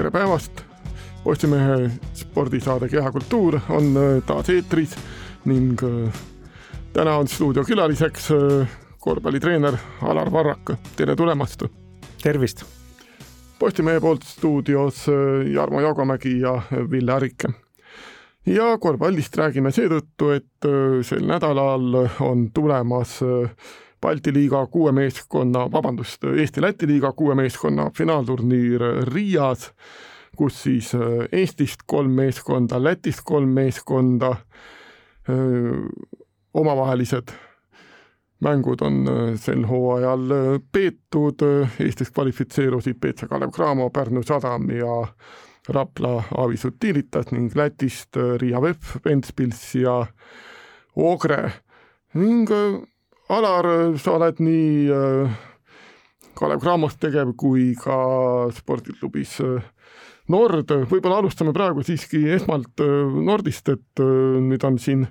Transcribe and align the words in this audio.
tere 0.00 0.10
päevast! 0.10 0.62
Postimehe 1.24 1.90
spordisaade 2.16 2.88
Kehakultuur 2.88 3.58
on 3.68 3.90
äh, 4.00 4.22
taas 4.24 4.48
eetris 4.48 4.94
ning 5.44 5.74
äh, 5.84 6.20
täna 6.94 7.18
on 7.20 7.28
stuudiokülaliseks 7.28 8.30
äh, 8.32 8.70
korvpallitreener 8.98 9.76
Alar 10.08 10.32
Varrak, 10.32 10.72
tere 10.96 11.16
tulemast! 11.16 11.66
tervist! 12.22 12.64
Postimehe 13.58 14.00
poolt 14.00 14.24
stuudios 14.24 15.04
Jarmo 15.52 15.80
Jaagomägi 15.84 16.38
ja 16.40 16.62
Ville 16.90 17.12
Arike. 17.12 17.52
ja 18.46 18.78
korvpallist 18.78 19.36
räägime 19.36 19.68
seetõttu, 19.68 20.30
et 20.32 20.70
sel 21.04 21.28
nädalal 21.28 22.06
on 22.24 22.48
tulemas 22.56 23.18
Balti 24.00 24.32
liiga 24.32 24.66
kuue 24.66 24.92
meeskonna, 24.96 25.66
vabandust, 25.72 26.24
Eesti-Läti 26.24 26.86
liiga 26.88 27.12
kuue 27.12 27.34
meeskonna 27.36 27.90
finaalturniir 27.96 28.80
Riias, 29.04 29.66
kus 30.36 30.62
siis 30.62 30.94
äh, 30.94 31.26
Eestist 31.32 31.84
kolm 31.86 32.14
meeskonda, 32.16 32.80
Lätist 32.82 33.20
kolm 33.24 33.52
meeskonda, 33.52 34.30
äh, 35.28 35.84
omavahelised 36.54 37.34
mängud 38.40 38.80
on 38.80 39.02
äh, 39.08 39.34
sel 39.36 39.66
hooajal 39.68 40.32
peetud, 40.72 41.44
Eestist 41.80 42.14
kvalifitseerusid 42.16 42.96
BC 43.00 43.28
Kalev 43.28 43.52
Cramo, 43.52 43.90
Pärnu 43.90 44.22
Sadam 44.22 44.70
ja 44.72 45.02
Rapla 45.68 46.22
Avis 46.38 46.64
Utilitas 46.64 47.34
ning 47.34 47.52
Lätist 47.54 48.16
Riia 48.16 48.62
VEF, 48.62 48.96
Ventspils 49.04 49.74
ja 49.74 50.06
Ogre. 50.96 51.50
Ning 52.14 52.48
Alar, 53.30 53.66
sa 54.02 54.16
oled 54.16 54.40
nii 54.42 54.88
äh, 54.90 55.34
Kalev 56.34 56.62
Cramos 56.64 56.96
tegev 56.98 57.36
kui 57.38 57.76
ka 57.78 57.94
spordiklubis 58.56 59.36
äh, 59.44 59.68
Nord, 60.34 60.72
võib-olla 60.90 61.20
alustame 61.22 61.54
praegu 61.54 61.84
siiski 61.86 62.24
esmalt 62.34 62.82
äh, 62.82 63.20
Nordist, 63.28 63.70
et 63.70 64.02
nüüd 64.02 64.66
on 64.66 64.80
siin 64.82 65.06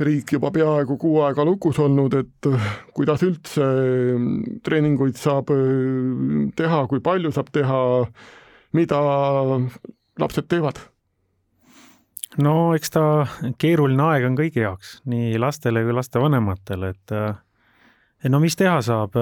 riik 0.00 0.34
juba 0.36 0.52
peaaegu 0.52 0.98
kuu 1.00 1.22
aega 1.24 1.44
lukus 1.44 1.80
olnud, 1.80 2.18
et 2.20 2.50
kuidas 2.96 3.24
üldse 3.24 3.66
treeninguid 4.64 5.16
saab 5.20 5.52
teha, 6.56 6.84
kui 6.88 7.00
palju 7.04 7.32
saab 7.36 7.48
teha, 7.52 7.82
mida 8.76 9.00
lapsed 10.20 10.48
teevad 10.52 10.80
no 12.38 12.54
eks 12.76 12.94
ta 12.94 13.04
keeruline 13.58 14.06
aeg 14.12 14.28
on 14.28 14.38
kõigi 14.38 14.62
jaoks, 14.62 15.00
nii 15.10 15.38
lastele 15.40 15.82
kui 15.86 15.96
lastevanematele, 15.96 16.94
et 16.94 17.16
et 18.20 18.28
no 18.30 18.38
mis 18.42 18.56
teha 18.56 18.78
saab, 18.84 19.16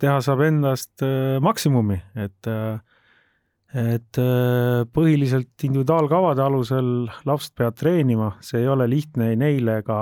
teha 0.00 0.20
saab 0.24 0.42
endast 0.46 1.04
äh, 1.04 1.38
maksimumi, 1.44 2.00
et 2.16 2.48
et 3.76 4.18
äh, 4.18 4.86
põhiliselt 4.88 5.64
individuaalkavade 5.66 6.40
alusel 6.40 6.88
lapsed 7.28 7.52
peavad 7.58 7.76
treenima, 7.76 8.30
see 8.40 8.62
ei 8.62 8.68
ole 8.72 8.86
lihtne 8.88 9.28
ei 9.34 9.36
neile 9.36 9.82
ega, 9.82 9.98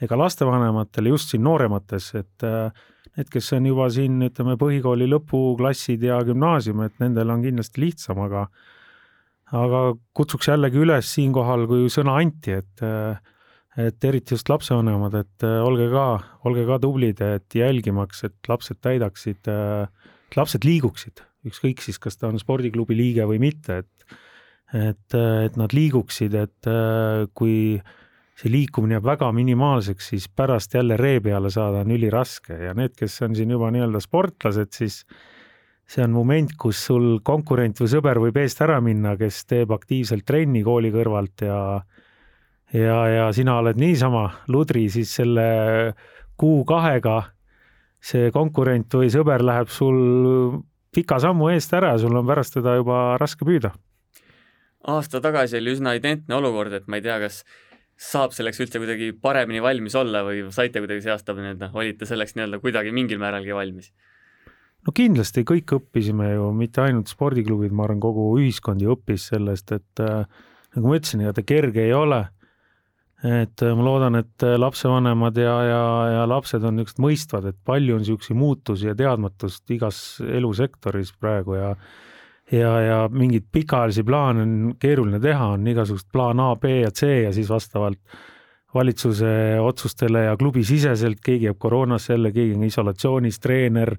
ega 0.00 0.16
lastevanematele, 0.16 1.12
just 1.12 1.34
siin 1.34 1.44
nooremates, 1.44 2.14
et 2.16 2.46
äh, 2.48 2.72
need, 3.18 3.28
kes 3.32 3.52
on 3.58 3.68
juba 3.68 3.90
siin, 3.92 4.16
ütleme, 4.24 4.56
põhikooli 4.60 5.08
lõpuklassid 5.10 6.06
ja 6.08 6.22
gümnaasium, 6.24 6.80
et 6.86 6.96
nendel 7.02 7.34
on 7.34 7.44
kindlasti 7.44 7.84
lihtsam, 7.84 8.24
aga 8.24 8.46
aga 9.52 9.82
kutsuks 10.16 10.48
jällegi 10.48 10.80
üles 10.80 11.10
siinkohal, 11.16 11.66
kui 11.70 11.88
sõna 11.92 12.18
anti, 12.22 12.58
et 12.60 12.84
et 13.74 14.04
eriti 14.06 14.36
just 14.36 14.46
lapsevanemad, 14.48 15.16
et 15.18 15.44
olge 15.44 15.88
ka, 15.90 16.06
olge 16.46 16.62
ka 16.68 16.78
tublid, 16.78 17.18
et 17.20 17.56
jälgimaks, 17.58 18.22
et 18.28 18.48
lapsed 18.48 18.78
täidaksid, 18.78 19.48
et 19.50 20.36
lapsed 20.38 20.62
liiguksid, 20.62 21.24
ükskõik 21.50 21.82
siis, 21.82 21.98
kas 21.98 22.14
ta 22.20 22.30
on 22.30 22.38
spordiklubi 22.38 22.94
liige 22.94 23.26
või 23.26 23.42
mitte, 23.42 23.82
et 23.82 24.20
et, 24.74 25.14
et 25.14 25.56
nad 25.58 25.74
liiguksid, 25.74 26.34
et 26.34 26.68
kui 27.38 27.78
see 28.34 28.50
liikumine 28.50 28.96
jääb 28.96 29.06
väga 29.06 29.28
minimaalseks, 29.34 30.08
siis 30.10 30.26
pärast 30.28 30.74
jälle 30.74 30.96
ree 30.98 31.20
peale 31.22 31.50
saada 31.54 31.84
on 31.84 31.92
üliraske. 31.94 32.56
Ja 32.66 32.74
need, 32.74 32.96
kes 32.98 33.20
on 33.22 33.36
siin 33.38 33.52
juba 33.54 33.70
nii-öelda 33.74 34.02
sportlased, 34.02 34.72
siis 34.74 35.02
see 35.86 36.04
on 36.04 36.14
moment, 36.16 36.54
kus 36.58 36.80
sul 36.88 37.18
konkurent 37.24 37.80
või 37.82 37.90
sõber 37.92 38.20
võib 38.22 38.38
eest 38.40 38.62
ära 38.64 38.80
minna, 38.84 39.16
kes 39.20 39.44
teeb 39.50 39.72
aktiivselt 39.74 40.24
trenni 40.26 40.64
kooli 40.64 40.90
kõrvalt 40.94 41.44
ja 41.44 41.58
ja, 42.74 42.98
ja 43.08 43.26
sina 43.36 43.58
oled 43.60 43.78
niisama 43.78 44.24
ludri, 44.50 44.88
siis 44.90 45.12
selle 45.20 45.44
kuu-kahega 46.40 47.18
see 48.04 48.30
konkurent 48.34 48.94
või 48.96 49.10
sõber 49.12 49.44
läheb 49.44 49.70
sul 49.72 49.98
pika 50.94 51.18
sammu 51.22 51.50
eest 51.54 51.72
ära 51.76 51.94
ja 51.94 52.00
sul 52.02 52.16
on 52.16 52.26
pärast 52.28 52.56
teda 52.58 52.76
juba 52.78 53.18
raske 53.20 53.46
püüda. 53.46 53.72
aasta 54.88 55.20
tagasi 55.20 55.58
oli 55.60 55.76
üsna 55.76 55.94
identne 55.96 56.36
olukord, 56.36 56.72
et 56.72 56.88
ma 56.88 56.98
ei 57.00 57.04
tea, 57.04 57.18
kas 57.22 57.44
saab 57.96 58.34
selleks 58.36 58.60
üldse 58.60 58.80
kuidagi 58.82 59.12
paremini 59.22 59.62
valmis 59.62 59.94
olla 59.94 60.24
või 60.26 60.42
saite 60.52 60.82
kuidagi 60.82 61.04
see 61.04 61.14
aasta 61.14 61.36
nii-öelda, 61.36 61.70
olite 61.72 62.08
selleks 62.08 62.34
nii-öelda 62.34 62.60
kuidagi 62.60 62.92
mingil 62.92 63.22
määralgi 63.22 63.54
valmis 63.54 63.92
no 64.84 64.94
kindlasti 64.96 65.44
kõik 65.48 65.76
õppisime 65.78 66.34
ju, 66.34 66.50
mitte 66.56 66.82
ainult 66.84 67.10
spordiklubid, 67.12 67.72
ma 67.72 67.86
arvan, 67.86 68.02
kogu 68.02 68.28
ühiskond 68.38 68.84
ju 68.84 68.94
õppis 68.96 69.30
sellest, 69.32 69.72
et 69.76 70.04
äh, 70.04 70.24
nagu 70.76 70.90
ma 70.90 70.98
ütlesin, 70.98 71.24
ega 71.24 71.34
ta 71.36 71.44
kerge 71.46 71.84
ei 71.86 71.94
ole. 71.96 72.24
et 73.24 73.62
äh, 73.62 73.72
ma 73.72 73.84
loodan, 73.86 74.18
et 74.20 74.44
äh, 74.44 74.58
lapsevanemad 74.60 75.38
ja, 75.40 75.54
ja, 75.64 75.84
ja 76.18 76.24
lapsed 76.28 76.64
on 76.64 76.76
niisugused 76.76 77.00
mõistvad, 77.00 77.46
et 77.48 77.56
palju 77.64 77.96
on 77.96 78.04
niisuguseid 78.04 78.36
muutusi 78.36 78.90
ja 78.90 78.94
teadmatust 78.98 79.70
igas 79.70 80.20
elusektoris 80.20 81.14
praegu 81.20 81.56
ja 81.56 81.74
ja, 82.52 82.72
ja 82.80 82.98
mingeid 83.08 83.46
pikaajalisi 83.52 84.02
plaane 84.04 84.42
on 84.42 84.54
keeruline 84.76 85.16
teha, 85.20 85.54
on 85.56 85.66
igasugust 85.66 86.10
plaan 86.12 86.42
A, 86.44 86.50
B 86.60 86.82
ja 86.82 86.90
C 86.92 87.08
ja 87.22 87.32
siis 87.32 87.48
vastavalt 87.48 88.00
valitsuse 88.74 89.60
otsustele 89.62 90.26
ja 90.26 90.36
klubisiseselt, 90.36 91.22
keegi 91.24 91.48
jääb 91.48 91.58
koroonasse 91.62 92.12
jälle, 92.12 92.32
keegi 92.34 92.58
on 92.58 92.64
isolatsioonis, 92.66 93.40
treener 93.40 93.94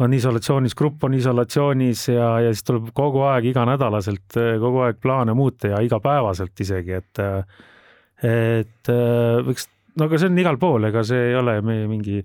on 0.00 0.14
isolatsioonis, 0.16 0.74
grupp 0.78 1.04
on 1.04 1.14
isolatsioonis 1.18 2.06
ja, 2.08 2.28
ja 2.46 2.52
siis 2.54 2.64
tuleb 2.64 2.88
kogu 2.96 3.26
aeg 3.28 3.50
iganädalaselt 3.50 4.38
kogu 4.62 4.86
aeg 4.86 5.00
plaane 5.02 5.34
muuta 5.36 5.74
ja 5.74 5.82
igapäevaselt 5.84 6.64
isegi, 6.64 6.96
et 6.96 7.22
et 8.22 8.92
võiks, 9.44 9.66
no 9.98 10.06
aga 10.06 10.20
see 10.20 10.30
on 10.30 10.38
igal 10.38 10.58
pool, 10.62 10.88
ega 10.88 11.02
see 11.04 11.32
ei 11.32 11.36
ole 11.36 11.58
meie 11.66 11.88
mingi 11.90 12.22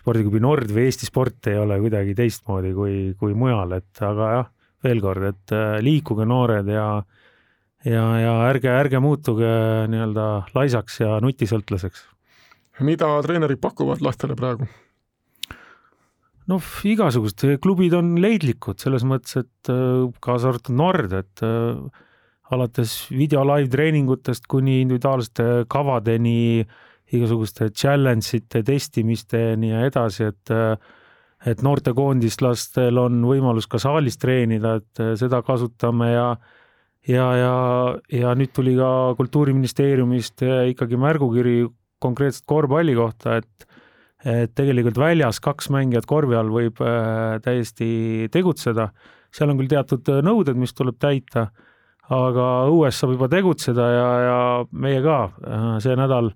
spordiklubi 0.00 0.42
Nord 0.42 0.70
või 0.74 0.88
Eesti 0.90 1.08
Sport 1.08 1.48
ei 1.50 1.58
ole 1.58 1.78
kuidagi 1.82 2.14
teistmoodi 2.18 2.72
kui, 2.76 2.96
kui 3.18 3.34
mujal, 3.38 3.72
et 3.78 4.02
aga 4.04 4.32
jah, 4.34 4.50
veel 4.84 5.00
kord, 5.02 5.30
et 5.32 5.56
liikuge 5.86 6.26
noored 6.28 6.68
ja 6.70 6.88
ja, 7.86 8.04
ja 8.20 8.34
ärge, 8.48 8.70
ärge 8.70 9.00
muutuge 9.02 9.50
nii-öelda 9.90 10.26
laisaks 10.56 11.00
ja 11.02 11.20
nutisõltlaseks. 11.22 12.06
mida 12.86 13.08
treenerid 13.22 13.62
pakuvad 13.62 14.02
lastele 14.04 14.36
praegu? 14.38 14.68
Noh, 16.50 16.72
igasugused 16.86 17.58
klubid 17.62 17.94
on 17.98 18.14
leidlikud 18.22 18.80
selles 18.82 19.06
mõttes, 19.08 19.38
et 19.42 19.70
äh, 19.72 20.06
kaasa 20.22 20.52
arvatud 20.52 20.76
Nord, 20.78 21.14
et 21.16 21.44
äh, 21.46 22.04
alates 22.54 22.98
video 23.10 23.42
live 23.46 23.70
treeningutest 23.72 24.46
kuni 24.50 24.80
individuaalsete 24.84 25.66
kavadeni, 25.72 26.62
igasuguste 27.16 27.70
challenge 27.70 28.38
ite 28.38 28.62
testimisteni 28.66 29.72
ja 29.72 29.86
edasi, 29.86 30.30
et 30.30 30.54
et 31.46 31.60
noortekoondislastel 31.62 32.96
on 32.98 33.20
võimalus 33.28 33.68
ka 33.70 33.78
saalis 33.78 34.16
treenida, 34.18 34.78
et 34.80 35.02
seda 35.20 35.42
kasutame 35.46 36.08
ja 36.10 36.28
ja, 37.06 37.26
ja, 37.38 37.56
ja 38.10 38.32
nüüd 38.34 38.50
tuli 38.56 38.74
ka 38.78 38.88
Kultuuriministeeriumist 39.18 40.42
ikkagi 40.72 40.98
märgukiri 40.98 41.60
konkreetselt 42.02 42.46
korvpalli 42.50 42.96
kohta, 42.98 43.36
et 43.42 43.68
et 44.24 44.54
tegelikult 44.56 44.98
väljas 44.98 45.40
kaks 45.44 45.68
mängijat 45.74 46.06
korvi 46.08 46.36
all 46.38 46.50
võib 46.52 46.80
äh, 46.84 47.36
täiesti 47.44 48.28
tegutseda, 48.32 48.90
seal 49.34 49.52
on 49.52 49.60
küll 49.60 49.70
teatud 49.70 50.08
äh, 50.12 50.22
nõuded, 50.24 50.56
mis 50.58 50.74
tuleb 50.76 50.98
täita, 51.02 51.50
aga 52.12 52.50
õues 52.70 52.96
saab 52.96 53.16
juba 53.16 53.28
tegutseda 53.28 53.88
ja, 53.92 54.10
ja 54.24 54.38
meie 54.72 55.02
ka 55.04 55.18
äh, 55.26 55.66
see 55.84 55.96
nädal, 55.98 56.32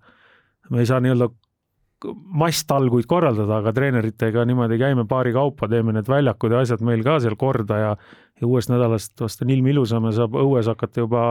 me 0.70 0.82
ei 0.82 0.90
saa 0.90 1.00
nii-öelda 1.00 1.30
masstalguid 2.40 3.04
korraldada, 3.08 3.58
aga 3.60 3.74
treeneritega 3.76 4.46
niimoodi 4.48 4.78
käime 4.80 5.04
paari 5.08 5.34
kaupa, 5.36 5.68
teeme 5.68 5.92
need 5.92 6.08
väljakud 6.08 6.54
ja 6.54 6.62
asjad 6.64 6.84
meil 6.84 7.04
ka 7.04 7.18
seal 7.20 7.36
korda 7.40 7.80
ja 7.80 7.90
ja 8.40 8.48
uuest 8.48 8.70
nädalast 8.72 9.20
vast 9.20 9.42
on 9.44 9.50
ilm 9.52 9.66
ilusam 9.68 10.06
ja 10.08 10.14
saab 10.16 10.38
õues 10.40 10.68
hakata 10.70 11.02
juba 11.02 11.24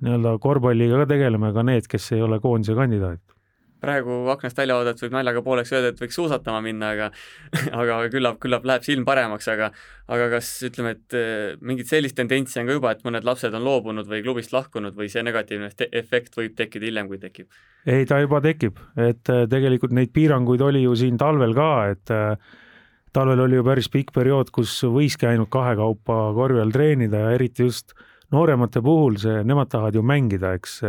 nii-öelda 0.00 0.38
korvpalliga 0.40 1.02
ka 1.02 1.10
tegelema 1.10 1.52
ka 1.52 1.64
need, 1.68 1.84
kes 1.90 2.12
ei 2.16 2.22
ole 2.24 2.40
koondise 2.40 2.72
kandidaadid 2.78 3.39
praegu 3.80 4.16
aknast 4.32 4.58
välja 4.58 4.76
vaadates 4.78 5.04
võib 5.04 5.16
naljaga 5.16 5.42
pooleks 5.44 5.72
öelda, 5.74 5.92
et 5.92 6.02
võiks 6.02 6.18
suusatama 6.18 6.60
minna, 6.64 6.92
aga 6.94 7.10
aga 7.82 7.98
küllap, 8.12 8.38
küllap 8.42 8.66
läheb 8.68 8.86
silm 8.86 9.06
paremaks, 9.08 9.48
aga 9.52 9.70
aga 10.10 10.28
kas 10.34 10.52
ütleme, 10.66 10.94
et 10.96 11.16
eh, 11.16 11.56
mingit 11.64 11.90
sellist 11.90 12.18
tendentsi 12.18 12.60
on 12.62 12.70
ka 12.70 12.78
juba, 12.78 12.94
et 12.94 13.04
mõned 13.06 13.26
lapsed 13.26 13.54
on 13.56 13.66
loobunud 13.66 14.08
või 14.10 14.22
klubist 14.24 14.54
lahkunud 14.54 14.96
või 14.98 15.10
see 15.12 15.24
negatiivne 15.26 15.70
efekt 15.90 16.36
võib 16.38 16.56
tekkida 16.58 16.90
hiljem, 16.90 17.10
kui 17.10 17.20
tekib? 17.22 17.50
ei, 17.86 18.04
ta 18.08 18.20
juba 18.22 18.42
tekib, 18.44 18.80
et 19.00 19.32
eh, 19.32 19.44
tegelikult 19.50 19.94
neid 19.96 20.12
piiranguid 20.16 20.64
oli 20.66 20.84
ju 20.84 20.96
siin 20.98 21.18
talvel 21.20 21.54
ka, 21.56 21.70
et 21.94 22.14
eh, 22.14 22.58
talvel 23.16 23.46
oli 23.46 23.58
ju 23.58 23.66
päris 23.66 23.90
pikk 23.92 24.14
periood, 24.16 24.52
kus 24.54 24.76
võiski 24.84 25.28
ainult 25.30 25.50
kahekaupa 25.52 26.22
korvi 26.36 26.62
all 26.62 26.74
treenida 26.74 27.26
ja 27.26 27.34
eriti 27.38 27.66
just 27.66 27.94
nooremate 28.30 28.82
puhul 28.84 29.18
see, 29.18 29.42
nemad 29.46 29.70
tahavad 29.72 29.96
ju 29.98 30.06
mängida, 30.06 30.54
eks. 30.58 30.80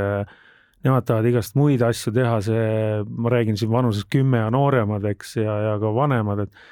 Nemad 0.82 1.06
tahavad 1.06 1.30
igast 1.30 1.58
muid 1.60 1.84
asju 1.86 2.14
teha, 2.16 2.38
see, 2.42 2.68
ma 3.06 3.32
räägin 3.34 3.60
siin 3.60 3.72
vanuses 3.72 4.08
kümme 4.10 4.42
ja 4.42 4.52
nooremad, 4.54 5.06
eks, 5.12 5.36
ja, 5.38 5.58
ja 5.70 5.74
ka 5.82 5.96
vanemad, 5.96 6.48
et 6.48 6.70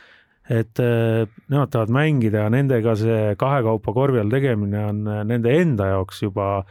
et 0.50 0.80
nemad 0.82 1.70
tahavad 1.70 1.92
mängida 1.94 2.48
ja 2.48 2.50
nendega 2.50 2.96
see 2.98 3.36
kahekaupa 3.38 3.94
korvi 3.94 4.18
all 4.18 4.32
tegemine 4.34 4.80
on 4.82 5.04
nende 5.30 5.52
enda 5.54 5.92
jaoks 5.92 6.24
juba 6.24 6.64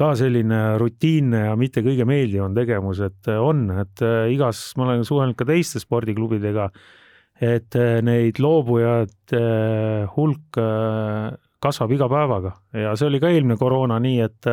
ka 0.00 0.14
selline 0.16 0.78
rutiinne 0.80 1.42
ja 1.50 1.52
mitte 1.60 1.82
kõige 1.84 2.06
meeldivam 2.08 2.56
tegevus, 2.56 3.02
et 3.04 3.28
on, 3.36 3.66
et 3.82 4.00
igas, 4.32 4.62
ma 4.80 4.86
olen 4.86 5.04
suhelnud 5.04 5.36
ka 5.36 5.44
teiste 5.44 5.82
spordiklubidega 5.84 6.70
et 7.42 7.74
äh, 7.74 8.00
neid 8.06 8.38
loobujate 8.42 9.38
äh, 9.38 10.10
hulk 10.14 10.58
äh, 10.62 11.32
kasvab 11.62 11.94
iga 11.94 12.08
päevaga. 12.10 12.52
Ja 12.74 12.94
see 12.98 13.08
oli 13.08 13.20
ka 13.22 13.30
eelmine 13.30 13.58
koroona 13.58 13.98
nii, 14.02 14.20
et, 14.24 14.50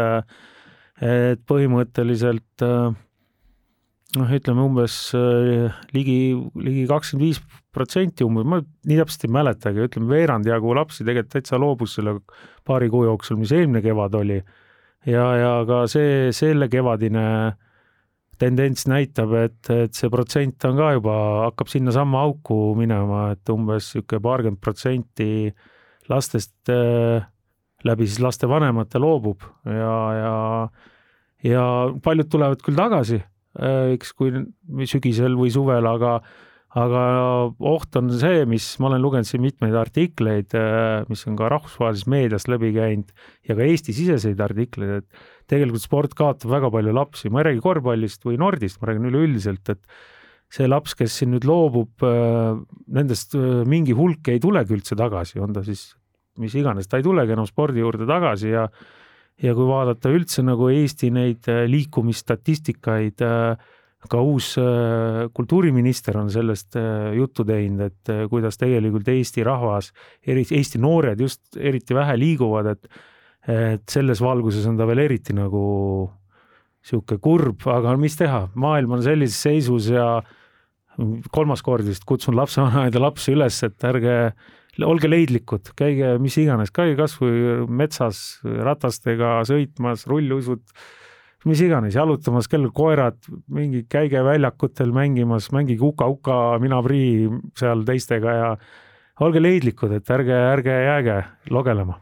et 0.99 1.41
põhimõtteliselt 1.47 2.63
noh, 2.63 4.31
ütleme 4.35 4.65
umbes 4.65 4.95
ligi, 5.95 6.17
ligi 6.59 6.87
kakskümmend 6.89 7.25
viis 7.27 7.39
protsenti 7.75 8.25
umbes, 8.25 8.47
ma 8.49 8.59
nii 8.59 8.97
täpselt 8.99 9.27
ei 9.27 9.33
mäletagi, 9.37 9.85
ütleme 9.87 10.11
veerand 10.11 10.49
jagu 10.49 10.73
lapsi 10.75 11.05
tegelikult 11.05 11.37
täitsa 11.37 11.61
loobus 11.61 11.95
selle 11.99 12.17
paari 12.67 12.89
kuu 12.91 13.05
jooksul, 13.07 13.39
mis 13.39 13.53
eelmine 13.55 13.83
kevad 13.85 14.17
oli. 14.19 14.41
ja, 15.07 15.25
ja 15.39 15.53
ka 15.69 15.85
see, 15.87 16.33
selle 16.35 16.67
kevadine 16.71 17.25
äh, 17.47 17.57
tendents 18.39 18.87
näitab, 18.89 19.33
et, 19.39 19.59
et 19.73 19.95
see 19.95 20.09
protsent 20.11 20.63
on 20.67 20.77
ka 20.79 20.93
juba, 20.95 21.15
hakkab 21.47 21.71
sinnasamma 21.71 22.23
auku 22.27 22.59
minema, 22.79 23.29
et 23.35 23.51
umbes 23.51 23.91
niisugune 23.91 24.23
paarkümmend 24.23 24.61
protsenti 24.63 25.29
lastest 26.09 26.71
äh, 26.73 27.25
läbi 27.87 28.07
siis 28.07 28.19
lastevanemate 28.23 28.99
loobub 28.99 29.45
ja, 29.65 29.95
ja, 30.17 30.35
ja 31.47 31.63
paljud 32.03 32.29
tulevad 32.31 32.61
küll 32.65 32.79
tagasi 32.79 33.21
äh,, 33.21 33.95
eks 33.95 34.13
kui 34.17 34.33
sügisel 34.89 35.37
või 35.39 35.51
suvel, 35.53 35.87
aga 35.87 36.19
aga 36.77 37.03
oht 37.65 37.97
on 37.97 38.11
see, 38.13 38.43
mis 38.49 38.65
ma 38.81 38.91
olen 38.91 39.01
lugenud 39.01 39.27
siin 39.27 39.41
mitmeid 39.41 39.73
artikleid, 39.77 40.53
äh, 40.57 41.01
mis 41.09 41.25
on 41.29 41.37
ka 41.39 41.49
rahvusvahelises 41.49 42.05
meedias 42.11 42.45
läbi 42.51 42.69
käinud 42.75 43.09
ja 43.47 43.57
ka 43.57 43.65
Eesti-siseseid 43.65 44.41
artikleid, 44.45 45.01
et 45.01 45.49
tegelikult 45.49 45.81
sport 45.81 46.13
kaotab 46.17 46.53
väga 46.53 46.69
palju 46.75 46.93
lapsi, 46.93 47.31
ma 47.33 47.41
ei 47.41 47.49
räägi 47.49 47.65
korvpallist 47.65 48.27
või 48.27 48.37
Nordist, 48.41 48.77
ma 48.81 48.91
räägin 48.91 49.09
üleüldiselt, 49.09 49.73
et 49.73 49.81
see 50.53 50.69
laps, 50.69 50.93
kes 50.97 51.17
siin 51.17 51.33
nüüd 51.33 51.47
loobub, 51.49 52.05
äh, 52.05 52.53
nendest 52.99 53.33
mingi 53.69 53.97
hulk 53.97 54.29
ei 54.29 54.41
tulegi 54.41 54.77
üldse 54.77 54.97
tagasi, 54.99 55.41
on 55.41 55.57
ta 55.57 55.65
siis 55.65 55.89
mis 56.39 56.55
iganes, 56.55 56.87
ta 56.87 56.99
ei 56.99 57.05
tulegi 57.05 57.35
enam 57.35 57.47
spordi 57.49 57.83
juurde 57.83 58.07
tagasi 58.09 58.55
ja 58.55 58.69
ja 59.39 59.53
kui 59.55 59.67
vaadata 59.69 60.11
üldse 60.11 60.43
nagu 60.43 60.67
Eesti 60.67 61.13
neid 61.15 61.47
liikumisstatistikaid 61.71 63.21
äh, 63.23 63.69
ka 64.07 64.21
uus 64.23 64.53
äh, 64.59 65.27
kultuuriminister 65.35 66.17
on 66.21 66.29
sellest 66.31 66.77
äh, 66.79 67.11
juttu 67.17 67.43
teinud, 67.47 67.89
et 67.89 68.11
äh, 68.13 68.23
kuidas 68.31 68.55
tegelikult 68.59 69.09
Eesti 69.11 69.43
rahvas, 69.43 69.91
eriti 70.23 70.55
Eesti 70.55 70.79
noored 70.79 71.19
just 71.19 71.59
eriti 71.59 71.97
vähe 71.97 72.15
liiguvad, 72.19 72.75
et 72.75 72.91
et 73.49 73.85
selles 73.89 74.19
valguses 74.21 74.65
on 74.67 74.75
ta 74.77 74.85
veel 74.85 74.99
eriti 75.05 75.33
nagu 75.33 75.61
niisugune 76.83 77.21
kurb, 77.23 77.63
aga 77.71 77.95
mis 77.97 78.17
teha, 78.19 78.43
maailm 78.53 78.97
on 78.97 79.03
sellises 79.03 79.39
seisus 79.41 79.87
ja 79.89 80.19
kolmas 81.33 81.63
kord 81.63 81.87
vist 81.87 82.03
kutsun 82.05 82.35
lapsevanemaid 82.37 82.93
ja 82.93 83.01
lapsi 83.01 83.33
üles, 83.33 83.57
et 83.65 83.87
ärge, 83.89 84.17
olge 84.85 85.09
leidlikud, 85.09 85.73
käige 85.77 86.15
mis 86.21 86.37
iganes, 86.39 86.71
käige 86.75 86.95
kasvõi 86.99 87.67
metsas 87.67 88.39
ratastega 88.43 89.39
sõitmas, 89.47 90.05
rulluisud 90.09 90.63
mis 91.47 91.61
iganes, 91.63 91.95
jalutamas, 91.95 92.49
kellel 92.51 92.71
koerad, 92.75 93.17
mingi 93.53 93.85
käige 93.89 94.21
väljakutel 94.25 94.91
mängimas, 94.95 95.49
mängige 95.55 95.85
uka-uka, 95.87 96.59
mina 96.59 96.81
prii 96.83 97.29
seal 97.59 97.85
teistega 97.87 98.35
ja 98.35 98.49
olge 99.23 99.41
leidlikud, 99.41 99.93
et 99.95 100.11
ärge, 100.11 100.35
ärge 100.35 100.75
jääge 100.83 101.17
logelema. 101.49 101.99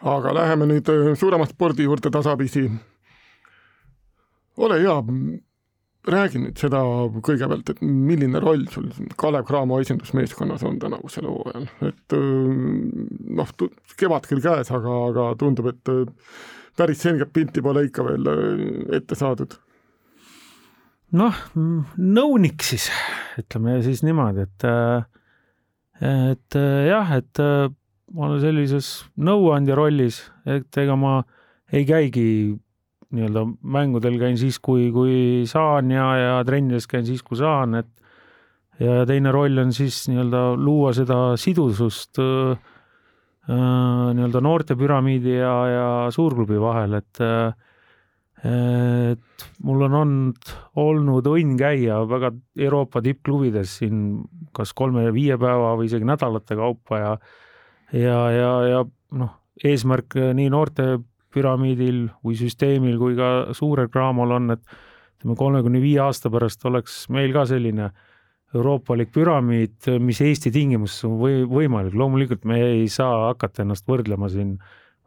aga 0.00 0.32
läheme 0.32 0.66
nüüd 0.66 0.86
suurema 1.18 1.46
spordi 1.46 1.84
juurde 1.84 2.10
tasapisi. 2.10 2.70
ole 4.56 4.80
hea, 4.80 5.02
räägi 6.08 6.40
nüüd 6.40 6.60
seda 6.60 6.80
kõigepealt, 7.20 7.72
et 7.72 7.80
milline 7.84 8.40
roll 8.40 8.64
sul 8.72 8.88
Kalev 9.20 9.44
Cramo 9.48 9.80
esindusmeeskonnas 9.82 10.64
on 10.68 10.78
tänavusel 10.80 11.28
hooajal, 11.28 11.66
et 11.88 12.16
äh, 12.16 12.54
noh, 13.40 13.50
kevad 14.00 14.28
küll 14.30 14.42
käes, 14.44 14.72
aga, 14.72 14.94
aga 15.10 15.26
tundub, 15.40 15.68
et 15.74 15.92
äh, 15.92 16.06
päris 16.80 17.02
selget 17.04 17.32
pilti 17.36 17.64
pole 17.64 17.84
ikka 17.88 18.06
veel 18.06 18.30
äh, 18.32 18.62
ette 19.00 19.18
saadud. 19.18 19.58
noh, 21.20 21.42
nõunik 21.98 22.64
siis, 22.64 22.88
ütleme 23.40 23.80
siis 23.84 24.04
niimoodi, 24.06 24.46
et 24.46 24.68
et 26.00 26.56
jah, 26.56 27.10
et 27.12 27.40
ma 28.14 28.28
olen 28.30 28.40
sellises 28.40 28.86
nõuandja 29.20 29.74
rollis, 29.76 30.22
et 30.48 30.78
ega 30.80 30.94
ma 30.96 31.18
ei 31.76 31.84
käigi 31.84 32.56
nii-öelda 33.10 33.46
mängudel 33.62 34.18
käin 34.20 34.36
siis, 34.38 34.60
kui, 34.62 34.90
kui 34.94 35.46
saan 35.50 35.90
ja, 35.90 36.10
ja 36.18 36.34
trennides 36.46 36.86
käin 36.90 37.06
siis, 37.08 37.24
kui 37.26 37.38
saan, 37.40 37.80
et 37.80 37.90
ja 38.80 39.02
teine 39.08 39.32
roll 39.34 39.58
on 39.60 39.72
siis 39.76 40.04
nii-öelda 40.08 40.44
luua 40.56 40.92
seda 40.96 41.22
sidusust 41.40 42.20
äh, 42.22 42.54
Äh, 43.50 44.10
nii-öelda 44.14 44.40
noortepüramiidi 44.44 45.32
ja, 45.38 45.54
ja 45.66 45.86
suurklubi 46.12 46.58
vahel, 46.60 46.98
et 47.00 47.20
et 48.40 49.44
mul 49.68 49.84
on 49.84 49.94
olnud, 49.98 50.52
olnud 50.80 51.26
õnn 51.28 51.58
käia 51.60 51.98
väga 52.08 52.30
Euroopa 52.56 53.02
tippklubides 53.04 53.74
siin 53.82 53.98
kas 54.56 54.72
kolme-viie 54.76 55.36
päeva 55.40 55.74
või 55.76 55.90
isegi 55.90 56.08
nädalate 56.08 56.56
kaupa 56.56 57.00
ja 57.00 57.10
ja, 57.92 58.20
ja, 58.32 58.52
ja 58.70 58.80
noh, 59.18 59.34
eesmärk 59.64 60.16
nii 60.38 60.48
noortepüramiidil 61.30 62.10
või 62.24 62.36
süsteemil 62.36 62.98
kui 62.98 63.16
ka 63.16 63.52
suurel 63.54 63.88
Graamol 63.88 64.30
on, 64.32 64.50
et 64.50 64.62
ütleme, 65.20 65.36
kolmekümne 65.36 65.80
viie 65.80 66.00
aasta 66.00 66.30
pärast 66.30 66.64
oleks 66.66 67.08
meil 67.08 67.32
ka 67.32 67.46
selline 67.46 67.90
euroopalik 68.54 69.12
püramiid, 69.12 69.86
mis 70.00 70.20
Eesti 70.20 70.50
tingimustes 70.50 71.04
on 71.04 71.20
või 71.20 71.44
võimalik, 71.46 71.94
loomulikult 71.94 72.44
me 72.44 72.60
ei 72.60 72.88
saa 72.88 73.28
hakata 73.28 73.62
ennast 73.62 73.86
võrdlema 73.86 74.28
siin, 74.28 74.58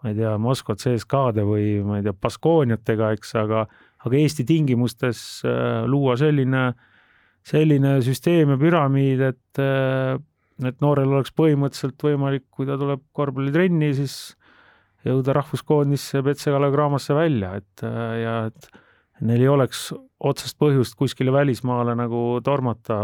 ma 0.02 0.12
ei 0.12 0.16
tea, 0.16 0.38
Moskva 0.38 0.76
CSKA-de 0.76 1.44
või 1.44 1.82
ma 1.84 1.98
ei 1.98 2.04
tea, 2.04 2.14
Baskooniatega, 2.14 3.12
eks, 3.18 3.36
aga, 3.36 3.66
aga 4.06 4.16
Eesti 4.16 4.46
tingimustes 4.48 5.44
äh, 5.44 5.84
luua 5.88 6.16
selline, 6.16 6.70
selline 7.44 7.98
süsteem 8.06 8.56
ja 8.56 8.58
püramiid, 8.62 9.26
et 9.34 9.60
äh, 9.60 10.16
et 10.64 10.80
noorel 10.86 11.10
oleks 11.10 11.34
põhimõtteliselt 11.36 12.00
võimalik, 12.06 12.44
kui 12.54 12.68
ta 12.70 12.78
tuleb 12.78 13.02
korvpallitrenni, 13.18 13.90
siis 13.98 14.38
jõuda 15.08 15.36
rahvuskoondisse 15.40 16.24
Petse-Kalev 16.26 16.74
Cramosse 16.76 17.16
välja, 17.18 17.54
et 17.60 17.84
äh, 17.88 18.16
ja 18.24 18.38
et 18.50 18.70
neil 19.24 19.44
ei 19.44 19.52
oleks 19.52 19.92
otsest 20.24 20.58
põhjust 20.60 20.98
kuskile 21.00 21.34
välismaale 21.36 21.96
nagu 21.96 22.40
tormata 22.44 22.98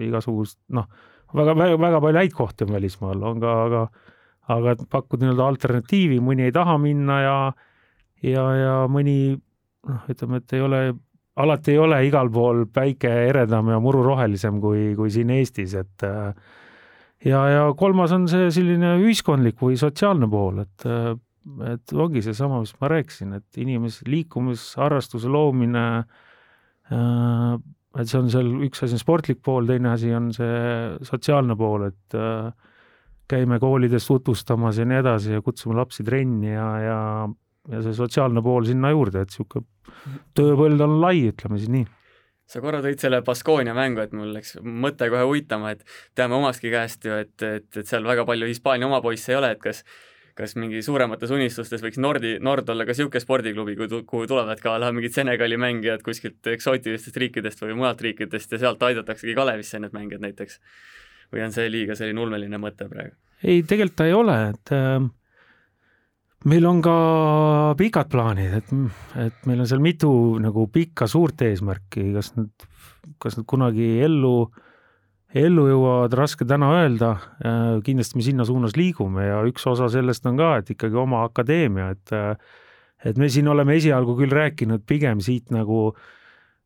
igasugust 0.00 0.58
noh, 0.76 0.88
väga, 1.34 1.54
väga, 1.56 1.78
väga 1.80 2.00
palju 2.04 2.22
häid 2.22 2.34
kohti 2.36 2.66
on 2.66 2.74
välismaal, 2.76 3.22
on 3.32 3.40
ka, 3.42 3.54
aga 3.66 3.84
aga 4.52 4.74
pakkuda 4.90 5.22
nii-öelda 5.22 5.44
alternatiivi, 5.46 6.18
mõni 6.24 6.48
ei 6.48 6.54
taha 6.54 6.74
minna 6.82 7.18
ja 7.22 7.36
ja, 8.22 8.44
ja 8.58 8.74
mõni 8.90 9.34
noh, 9.88 10.02
ütleme, 10.10 10.42
et 10.42 10.56
ei 10.56 10.64
ole, 10.64 10.80
alati 11.42 11.74
ei 11.74 11.80
ole 11.82 12.00
igal 12.06 12.30
pool 12.32 12.66
päike 12.72 13.10
eredam 13.28 13.70
ja 13.72 13.78
muru 13.82 14.02
rohelisem 14.06 14.60
kui, 14.62 14.92
kui 14.98 15.12
siin 15.14 15.30
Eestis, 15.34 15.74
et 15.78 16.06
ja, 17.26 17.42
ja 17.50 17.66
kolmas 17.78 18.14
on 18.16 18.26
see 18.30 18.50
selline 18.54 18.96
ühiskondlik 19.02 19.60
või 19.62 19.78
sotsiaalne 19.80 20.28
pool, 20.30 20.64
et 20.64 20.88
et 21.66 21.92
ongi 21.98 22.20
seesama, 22.22 22.60
mis 22.62 22.70
ma 22.78 22.88
rääkisin, 22.92 23.32
et 23.34 23.58
inimese 23.58 24.04
liikumisharrastuse 24.06 25.30
loomine 25.32 25.86
äh,, 26.92 27.56
et 27.98 28.08
see 28.08 28.20
on 28.20 28.28
seal, 28.32 28.50
üks 28.68 28.84
asi 28.86 28.96
on 28.96 29.02
sportlik 29.02 29.40
pool, 29.44 29.66
teine 29.68 29.90
asi 29.92 30.12
on 30.14 30.30
see 30.36 31.02
sotsiaalne 31.08 31.56
pool, 31.58 31.88
et 31.90 32.16
äh, 32.16 32.52
käime 33.32 33.58
koolides 33.62 34.06
tutvustamas 34.08 34.78
ja 34.80 34.86
nii 34.88 35.00
edasi 35.00 35.34
ja 35.34 35.42
kutsume 35.44 35.76
lapsi 35.78 36.04
trenni 36.06 36.52
ja, 36.52 36.68
ja, 36.82 37.00
ja 37.72 37.82
see 37.84 37.96
sotsiaalne 37.96 38.42
pool 38.44 38.68
sinna 38.68 38.92
juurde, 38.94 39.24
et 39.24 39.34
niisugune 39.34 39.68
tööpõld 40.38 40.86
on 40.86 41.00
lai, 41.02 41.18
ütleme 41.32 41.58
siis 41.60 41.72
nii 41.72 41.88
sa 42.52 42.60
korra 42.64 42.82
tõid 42.84 43.00
selle 43.00 43.22
Baskonia 43.24 43.74
mängu, 43.76 44.02
et 44.04 44.14
mul 44.16 44.32
läks 44.36 44.58
mõte 44.62 45.08
kohe 45.12 45.24
uitama, 45.30 45.72
et 45.74 45.84
teame 46.18 46.36
omastki 46.36 46.72
käest 46.72 47.06
ju, 47.08 47.18
et, 47.24 47.34
et, 47.42 47.68
et 47.80 47.88
seal 47.88 48.04
väga 48.06 48.26
palju 48.28 48.48
Hispaania 48.50 48.88
oma 48.90 49.00
poisse 49.04 49.32
ei 49.32 49.40
ole, 49.40 49.54
et 49.56 49.62
kas 49.62 49.84
kas 50.38 50.54
mingi 50.56 50.80
suuremates 50.84 51.28
unistustes 51.34 51.82
võiks 51.84 51.98
Nordi, 52.00 52.36
Nord 52.40 52.70
olla 52.72 52.86
ka 52.88 52.94
niisugune 52.94 53.20
spordiklubi, 53.20 53.74
kuhu 53.76 54.24
tulevad 54.30 54.62
ka 54.64 54.78
mingid 54.96 55.12
Senegali 55.12 55.58
mängijad 55.60 56.04
kuskilt 56.06 56.48
eksootilistest 56.54 57.18
riikidest 57.20 57.60
või 57.60 57.76
mujalt 57.76 58.00
riikidest 58.00 58.56
ja 58.56 58.62
sealt 58.62 58.82
aidataksegi 58.88 59.36
Kalevisse 59.36 59.80
need 59.82 59.92
mängijad 59.96 60.24
näiteks? 60.24 60.60
või 61.32 61.46
on 61.46 61.52
see 61.54 61.68
liiga 61.72 61.96
selline 61.96 62.20
ulmeline 62.20 62.60
mõte 62.60 62.88
praegu? 62.88 63.14
ei, 63.42 63.62
tegelikult 63.62 63.98
ta 64.00 64.08
ei 64.08 64.16
ole, 64.16 64.38
et 64.52 64.72
äh, 64.76 65.04
meil 66.48 66.66
on 66.66 66.82
ka 66.82 66.96
pikad 67.78 68.10
plaanid, 68.12 68.58
et, 68.58 68.74
et 69.26 69.48
meil 69.48 69.62
on 69.62 69.68
seal 69.70 69.82
mitu 69.84 70.10
nagu 70.42 70.66
pikka 70.72 71.06
suurt 71.10 71.42
eesmärki, 71.46 72.10
kas 72.16 72.32
nad, 72.36 72.68
kas 73.22 73.38
nad 73.38 73.46
kunagi 73.48 73.96
ellu 74.04 74.36
äh, 74.46 74.68
ellu 75.38 75.66
jõuavad, 75.70 76.14
raske 76.16 76.46
täna 76.48 76.68
öelda, 76.76 77.12
äh, 77.40 77.68
kindlasti 77.84 78.18
me 78.18 78.24
sinna 78.26 78.46
suunas 78.48 78.76
liigume 78.76 79.26
ja 79.26 79.40
üks 79.48 79.64
osa 79.68 79.88
sellest 79.92 80.26
on 80.28 80.40
ka, 80.40 80.56
et 80.60 80.72
ikkagi 80.74 80.98
oma 80.98 81.24
akadeemia, 81.28 81.92
et 81.96 82.16
äh, 82.16 82.34
et 83.02 83.16
me 83.18 83.26
siin 83.32 83.48
oleme 83.50 83.74
esialgu 83.74 84.14
küll 84.14 84.30
rääkinud 84.30 84.84
pigem 84.86 85.18
siit 85.24 85.48
nagu, 85.50 85.88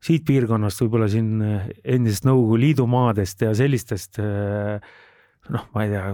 siit 0.05 0.27
piirkonnast, 0.29 0.83
võib-olla 0.83 1.09
siin 1.09 1.31
äh, 1.41 1.71
endisest 1.97 2.27
Nõukogude 2.29 2.65
Liidu 2.65 2.89
maadest 2.91 3.47
ja 3.47 3.55
sellistest 3.57 4.21
noh, 4.21 5.71
ma 5.73 5.87
ei 5.87 5.95
tea, 5.95 6.11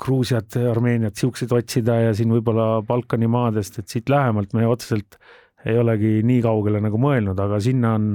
Gruusiat, 0.00 0.56
Armeeniat, 0.70 1.16
siukseid 1.20 1.52
otsida 1.52 1.98
ja 2.06 2.12
siin 2.16 2.32
võib-olla 2.32 2.80
Balkani 2.86 3.28
maadest, 3.30 3.80
et 3.80 3.88
siit 3.92 4.08
lähemalt 4.08 4.54
me 4.56 4.66
otseselt 4.68 5.18
ei 5.68 5.76
olegi 5.76 6.20
nii 6.24 6.40
kaugele 6.44 6.80
nagu 6.80 7.00
mõelnud, 7.00 7.40
aga 7.40 7.58
sinna 7.60 7.96
on 7.98 8.14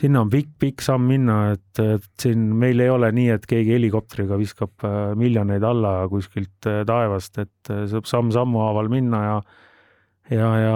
sinna 0.00 0.22
on 0.24 0.30
pikk-pikk 0.32 0.82
samm 0.84 1.08
minna, 1.10 1.36
et, 1.54 1.80
et 1.82 2.06
siin 2.22 2.46
meil 2.60 2.80
ei 2.80 2.90
ole 2.92 3.10
nii, 3.14 3.28
et 3.34 3.46
keegi 3.48 3.74
helikopteriga 3.76 4.38
viskab 4.40 4.86
äh, 4.86 5.12
miljoneid 5.18 5.64
alla 5.66 5.94
kuskilt 6.10 6.68
äh, 6.70 6.82
taevast, 6.88 7.36
et 7.42 7.72
äh, 7.72 7.84
saab 7.90 8.08
samm 8.08 8.32
sammu 8.34 8.62
haaval 8.64 8.90
minna 8.92 9.22
ja 9.26 9.36
ja, 10.30 10.50
ja 10.62 10.74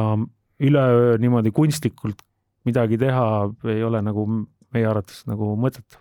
üleöö 0.64 1.16
niimoodi 1.23 1.54
kunstlikult 1.54 2.21
midagi 2.66 2.99
teha 2.99 3.26
ei 3.71 3.83
ole 3.87 4.00
nagu 4.02 4.26
meie 4.75 4.87
arvates 4.90 5.23
nagu 5.30 5.54
mõtet. 5.61 6.00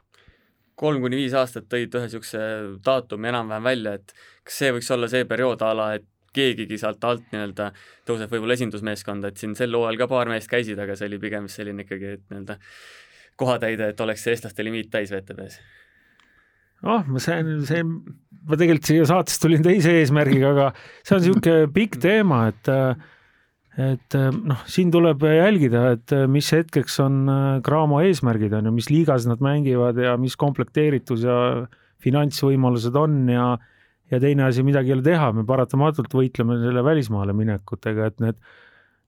Kolm 0.84 1.04
kuni 1.04 1.20
viis 1.22 1.36
aastat 1.38 1.70
tõid 1.72 1.94
ühe 1.96 2.08
niisuguse 2.08 2.42
daatumi 2.86 3.32
enam-vähem 3.32 3.70
välja, 3.70 3.96
et 4.00 4.16
kas 4.44 4.60
see 4.62 4.74
võiks 4.76 4.92
olla 4.96 5.10
see 5.12 5.28
periood 5.30 5.64
a 5.64 5.72
la, 5.78 5.92
et 6.00 6.10
keegigi 6.34 6.80
sealt 6.82 7.04
alt 7.06 7.30
nii-öelda 7.32 7.70
tõuseb 8.08 8.32
võib-olla 8.34 8.58
esindusmeeskonda, 8.58 9.30
et 9.30 9.40
siin 9.42 9.54
sel 9.58 9.76
hooajal 9.78 10.02
ka 10.02 10.10
paar 10.12 10.32
meest 10.32 10.50
käisid, 10.52 10.80
aga 10.82 10.98
see 10.98 11.08
oli 11.12 11.22
pigem 11.22 11.48
selline 11.52 11.86
ikkagi, 11.86 12.18
et 12.18 12.26
nii-öelda 12.32 12.58
kohatäide, 13.40 13.94
et 13.94 14.04
oleks 14.04 14.26
eestlaste 14.32 14.66
limiit 14.66 14.92
täis 14.94 15.14
VTV-s? 15.14 15.62
noh, 16.84 17.06
see, 17.24 17.40
see, 17.70 17.84
ma 17.84 18.60
tegelikult 18.60 18.90
siia 18.90 19.08
saatesse 19.08 19.40
tulin 19.40 19.64
teise 19.64 19.94
eesmärgiga, 20.02 20.52
aga 20.52 20.70
see 21.00 21.16
on 21.16 21.24
niisugune 21.24 21.70
pikk 21.78 22.00
teema, 22.04 22.48
et 22.52 22.72
et 23.82 24.18
noh, 24.18 24.60
siin 24.70 24.92
tuleb 24.94 25.24
jälgida, 25.26 25.86
et 25.96 26.14
mis 26.30 26.50
hetkeks 26.54 27.00
on 27.02 27.22
Graamo 27.66 28.04
eesmärgid 28.06 28.54
on 28.54 28.70
ju, 28.70 28.74
mis 28.76 28.92
liigas 28.94 29.26
nad 29.30 29.42
mängivad 29.42 29.98
ja 29.98 30.14
mis 30.22 30.36
komplekteeritus 30.38 31.24
ja 31.26 31.38
finantsvõimalused 32.04 33.00
on 33.00 33.24
ja 33.34 33.48
ja 34.12 34.20
teine 34.22 34.46
asi, 34.46 34.62
midagi 34.66 34.92
ei 34.92 34.98
ole 34.98 35.06
teha, 35.06 35.32
me 35.34 35.46
paratamatult 35.48 36.12
võitleme 36.14 36.60
selle 36.62 36.84
välismaale 36.86 37.34
minekutega, 37.34 38.12
et 38.12 38.22
need 38.24 38.44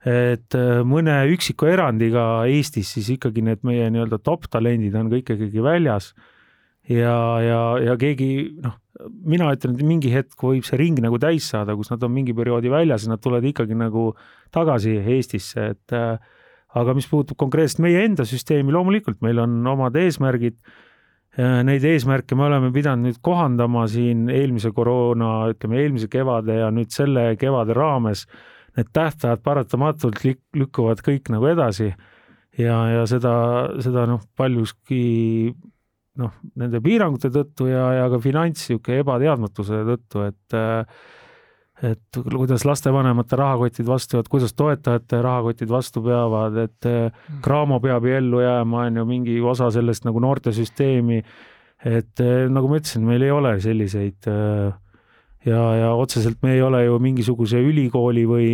et 0.06 0.56
mõne 0.86 1.16
üksiku 1.34 1.66
erandiga 1.72 2.46
Eestis 2.46 2.92
siis 2.94 3.08
ikkagi 3.16 3.42
need 3.46 3.64
meie 3.66 3.88
nii-öelda 3.90 4.20
top 4.22 4.46
talendid 4.54 4.94
on 5.00 5.10
kõik 5.10 5.32
ikkagi 5.34 5.64
väljas. 5.66 6.12
Ja, 6.90 7.18
ja, 7.44 7.62
ja 7.82 7.98
keegi 8.00 8.30
noh, 8.64 8.78
mina 9.28 9.50
ütlen, 9.56 9.76
et 9.76 9.88
mingi 9.88 10.14
hetk 10.14 10.40
võib 10.42 10.66
see 10.68 10.80
ring 10.80 11.02
nagu 11.04 11.20
täis 11.22 11.50
saada, 11.52 11.76
kus 11.76 11.92
nad 11.92 12.04
on 12.06 12.14
mingi 12.16 12.36
perioodi 12.38 12.72
väljas 12.72 13.06
ja 13.06 13.14
nad 13.14 13.24
tulevad 13.24 13.48
ikkagi 13.50 13.78
nagu 13.78 14.12
tagasi 14.56 14.98
Eestisse, 15.02 15.70
et 15.76 15.96
äh, 15.96 16.16
aga 16.76 16.96
mis 16.96 17.08
puutub 17.10 17.38
konkreetselt 17.40 17.84
meie 17.86 18.04
enda 18.06 18.26
süsteemi, 18.28 18.74
loomulikult 18.76 19.22
meil 19.26 19.40
on 19.44 19.62
omad 19.76 19.96
eesmärgid. 20.00 20.58
Neid 21.36 21.84
eesmärke 21.84 22.36
me 22.40 22.46
oleme 22.46 22.70
pidanud 22.72 23.10
nüüd 23.10 23.18
kohandama 23.24 23.82
siin 23.92 24.30
eelmise 24.32 24.70
koroona, 24.72 25.50
ütleme 25.52 25.82
eelmise 25.82 26.08
kevade 26.08 26.62
ja 26.62 26.70
nüüd 26.72 26.94
selle 26.96 27.34
kevade 27.40 27.76
raames 27.76 28.24
need 28.78 28.92
tähtajad 28.96 29.44
paratamatult 29.44 30.22
lükkuvad 30.56 31.04
kõik 31.04 31.28
nagu 31.34 31.50
edasi 31.52 31.90
ja, 32.60 32.78
ja 32.92 33.04
seda, 33.08 33.36
seda 33.84 34.06
noh, 34.08 34.24
paljuski 34.40 35.52
noh, 36.22 36.32
nende 36.60 36.82
piirangute 36.84 37.32
tõttu 37.34 37.70
ja, 37.70 37.86
ja 38.00 38.08
ka 38.12 38.20
finants 38.24 38.70
niisugune 38.70 39.04
ebateadmatuse 39.04 39.84
tõttu, 39.92 40.26
et 40.30 40.60
et 41.84 42.18
kuidas 42.24 42.64
lastevanemate 42.64 43.36
rahakotid 43.36 43.88
vastu 43.88 44.16
jäävad, 44.16 44.30
kuidas 44.32 44.54
toetajate 44.56 45.18
rahakotid 45.22 45.68
vastu 45.70 46.00
peavad, 46.06 46.56
et 46.64 46.88
Graamo 47.44 47.82
peab 47.84 48.08
ju 48.08 48.16
ellu 48.16 48.40
jääma, 48.40 48.86
on 48.88 49.02
ju, 49.02 49.06
mingi 49.10 49.36
osa 49.44 49.68
sellest 49.76 50.08
nagu 50.08 50.22
noortesüsteemi, 50.24 51.20
et 51.86 52.24
nagu 52.56 52.72
ma 52.72 52.80
ütlesin, 52.80 53.04
meil 53.04 53.28
ei 53.28 53.34
ole 53.36 53.58
selliseid 53.60 54.32
äh, 54.32 54.72
ja, 55.46 55.62
ja 55.82 55.92
otseselt 55.94 56.42
me 56.44 56.56
ei 56.56 56.62
ole 56.62 56.86
ju 56.86 56.98
mingisuguse 57.02 57.60
ülikooli 57.62 58.26
või, 58.30 58.48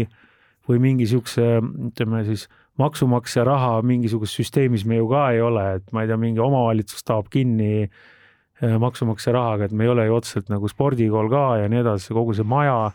või 0.67 0.81
mingi 0.83 1.05
niisuguse, 1.05 1.59
ütleme 1.91 2.23
siis 2.27 2.47
maksumaksja 2.79 3.43
raha 3.47 3.81
mingisuguses 3.85 4.37
süsteemis 4.39 4.85
me 4.87 4.99
ju 5.01 5.09
ka 5.11 5.27
ei 5.35 5.41
ole, 5.43 5.65
et 5.79 5.91
ma 5.91 6.03
ei 6.03 6.09
tea, 6.09 6.17
mingi 6.19 6.41
omavalitsus 6.43 7.03
taob 7.07 7.29
kinni 7.33 7.85
äh, 7.85 8.75
maksumaksja 8.81 9.33
rahaga, 9.35 9.67
et 9.67 9.75
me 9.75 9.85
ei 9.85 9.93
ole 9.93 10.07
ju 10.07 10.17
otseselt 10.17 10.51
nagu 10.53 10.69
spordikool 10.71 11.29
ka 11.31 11.45
ja 11.61 11.71
nii 11.71 11.81
edasi, 11.83 12.13
kogu 12.15 12.35
see 12.37 12.47
maja, 12.47 12.91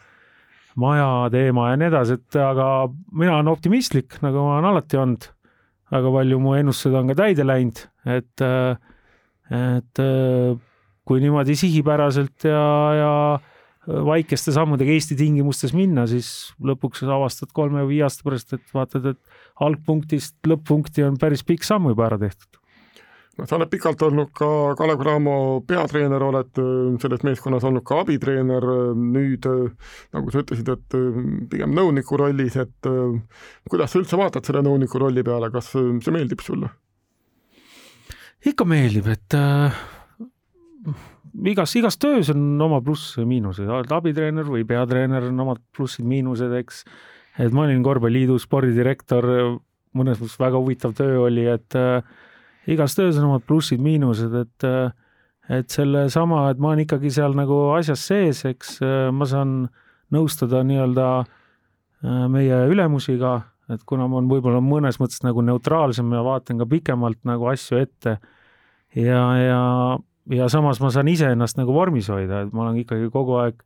maja 0.80 1.08
teema 1.34 1.70
ja 1.72 1.80
nii 1.80 1.90
edasi, 1.92 2.20
et 2.20 2.38
aga 2.40 2.68
mina 3.12 3.38
olen 3.38 3.52
optimistlik, 3.52 4.18
nagu 4.24 4.44
ma 4.44 4.58
olen 4.58 4.70
alati 4.72 5.02
olnud. 5.02 5.32
väga 5.86 6.10
palju 6.10 6.38
mu 6.42 6.56
ennustused 6.58 6.96
on 6.98 7.12
ka 7.12 7.14
täide 7.20 7.44
läinud, 7.46 7.78
et, 8.10 8.42
äh, 8.42 8.74
et 9.54 10.00
äh, 10.02 10.56
kui 11.06 11.20
niimoodi 11.22 11.54
sihipäraselt 11.54 12.48
ja, 12.48 12.64
ja 12.98 13.12
väikeste 13.86 14.50
sammudega 14.54 14.90
Eesti 14.90 15.14
tingimustes 15.18 15.70
minna, 15.76 16.08
siis 16.10 16.50
lõpuks 16.58 17.04
avastad 17.06 17.52
kolme 17.54 17.84
või 17.84 17.96
viie 17.96 18.06
aasta 18.06 18.26
pärast, 18.26 18.56
et 18.56 18.74
vaatad, 18.74 19.12
et 19.12 19.35
algpunktist 19.64 20.36
lõpp-punkti 20.48 21.04
on 21.06 21.18
päris 21.20 21.44
pikk 21.46 21.64
samm 21.64 21.88
juba 21.92 22.06
ära 22.10 22.18
tehtud. 22.20 22.60
no 23.36 23.46
sa 23.46 23.58
oled 23.58 23.68
pikalt 23.72 24.02
olnud 24.02 24.32
ka 24.36 24.48
Kalev 24.78 25.00
Cramo 25.00 25.36
peatreener, 25.68 26.22
oled 26.22 26.62
äh, 26.62 26.96
selles 27.02 27.24
meeskonnas 27.26 27.64
olnud 27.68 27.84
ka 27.86 28.00
abitreener, 28.04 28.66
nüüd 28.96 29.48
äh, 29.50 29.92
nagu 30.16 30.32
sa 30.32 30.44
ütlesid, 30.44 30.72
et 30.72 30.96
äh, 30.96 31.20
pigem 31.52 31.76
nõuniku 31.76 32.20
rollis, 32.20 32.56
et 32.60 32.90
kuidas 33.70 33.92
sa 33.92 34.00
üldse 34.00 34.18
vaatad 34.20 34.48
selle 34.48 34.64
nõuniku 34.66 35.00
rolli 35.02 35.24
peale, 35.26 35.52
kas 35.52 35.74
see 35.74 36.16
meeldib 36.16 36.44
sulle? 36.44 36.72
ikka 38.46 38.66
meeldib, 38.68 39.08
et 39.10 39.36
äh, 39.36 39.76
igas, 41.52 41.74
igas 41.78 41.98
töös 42.02 42.30
on 42.32 42.44
oma 42.62 42.80
plusse 42.84 43.22
ja 43.22 43.28
miinuseid, 43.28 43.68
oled 43.68 43.92
abitreener 43.96 44.48
või 44.48 44.66
peatreener, 44.68 45.30
on 45.30 45.46
omad 45.46 45.62
plussid-miinused, 45.76 46.54
eks. 46.60 46.84
Et 47.38 47.52
ma 47.52 47.66
olin 47.66 47.82
korvpalliliidu 47.84 48.38
spordidirektor, 48.40 49.26
mõnes 49.96 50.20
mõttes 50.20 50.38
väga 50.40 50.60
huvitav 50.60 50.94
töö 50.96 51.26
oli, 51.26 51.46
et 51.50 51.76
äh, 51.78 52.04
igas 52.70 52.96
töös 52.96 53.18
on 53.20 53.30
omad 53.30 53.44
plussid-miinused, 53.48 54.34
et 54.42 54.68
äh, 54.68 54.94
et 55.46 55.70
sellesama, 55.70 56.48
et 56.50 56.58
ma 56.58 56.72
olen 56.72 56.82
ikkagi 56.82 57.10
seal 57.14 57.36
nagu 57.38 57.56
asjas 57.76 58.02
sees, 58.08 58.42
eks 58.48 58.78
äh, 58.82 58.94
ma 59.14 59.28
saan 59.30 59.68
nõustada 60.14 60.62
nii-öelda 60.66 61.06
äh, 61.22 62.24
meie 62.32 62.64
ülemusiga, 62.70 63.38
et 63.70 63.84
kuna 63.86 64.08
ma 64.10 64.20
olen 64.20 64.30
võib-olla 64.30 64.62
mõnes 64.62 64.98
mõttes 65.02 65.22
nagu 65.26 65.42
neutraalsem 65.46 66.10
ja 66.14 66.24
vaatan 66.26 66.62
ka 66.62 66.68
pikemalt 66.70 67.22
nagu 67.26 67.48
asju 67.50 67.80
ette. 67.82 68.18
Ja, 68.94 69.22
ja 69.38 69.62
ja 70.30 70.48
samas 70.50 70.80
ma 70.82 70.90
saan 70.90 71.10
iseennast 71.10 71.58
nagu 71.58 71.74
vormis 71.74 72.08
hoida, 72.10 72.42
et 72.42 72.54
ma 72.54 72.64
olen 72.64 72.80
ikkagi 72.82 73.10
kogu 73.14 73.36
aeg 73.42 73.60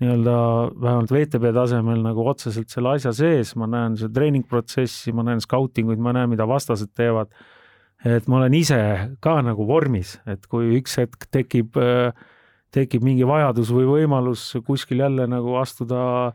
nii-öelda 0.00 0.34
vähemalt 0.80 1.12
VTB 1.12 1.52
tasemel 1.54 2.00
nagu 2.04 2.24
otseselt 2.30 2.72
selle 2.72 2.94
asja 2.96 3.12
sees, 3.16 3.52
ma 3.60 3.68
näen 3.68 3.98
seda 4.00 4.14
treeningprotsessi, 4.16 5.12
ma 5.16 5.24
näen 5.28 5.42
skautinguid, 5.44 6.00
ma 6.00 6.14
näen, 6.16 6.30
mida 6.32 6.46
vastased 6.48 6.92
teevad. 6.96 7.32
et 8.00 8.28
ma 8.32 8.38
olen 8.38 8.54
ise 8.56 8.80
ka 9.20 9.42
nagu 9.44 9.66
vormis, 9.68 10.14
et 10.24 10.46
kui 10.48 10.70
üks 10.78 10.96
hetk 11.02 11.26
tekib, 11.28 11.76
tekib 12.72 13.04
mingi 13.04 13.26
vajadus 13.28 13.74
või 13.76 13.84
võimalus 13.90 14.46
kuskil 14.64 15.04
jälle 15.04 15.26
nagu 15.28 15.58
astuda 15.60 16.32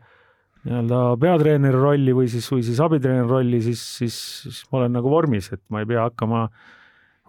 nii-öelda 0.62 1.00
peatreeneri 1.18 1.82
rolli 1.82 2.14
või 2.14 2.30
siis, 2.30 2.46
või 2.52 2.62
siis 2.62 2.78
abitreeneri 2.82 3.26
rolli, 3.26 3.60
siis, 3.66 3.82
siis, 3.98 4.20
siis 4.44 4.62
ma 4.70 4.84
olen 4.84 4.94
nagu 5.00 5.10
vormis, 5.10 5.50
et 5.52 5.62
ma 5.70 5.82
ei 5.82 5.90
pea 5.90 6.06
hakkama 6.06 6.44
äh, 6.46 6.75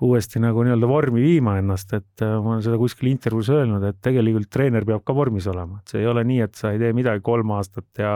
uuesti 0.04 0.42
nagu 0.42 0.62
nii-öelda 0.66 0.90
vormi 0.90 1.22
viima 1.24 1.58
ennast, 1.62 1.94
et 1.98 2.24
äh, 2.26 2.36
ma 2.42 2.56
olen 2.56 2.64
seda 2.66 2.78
kuskil 2.80 3.10
intervjuus 3.10 3.50
öelnud, 3.54 3.84
et 3.88 3.98
tegelikult 4.04 4.50
treener 4.54 4.86
peab 4.86 5.04
ka 5.06 5.16
vormis 5.18 5.48
olema, 5.50 5.82
et 5.82 5.94
see 5.94 6.04
ei 6.04 6.10
ole 6.10 6.24
nii, 6.28 6.42
et 6.46 6.58
sa 6.60 6.74
ei 6.74 6.82
tee 6.82 6.94
midagi 6.98 7.24
kolm 7.26 7.56
aastat 7.58 8.04
ja 8.04 8.14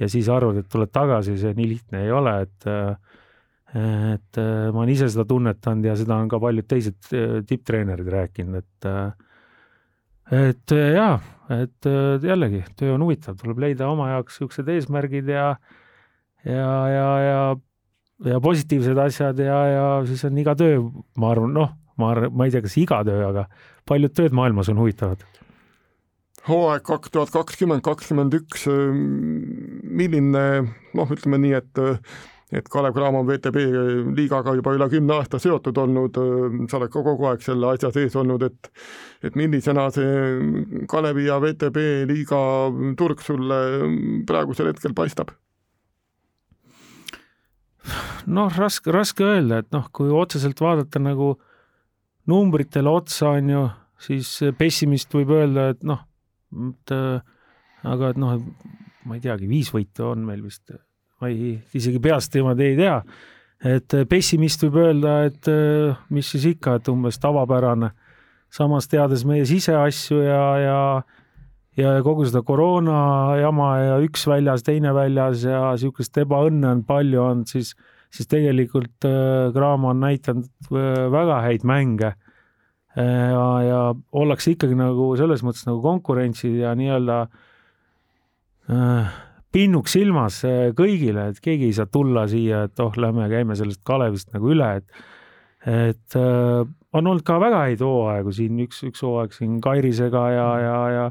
ja 0.00 0.08
siis 0.08 0.26
arvad, 0.32 0.56
et 0.58 0.70
tuled 0.72 0.90
tagasi, 0.90 1.36
see 1.38 1.52
nii 1.54 1.68
lihtne 1.68 2.00
ei 2.06 2.14
ole, 2.14 2.36
et 2.46 2.68
äh, 2.70 3.18
et 3.72 4.40
äh, 4.40 4.70
ma 4.72 4.82
olen 4.82 4.92
ise 4.92 5.08
seda 5.12 5.24
tunnetanud 5.28 5.86
ja 5.86 5.94
seda 5.96 6.18
on 6.20 6.30
ka 6.32 6.40
paljud 6.42 6.66
teised 6.68 7.12
tipptreenerid 7.48 8.10
rääkinud, 8.12 8.58
et 8.58 8.88
et 10.32 10.72
jaa, 10.72 11.14
et 11.52 11.88
jällegi 12.24 12.62
töö 12.78 12.94
on 12.96 13.04
huvitav, 13.04 13.36
tuleb 13.38 13.58
leida 13.62 13.88
oma 13.90 14.10
jaoks 14.14 14.38
siuksed 14.40 14.68
eesmärgid 14.74 15.28
ja 15.28 15.46
ja, 16.44 16.68
ja, 16.90 17.08
ja 17.22 17.40
ja 18.24 18.40
positiivsed 18.42 18.98
asjad 18.98 19.38
ja, 19.42 19.58
ja 19.72 19.84
siis 20.08 20.24
on 20.28 20.38
iga 20.38 20.54
töö, 20.58 20.80
ma 21.18 21.32
arvan, 21.34 21.54
noh, 21.56 21.70
ma 22.00 22.10
arvan, 22.14 22.34
ma 22.36 22.46
ei 22.46 22.54
tea, 22.54 22.64
kas 22.64 22.76
iga 22.80 23.02
töö, 23.06 23.22
aga 23.28 23.46
paljud 23.88 24.14
tööd 24.16 24.36
maailmas 24.36 24.70
on 24.72 24.80
huvitavad. 24.82 25.24
hooaeg 26.48 26.84
kaks 26.86 27.14
tuhat 27.14 27.32
kakskümmend, 27.34 27.84
kakskümmend 27.86 28.34
üks, 28.40 28.66
milline 30.02 30.44
noh, 30.94 31.16
ütleme 31.16 31.42
nii, 31.42 31.58
et 31.62 31.82
et 32.52 32.66
Kalev 32.68 32.92
Cramo 32.92 33.22
on 33.22 33.28
VTB 33.28 33.62
liigaga 34.12 34.52
juba 34.58 34.74
üle 34.76 34.88
kümne 34.92 35.14
aasta 35.16 35.38
seotud 35.40 35.78
olnud, 35.80 36.18
sa 36.68 36.76
oled 36.76 36.92
ka 36.92 37.00
kogu 37.06 37.30
aeg 37.30 37.44
selle 37.44 37.70
asja 37.72 37.88
sees 37.94 38.16
olnud, 38.20 38.44
et 38.44 38.68
et 39.24 39.38
millisena 39.38 39.86
see 39.94 40.84
Kalevi 40.90 41.30
ja 41.30 41.38
VTB 41.40 41.86
liiga 42.10 42.42
turg 42.98 43.24
sulle 43.24 43.62
praegusel 44.28 44.68
hetkel 44.68 44.92
paistab? 44.98 45.32
Noh, 48.26 48.52
raske, 48.58 48.92
raske 48.94 49.24
öelda, 49.26 49.62
et 49.62 49.72
noh, 49.74 49.88
kui 49.94 50.10
otseselt 50.12 50.60
vaadata 50.60 51.00
nagu 51.02 51.34
numbritele 52.30 52.90
otsa, 52.90 53.34
on 53.38 53.50
ju, 53.50 53.62
siis 54.02 54.30
pessimist 54.58 55.12
võib 55.14 55.34
öelda, 55.36 55.70
et 55.74 55.82
noh, 55.86 56.02
et 56.70 56.94
aga 57.82 58.12
et 58.12 58.20
noh, 58.20 58.38
ma 59.08 59.18
ei 59.18 59.22
teagi, 59.24 59.48
viis 59.50 59.72
võitu 59.74 60.06
on 60.12 60.26
meil 60.26 60.42
vist, 60.44 60.74
ma 61.20 61.30
ei, 61.32 61.56
isegi 61.74 62.02
peast 62.02 62.34
niimoodi 62.36 62.68
ei 62.70 62.76
tea. 62.78 62.98
et 63.72 63.94
pessimist 64.10 64.62
võib 64.66 64.78
öelda, 64.82 65.16
et 65.30 65.50
mis 66.10 66.30
siis 66.34 66.46
ikka, 66.54 66.76
et 66.78 66.88
umbes 66.88 67.18
tavapärane. 67.22 67.90
samas 68.50 68.88
teades 68.88 69.24
meie 69.24 69.44
siseasju 69.48 70.22
ja, 70.22 70.44
ja 70.60 70.80
ja 71.76 72.02
kogu 72.04 72.26
seda 72.28 72.42
koroona 72.44 73.36
jama 73.40 73.68
ja 73.80 73.98
üks 74.04 74.26
väljas, 74.28 74.62
teine 74.62 74.92
väljas 74.94 75.46
ja 75.48 75.70
niisugust 75.72 76.18
ebaõnne 76.20 76.68
on 76.68 76.82
palju 76.84 77.22
olnud, 77.22 77.48
siis 77.48 77.72
siis 78.12 78.28
tegelikult 78.28 79.06
Graamo 79.54 79.88
on 79.92 80.02
näidanud 80.04 80.70
väga 81.12 81.40
häid 81.46 81.64
mänge. 81.64 82.12
Ja, 82.92 83.46
ja 83.64 83.78
ollakse 84.12 84.52
ikkagi 84.52 84.76
nagu 84.76 85.14
selles 85.16 85.40
mõttes 85.40 85.64
nagu 85.64 85.80
konkurentsid 85.80 86.58
ja 86.60 86.74
nii-öelda 86.76 87.22
äh, 88.68 89.14
pinnuks 89.52 89.96
silmas 89.96 90.42
kõigile, 90.76 91.30
et 91.32 91.40
keegi 91.40 91.70
ei 91.70 91.76
saa 91.76 91.88
tulla 91.88 92.26
siia, 92.28 92.66
et 92.68 92.84
oh, 92.84 92.92
lähme 93.00 93.30
käime 93.32 93.56
sellest 93.56 93.80
Kalevist 93.88 94.32
nagu 94.36 94.52
üle, 94.52 94.68
et 94.82 95.02
et 95.62 96.16
äh, 96.18 96.62
on 96.92 97.06
olnud 97.06 97.22
ka 97.26 97.38
väga 97.40 97.60
häid 97.68 97.82
hooaegu 97.84 98.32
siin, 98.34 98.58
üks, 98.64 98.80
üks 98.88 99.04
hooaeg 99.06 99.34
siin 99.36 99.60
Kairisega 99.62 100.24
ja, 100.34 100.48
ja, 100.58 100.78
ja 100.90 101.04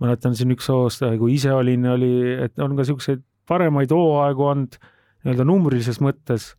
mäletan 0.00 0.36
siin 0.38 0.54
üks 0.54 0.70
aasta, 0.72 1.10
kui 1.18 1.34
ise 1.36 1.52
olin, 1.54 1.88
oli, 1.96 2.12
et 2.46 2.54
on 2.62 2.76
ka 2.76 2.84
niisuguseid 2.84 3.24
paremaid 3.50 3.90
hooaegu 3.92 4.46
olnud 4.46 4.78
nii-öelda 5.24 5.46
numbrilises 5.48 6.00
mõttes, 6.02 6.52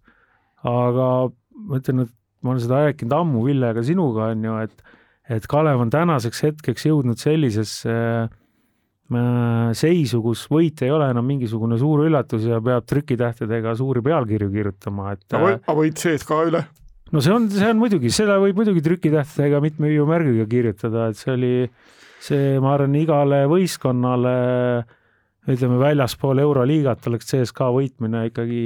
aga 0.67 1.07
ma 1.29 1.79
ütlen, 1.79 2.05
et 2.05 2.13
ma 2.41 2.53
olen 2.53 2.63
seda 2.63 2.83
rääkinud 2.87 3.15
ammu 3.15 3.45
Villega 3.45 3.83
sinuga, 3.85 4.31
on 4.35 4.49
ju, 4.49 4.57
et 4.65 4.91
et 5.31 5.45
Kalev 5.47 5.79
on 5.79 5.91
tänaseks 5.93 6.41
hetkeks 6.43 6.87
jõudnud 6.89 7.19
sellisesse 7.21 7.93
äh, 7.93 9.71
seisu, 9.77 10.19
kus 10.25 10.43
võit 10.51 10.81
ei 10.83 10.91
ole 10.91 11.07
enam 11.13 11.27
mingisugune 11.29 11.77
suur 11.79 12.05
üllatus 12.07 12.47
ja 12.49 12.59
peab 12.63 12.87
trükitähtedega 12.89 13.75
suuri 13.79 14.03
pealkirju 14.05 14.49
kirjutama, 14.51 15.13
et 15.15 15.37
aga 15.37 15.55
äh, 15.59 15.75
võit 15.77 16.01
sees 16.01 16.25
ka 16.27 16.41
üle? 16.49 16.63
no 17.11 17.23
see 17.23 17.33
on, 17.35 17.47
see 17.53 17.69
on 17.69 17.79
muidugi, 17.79 18.11
seda 18.13 18.39
võib 18.41 18.59
muidugi 18.59 18.83
trükitähtedega 18.85 19.61
mitme 19.63 19.91
hüüumärgiga 19.91 20.47
kirjutada, 20.51 21.09
et 21.11 21.21
see 21.21 21.35
oli, 21.35 21.53
see, 22.23 22.57
ma 22.63 22.75
arvan, 22.75 22.97
igale 22.99 23.43
võistkonnale 23.51 24.35
ütleme, 25.49 25.79
väljaspool 25.81 26.41
Euroliigat 26.43 27.07
oleks 27.09 27.31
CSKA 27.31 27.71
võitmine 27.73 28.27
ikkagi 28.29 28.61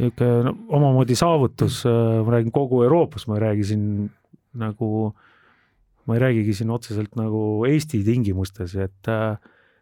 niisugune 0.00 0.44
no, 0.46 0.54
omamoodi 0.78 1.16
saavutus, 1.18 1.82
ma 1.86 2.34
räägin 2.34 2.54
kogu 2.54 2.82
Euroopas, 2.86 3.26
ma 3.28 3.36
ei 3.36 3.44
räägi 3.44 3.66
siin 3.72 3.86
nagu, 4.58 5.10
ma 6.08 6.16
ei 6.16 6.22
räägigi 6.22 6.54
siin 6.60 6.70
otseselt 6.72 7.18
nagu 7.20 7.66
Eesti 7.68 8.02
tingimustes, 8.06 8.76
et 8.80 9.10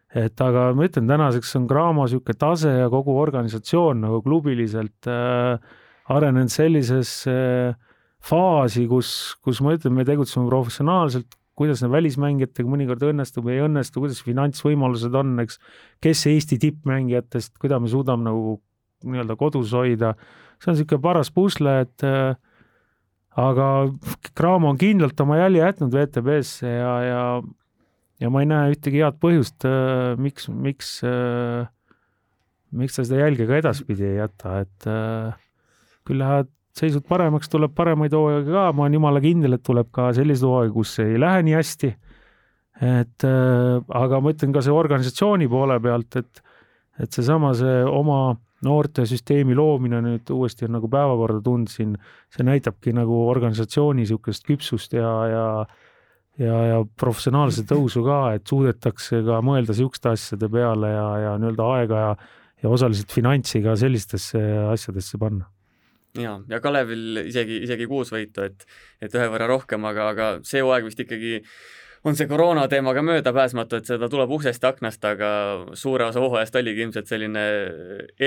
et 0.09 0.41
aga 0.41 0.71
ma 0.73 0.87
ütlen, 0.87 1.05
tänaseks 1.09 1.53
on 1.59 1.67
Graamo 1.69 2.07
niisugune 2.07 2.37
tase 2.41 2.71
ja 2.79 2.87
kogu 2.89 3.13
organisatsioon 3.21 4.01
nagu 4.01 4.23
klubiliselt 4.25 5.09
äh, 5.09 5.61
arenenud 6.09 6.49
sellisesse 6.49 7.35
faasi, 8.25 8.87
kus, 8.89 9.11
kus 9.45 9.61
ma 9.63 9.75
ütlen, 9.77 9.93
me 9.95 10.05
tegutseme 10.07 10.49
professionaalselt, 10.49 11.37
kuidas 11.59 11.83
välismängijatega 11.83 12.71
mõnikord 12.71 13.03
õnnestub 13.11 13.49
ei 13.51 13.61
õnnestu, 13.65 14.01
kuidas 14.03 14.23
finantsvõimalused 14.23 15.15
on, 15.19 15.35
eks, 15.43 15.59
kes 16.03 16.25
Eesti 16.31 16.59
tippmängijatest, 16.63 17.57
kuidas 17.59 17.83
me 17.83 17.91
suudame 17.91 18.29
nagu 18.29 18.57
nii-öelda 19.07 19.35
kodus 19.39 19.73
hoida, 19.75 20.13
see 20.59 20.71
on 20.71 20.77
niisugune 20.77 21.03
paras 21.03 21.31
pusle, 21.35 21.75
et 21.85 22.07
äh, 22.07 22.33
aga 23.39 23.67
Cramo 24.35 24.71
on 24.71 24.79
kindlalt 24.79 25.19
oma 25.23 25.39
jälje 25.39 25.63
jätnud 25.63 25.95
WTB-sse 25.95 26.71
ja, 26.79 26.93
ja 27.05 27.23
ja 28.19 28.29
ma 28.31 28.43
ei 28.43 28.49
näe 28.49 28.73
ühtegi 28.73 29.03
head 29.03 29.19
põhjust 29.23 29.65
äh,, 29.67 30.15
miks, 30.19 30.49
miks 30.51 30.97
äh,, 31.07 31.67
miks 32.75 32.97
ta 32.97 33.05
seda 33.07 33.23
jälge 33.23 33.47
ka 33.49 33.59
edaspidi 33.61 34.07
ei 34.09 34.19
jäta, 34.19 34.59
et 34.65 34.89
äh, 34.89 35.37
küll 36.07 36.19
lähevad 36.21 36.51
seisud 36.77 37.05
paremaks, 37.09 37.49
tuleb 37.51 37.73
paremaid 37.75 38.13
hooaegu 38.15 38.53
ka, 38.53 38.67
ma 38.75 38.85
olen 38.85 38.99
jumala 38.99 39.21
kindel, 39.23 39.57
et 39.57 39.65
tuleb 39.65 39.89
ka 39.95 40.11
selliseid 40.15 40.47
hooaegu, 40.47 40.75
kus 40.81 40.99
ei 41.03 41.17
lähe 41.21 41.41
nii 41.47 41.57
hästi. 41.57 41.95
et 42.79 43.25
äh, 43.27 43.81
aga 43.99 44.21
ma 44.23 44.31
ütlen 44.31 44.53
ka 44.55 44.61
see 44.63 44.71
organisatsiooni 44.71 45.49
poole 45.51 45.79
pealt, 45.83 46.15
et, 46.15 46.39
et 47.03 47.11
seesama, 47.11 47.51
see 47.57 47.81
oma 47.83 48.37
noortesüsteemi 48.63 49.55
loomine 49.55 49.99
nüüd 50.03 50.31
uuesti 50.35 50.67
on 50.67 50.77
nagu 50.77 50.87
päevakorda 50.91 51.41
tulnud 51.43 51.71
siin, 51.71 51.93
see 52.31 52.47
näitabki 52.47 52.93
nagu 52.95 53.25
organisatsiooni 53.31 54.03
niisugust 54.03 54.47
küpsust 54.47 54.95
ja, 54.95 55.11
ja 55.27 55.45
ja, 56.39 56.55
ja 56.69 56.79
professionaalse 56.99 57.65
tõusu 57.67 58.03
ka, 58.05 58.19
et 58.37 58.47
suudetakse 58.47 59.19
ka 59.27 59.41
mõelda 59.43 59.73
niisuguste 59.73 60.13
asjade 60.13 60.47
peale 60.51 60.91
ja, 60.93 61.07
ja 61.25 61.37
nii-öelda 61.41 61.69
aega 61.75 62.03
ja, 62.03 62.11
ja 62.63 62.71
osaliselt 62.71 63.11
finantsi 63.11 63.59
ka 63.63 63.75
sellistesse 63.79 64.39
asjadesse 64.71 65.19
panna 65.19 65.49
ja, 66.21 66.37
ja 66.49 66.61
Kalevil 66.63 67.25
isegi, 67.25 67.63
isegi 67.65 67.89
kuus 67.89 68.13
võitu, 68.13 68.45
et, 68.45 68.65
et 69.01 69.15
ühe 69.15 69.27
võrra 69.31 69.49
rohkem, 69.49 69.85
aga, 69.89 70.09
aga 70.13 70.31
see 70.47 70.63
hooaeg 70.65 70.87
vist 70.89 71.03
ikkagi 71.05 71.39
on 72.03 72.15
see 72.15 72.27
koroona 72.27 72.67
teemaga 72.71 73.01
möödapääsmatu, 73.03 73.79
et 73.79 73.89
seda 73.89 74.09
tuleb 74.11 74.31
uksest 74.37 74.63
ja 74.63 74.71
aknast, 74.71 75.03
aga 75.05 75.31
suure 75.77 76.07
osa 76.07 76.23
hooajast 76.23 76.55
oligi 76.55 76.85
ilmselt 76.85 77.11
selline 77.11 77.43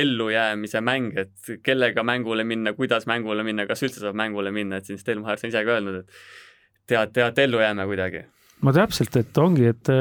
ellujäämise 0.03 0.83
mäng, 0.85 1.17
et 1.17 1.53
kellega 1.65 2.05
mängule 2.05 2.45
minna, 2.45 2.75
kuidas 2.77 3.09
mängule 3.09 3.45
minna, 3.47 3.67
kas 3.71 3.85
üldse 3.87 4.05
saab 4.05 4.19
mängule 4.19 4.53
minna, 4.53 4.81
et 4.81 4.89
siin 4.89 5.01
Stelmachers 5.01 5.47
on 5.47 5.55
ise 5.55 5.65
ka 5.65 5.79
öelnud, 5.79 6.03
et 6.03 6.93
tead, 6.93 7.17
tead, 7.17 7.43
ellu 7.47 7.63
jääme 7.65 7.89
kuidagi. 7.89 8.27
no 8.63 8.77
täpselt, 8.77 9.17
et 9.17 9.39
ongi, 9.41 9.71
et 9.73 9.93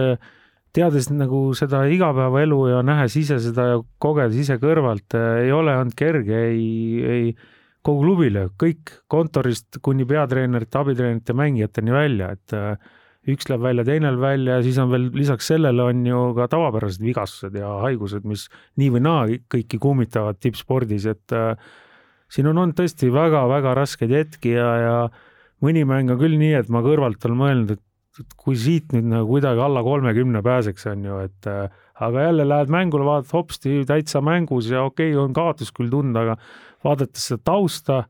teades 0.76 1.10
nagu 1.12 1.46
seda 1.58 1.84
igapäevaelu 1.92 2.60
ja 2.74 2.84
nähes 2.86 3.16
ise 3.20 3.40
seda 3.44 3.68
ja 3.74 3.80
kogedes 4.04 4.38
ise 4.46 4.60
kõrvalt, 4.62 5.16
ei 5.46 5.52
ole 5.52 5.76
olnud 5.78 5.96
kerge 5.98 6.44
ei, 6.52 6.70
ei 7.16 7.34
kogu 7.86 8.06
klubile, 8.06 8.48
kõik 8.62 8.96
kontorist 9.10 9.80
kuni 9.82 10.06
peatreenerite, 10.10 10.78
abitreenerite, 10.78 11.34
mängijateni 11.38 11.94
välja, 11.96 12.32
et 12.38 12.56
üks 13.30 13.50
läheb 13.50 13.62
välja, 13.62 13.86
teine 13.86 14.10
läheb 14.10 14.24
välja 14.24 14.58
ja 14.58 14.65
siis 14.65 14.80
on 14.82 14.89
veel 14.94 15.10
lisaks 15.13 15.52
sellele 15.52 15.84
on 15.91 16.06
ju 16.06 16.22
ka 16.38 16.48
tavapärased 16.52 17.04
vigastused 17.06 17.58
ja 17.58 17.76
haigused, 17.84 18.26
mis 18.26 18.48
nii 18.82 18.89
või 18.96 19.04
naa 19.06 19.28
kõiki 19.52 19.78
kummitavad 19.82 20.39
tippspordis, 20.41 21.06
et 21.12 21.36
äh, 21.38 21.54
siin 22.32 22.50
on 22.50 22.58
olnud 22.58 22.78
tõesti 22.80 23.12
väga-väga 23.13 23.76
raskeid 23.78 24.15
hetki 24.15 24.56
ja, 24.56 24.72
ja 24.82 24.96
mõni 25.62 25.86
mäng 25.86 26.10
on 26.13 26.20
küll 26.22 26.39
nii, 26.41 26.56
et 26.63 26.74
ma 26.74 26.82
kõrvalt 26.86 27.30
olen 27.30 27.41
mõelnud, 27.44 27.78
et 27.78 28.36
kui 28.41 28.58
siit 28.60 28.89
nüüd 28.96 29.08
nagu 29.12 29.30
kuidagi 29.30 29.62
alla 29.63 29.86
kolmekümne 29.86 30.41
pääseks, 30.46 30.89
on 30.91 31.06
ju, 31.06 31.22
et 31.30 31.50
äh, 31.50 31.70
aga 32.02 32.26
jälle 32.26 32.48
lähed 32.50 32.74
mängule, 32.74 33.06
vaatad 33.06 33.38
hopsti 33.38 33.84
täitsa 33.88 34.24
mängus 34.26 34.72
ja 34.74 34.82
okei 34.88 35.13
okay,, 35.13 35.22
on 35.22 35.38
kaotust 35.38 35.76
küll 35.78 35.94
tunda, 35.94 36.26
aga 36.26 36.38
vaadates 36.86 37.30
seda 37.32 37.44
tausta, 37.52 38.04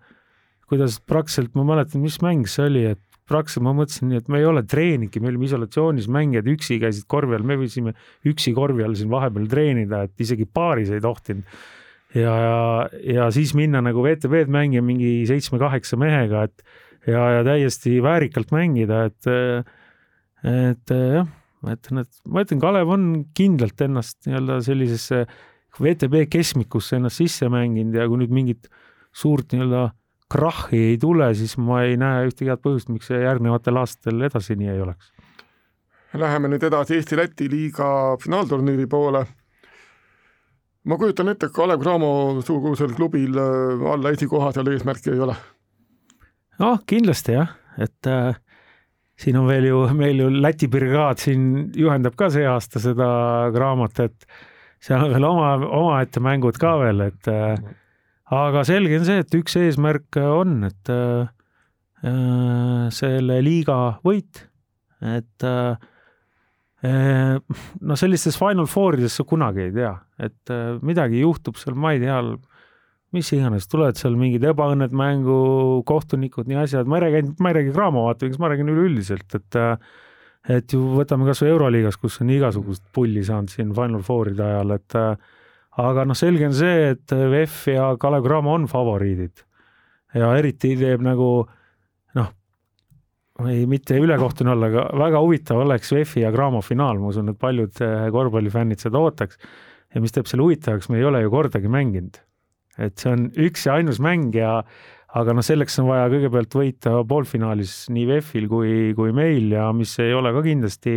kuidas 0.72 1.00
praktiliselt, 1.04 1.56
ma 1.60 1.66
mäletan, 1.68 2.04
mis 2.04 2.20
mäng 2.24 2.48
see 2.50 2.68
oli, 2.70 2.86
et 2.94 3.02
praktiliselt 3.32 3.66
ma 3.66 3.74
mõtlesin 3.76 4.10
nii, 4.12 4.22
et 4.22 4.32
me 4.32 4.42
ei 4.42 4.48
ole 4.48 4.64
treeninudki, 4.68 5.22
me 5.24 5.32
olime 5.32 5.48
isolatsioonis, 5.48 6.08
mängijad 6.12 6.48
üksi 6.52 6.80
käisid 6.82 7.08
korvi 7.12 7.38
all, 7.38 7.48
me 7.48 7.58
võisime 7.60 7.94
üksi 8.28 8.54
korvi 8.56 8.86
all 8.86 8.96
siin 9.00 9.12
vahepeal 9.12 9.48
treenida, 9.52 10.06
et 10.08 10.24
isegi 10.24 10.48
paaris 10.48 10.92
ei 10.92 11.04
tohtinud. 11.04 11.60
ja, 12.16 12.32
ja, 12.46 12.56
ja 13.16 13.28
siis 13.32 13.54
minna 13.56 13.84
nagu 13.84 14.04
VTV-d 14.04 14.52
mängima 14.52 14.90
mingi 14.90 15.22
seitsme-kaheksa 15.30 16.00
mehega, 16.02 16.48
et 16.50 16.66
ja, 17.08 17.28
ja 17.38 17.46
täiesti 17.48 18.02
väärikalt 18.04 18.52
mängida, 18.56 19.06
et, 19.12 19.32
et 20.48 20.96
jah, 20.96 21.30
et 21.72 21.92
ma 21.94 22.44
ütlen, 22.44 22.62
Kalev 22.62 22.92
on 22.92 23.08
kindlalt 23.38 23.82
ennast 23.86 24.20
nii-öelda 24.28 24.60
sellisesse 24.66 25.26
VTB 25.80 26.26
keskmikusse 26.32 26.98
ennast 26.98 27.22
sisse 27.22 27.48
mänginud 27.50 27.96
ja 27.96 28.08
kui 28.10 28.20
nüüd 28.20 28.34
mingit 28.36 28.68
suurt 29.16 29.54
nii-öelda 29.54 29.90
krahhi 30.32 30.80
ei 30.92 30.98
tule, 30.98 31.34
siis 31.36 31.58
ma 31.60 31.82
ei 31.88 31.98
näe 32.00 32.28
ühtegi 32.30 32.52
head 32.52 32.64
põhjust, 32.64 32.92
miks 32.92 33.10
see 33.12 33.20
järgnevatel 33.20 33.80
aastatel 33.82 34.28
edasi 34.28 34.56
nii 34.60 34.72
ei 34.74 34.84
oleks. 34.84 35.12
Läheme 36.22 36.52
nüüd 36.52 36.64
edasi 36.68 36.98
Eesti-Läti 36.98 37.48
liiga 37.52 38.18
finaalturniiri 38.24 38.88
poole. 38.92 39.26
ma 40.84 40.98
kujutan 40.98 41.30
ette, 41.30 41.46
et 41.46 41.54
Kalev 41.54 41.80
Cramo 41.80 42.42
sugusel 42.42 42.96
klubil 42.98 43.38
äh, 43.38 43.84
alla 43.94 44.12
esikoha 44.16 44.52
seal 44.52 44.72
eesmärki 44.72 45.12
ei 45.14 45.20
ole. 45.20 45.36
noh, 46.60 46.80
kindlasti 46.88 47.36
jah, 47.36 47.52
et 47.78 48.08
äh, 48.08 48.36
siin 49.20 49.38
on 49.38 49.48
veel 49.48 49.68
ju, 49.70 49.84
meil 49.96 50.24
ju 50.24 50.30
Läti 50.42 50.68
brigaad 50.68 51.20
siin 51.22 51.72
juhendab 51.76 52.16
ka 52.18 52.32
see 52.34 52.48
aasta 52.48 52.80
seda 52.80 53.12
Cramot, 53.54 54.00
et 54.00 54.28
seal 54.82 55.06
on 55.06 55.14
veel 55.14 55.28
oma, 55.28 55.54
omaette 55.62 56.24
mängud 56.24 56.58
ka 56.62 56.74
veel, 56.82 57.06
et 57.12 57.30
äh, 57.32 57.60
aga 58.34 58.64
selge 58.68 59.00
on 59.00 59.08
see, 59.08 59.22
et 59.24 59.38
üks 59.38 59.58
eesmärk 59.62 60.20
on, 60.24 60.62
et 60.70 60.94
äh, 60.94 61.30
äh 62.08 62.90
selle 62.92 63.40
liiga 63.46 63.78
võit, 64.06 64.46
et 65.06 65.46
äh, 65.48 65.76
no 66.82 67.98
sellistes 68.00 68.38
Final 68.40 68.70
Fourides 68.70 69.20
sa 69.20 69.26
kunagi 69.28 69.68
ei 69.68 69.76
tea, 69.76 69.94
et 70.18 70.54
äh, 70.54 70.80
midagi 70.82 71.22
juhtub 71.22 71.60
seal, 71.62 71.78
ma 71.78 71.94
ei 71.94 72.02
tea, 72.02 72.18
mis 73.14 73.30
iganes, 73.36 73.68
tulevad 73.70 74.00
seal 74.00 74.16
mingid 74.18 74.46
ebaõnned 74.50 74.94
mängu, 74.96 75.84
kohtunikud, 75.88 76.48
nii 76.50 76.62
asjad, 76.64 76.90
ma 76.90 76.98
ei 76.98 77.06
räägi 77.06 77.20
ainult, 77.22 77.44
ma 77.44 77.52
ei 77.52 77.60
räägi 77.60 77.76
Graamo 77.76 78.08
vaatevinklist, 78.08 78.42
ma 78.42 78.50
räägin 78.50 78.72
üleüldiselt, 78.72 79.36
et 79.38 79.60
äh, 79.60 79.76
et 80.50 80.74
ju 80.74 80.82
võtame 80.98 81.28
kas 81.28 81.44
või 81.44 81.52
Euroliigas, 81.54 82.00
kus 82.02 82.22
on 82.24 82.34
igasugust 82.34 82.84
pulli 82.94 83.24
saanud 83.24 83.54
siin 83.54 83.74
Final 83.78 84.02
Fouride 84.06 84.44
ajal, 84.44 84.76
et 84.78 84.98
äh, 84.98 85.32
aga 85.86 86.06
noh, 86.06 86.18
selge 86.18 86.50
on 86.50 86.58
see, 86.58 86.92
et 86.96 87.14
VEF 87.14 87.68
ja 87.72 87.92
Kalev 88.02 88.26
Cramo 88.26 88.56
on 88.58 88.68
favoriidid 88.72 89.46
ja 90.18 90.34
eriti 90.38 90.76
teeb 90.80 91.04
nagu 91.06 91.32
ei, 93.50 93.66
mitte 93.70 93.98
ülekohtune 94.02 94.54
olla, 94.54 94.70
aga 94.72 94.86
väga 95.00 95.22
huvitav 95.24 95.62
oleks 95.64 95.94
VEF-i 95.96 96.26
ja 96.26 96.32
Graamo 96.34 96.62
finaal, 96.66 97.00
ma 97.02 97.12
usun, 97.12 97.32
et 97.32 97.40
paljud 97.42 97.82
eh, 97.84 98.08
korvpallifännid 98.14 98.84
seda 98.84 99.02
ootaks. 99.02 99.40
ja 99.92 100.02
mis 100.02 100.14
teeb 100.16 100.28
selle 100.30 100.46
huvitavaks, 100.46 100.90
me 100.90 101.02
ei 101.02 101.08
ole 101.08 101.22
ju 101.24 101.32
kordagi 101.32 101.72
mänginud. 101.72 102.20
et 102.78 102.98
see 102.98 103.12
on 103.12 103.30
üks 103.36 103.66
ja 103.68 103.76
ainus 103.80 104.00
mäng 104.00 104.36
ja 104.36 104.62
aga 105.20 105.36
noh, 105.36 105.44
selleks 105.44 105.78
on 105.82 105.90
vaja 105.90 106.08
kõigepealt 106.12 106.56
võita 106.56 106.96
poolfinaalis 107.08 107.76
nii 107.92 108.08
VEF-il 108.08 108.48
kui, 108.52 108.74
kui 108.96 109.12
meil 109.16 109.52
ja 109.58 109.68
mis 109.76 109.94
ei 110.00 110.14
ole 110.16 110.32
ka 110.36 110.44
kindlasti 110.46 110.96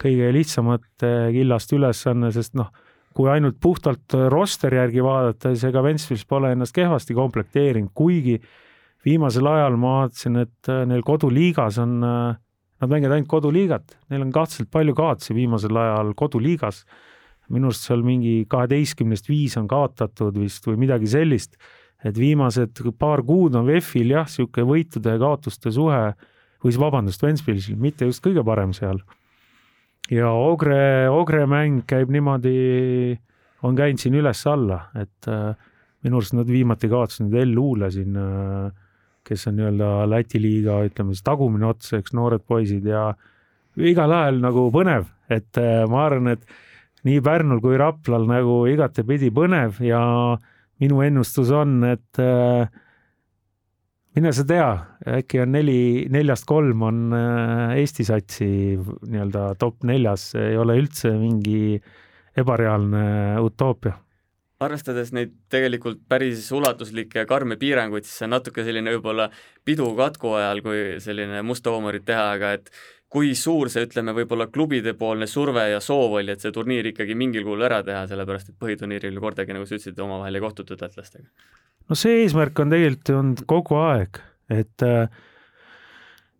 kõige 0.00 0.30
lihtsamate 0.34 1.12
killast 1.34 1.72
ülesanne, 1.74 2.30
sest 2.34 2.54
noh, 2.58 2.70
kui 3.14 3.30
ainult 3.30 3.60
puhtalt 3.62 4.14
roster 4.32 4.74
järgi 4.74 5.02
vaadata, 5.04 5.52
siis 5.54 5.68
ega 5.70 5.82
Ventspils 5.84 6.24
pole 6.26 6.50
ennast 6.54 6.74
kehvasti 6.74 7.14
komplekteerinud, 7.14 7.92
kuigi 7.94 8.40
viimasel 9.06 9.46
ajal 9.46 9.76
ma 9.78 10.00
vaatasin, 10.00 10.40
et 10.42 10.70
äh, 10.72 10.82
neil 10.88 11.04
koduliigas 11.06 11.78
on, 11.82 11.98
äh, 12.02 12.36
nad 12.82 12.90
mängivad 12.90 13.18
ainult 13.18 13.30
koduliigat, 13.30 13.96
neil 14.10 14.24
on 14.26 14.32
kahtlaselt 14.34 14.70
palju 14.74 14.96
kaotusi 14.98 15.36
viimasel 15.36 15.76
ajal 15.78 16.14
koduliigas. 16.18 16.84
minu 17.52 17.68
arust 17.68 17.84
seal 17.84 18.00
mingi 18.00 18.46
kaheteistkümnest 18.48 19.26
viis 19.28 19.54
on 19.60 19.66
kaotatud 19.68 20.38
vist 20.40 20.64
või 20.64 20.78
midagi 20.80 21.06
sellist, 21.12 21.58
et 22.04 22.18
viimased 22.18 22.80
paar 22.98 23.22
kuud 23.24 23.56
on 23.56 23.66
VEF-il 23.66 24.12
jah, 24.12 24.28
niisugune 24.28 24.68
võitude 24.68 25.14
ja 25.14 25.20
kaotuste 25.20 25.72
suhe, 25.72 26.00
või 26.62 26.72
siis 26.72 26.80
vabandust, 26.80 27.22
Ventspilsil 27.22 27.76
mitte 27.80 28.08
just 28.08 28.24
kõige 28.24 28.44
parem 28.44 28.72
seal. 28.76 29.02
ja 30.10 30.30
Ogre, 30.30 31.08
Ogre 31.08 31.46
mäng 31.46 31.84
käib 31.88 32.10
niimoodi, 32.12 33.18
on 33.64 33.76
käinud 33.76 34.00
siin 34.00 34.14
üles-alla, 34.20 34.90
et 35.00 35.28
äh, 35.28 35.54
minu 36.04 36.20
arust 36.20 36.36
nad 36.36 36.48
viimati 36.48 36.88
kaotasid 36.92 37.32
LU-le 37.32 37.90
siin 37.90 38.16
äh, 38.20 38.72
kes 39.24 39.48
on 39.48 39.58
nii-öelda 39.58 39.90
Läti 40.10 40.40
liiga, 40.42 40.78
ütleme 40.86 41.14
siis 41.14 41.24
tagumine 41.24 41.68
ots, 41.70 41.92
eks 41.96 42.14
noored 42.16 42.44
poisid 42.46 42.86
ja 42.88 43.08
igal 43.80 44.12
ajal 44.12 44.40
nagu 44.42 44.68
põnev, 44.74 45.08
et 45.32 45.60
äh, 45.60 45.84
ma 45.90 46.04
arvan, 46.08 46.34
et 46.36 46.44
nii 47.08 47.20
Pärnul 47.24 47.60
kui 47.64 47.78
Raplal 47.80 48.28
nagu 48.28 48.62
igatepidi 48.70 49.30
põnev 49.34 49.80
ja 49.84 50.02
minu 50.82 51.02
ennustus 51.04 51.52
on, 51.54 51.76
et 51.86 52.20
äh, 52.22 52.68
mine 54.16 54.32
sa 54.34 54.44
tea, 54.48 54.68
äkki 55.20 55.42
on 55.44 55.52
neli, 55.54 56.06
neljast 56.12 56.46
kolm 56.48 56.86
on 56.86 57.02
äh, 57.16 57.76
Eesti 57.80 58.06
satsi 58.06 58.48
nii-öelda 58.78 59.52
top 59.60 59.84
neljas, 59.86 60.32
ei 60.38 60.56
ole 60.60 60.78
üldse 60.80 61.14
mingi 61.18 61.78
ebareaalne 62.38 63.04
utoopia. 63.44 63.98
Arvestades 64.64 65.10
neid 65.12 65.32
tegelikult 65.52 66.04
päris 66.08 66.46
ulatuslikke 66.54 67.24
ja 67.24 67.28
karme 67.28 67.58
piiranguid, 67.60 68.06
siis 68.06 68.20
see 68.20 68.28
on 68.28 68.36
natuke 68.36 68.64
selline 68.64 68.94
võib-olla 68.94 69.26
pidu 69.66 69.88
katku 69.98 70.36
ajal, 70.38 70.62
kui 70.64 70.84
selline 71.02 71.42
musta 71.44 71.74
huumorit 71.74 72.06
teha, 72.06 72.30
aga 72.38 72.54
et 72.56 72.70
kui 73.14 73.34
suur 73.38 73.70
see, 73.70 73.84
ütleme, 73.86 74.14
võib-olla 74.16 74.48
klubidepoolne 74.50 75.28
surve 75.30 75.68
ja 75.70 75.82
soov 75.82 76.16
oli, 76.18 76.34
et 76.34 76.42
see 76.42 76.54
turniir 76.54 76.88
ikkagi 76.90 77.14
mingil 77.18 77.46
kujul 77.46 77.62
ära 77.68 77.78
teha, 77.86 78.08
sellepärast 78.10 78.50
et 78.50 78.58
põhiturniiril 78.58 79.20
kordagi, 79.22 79.54
nagu 79.54 79.68
sa 79.68 79.76
ütlesid, 79.76 80.00
omavahel 80.02 80.40
ei 80.40 80.42
kohtutud 80.42 80.82
lätlastega? 80.82 81.28
no 81.84 81.98
see 81.98 82.24
eesmärk 82.24 82.58
on 82.64 82.72
tegelikult 82.72 83.14
olnud 83.14 83.44
kogu 83.50 83.78
aeg, 83.84 84.18
et 84.50 84.84
äh, 84.86 85.06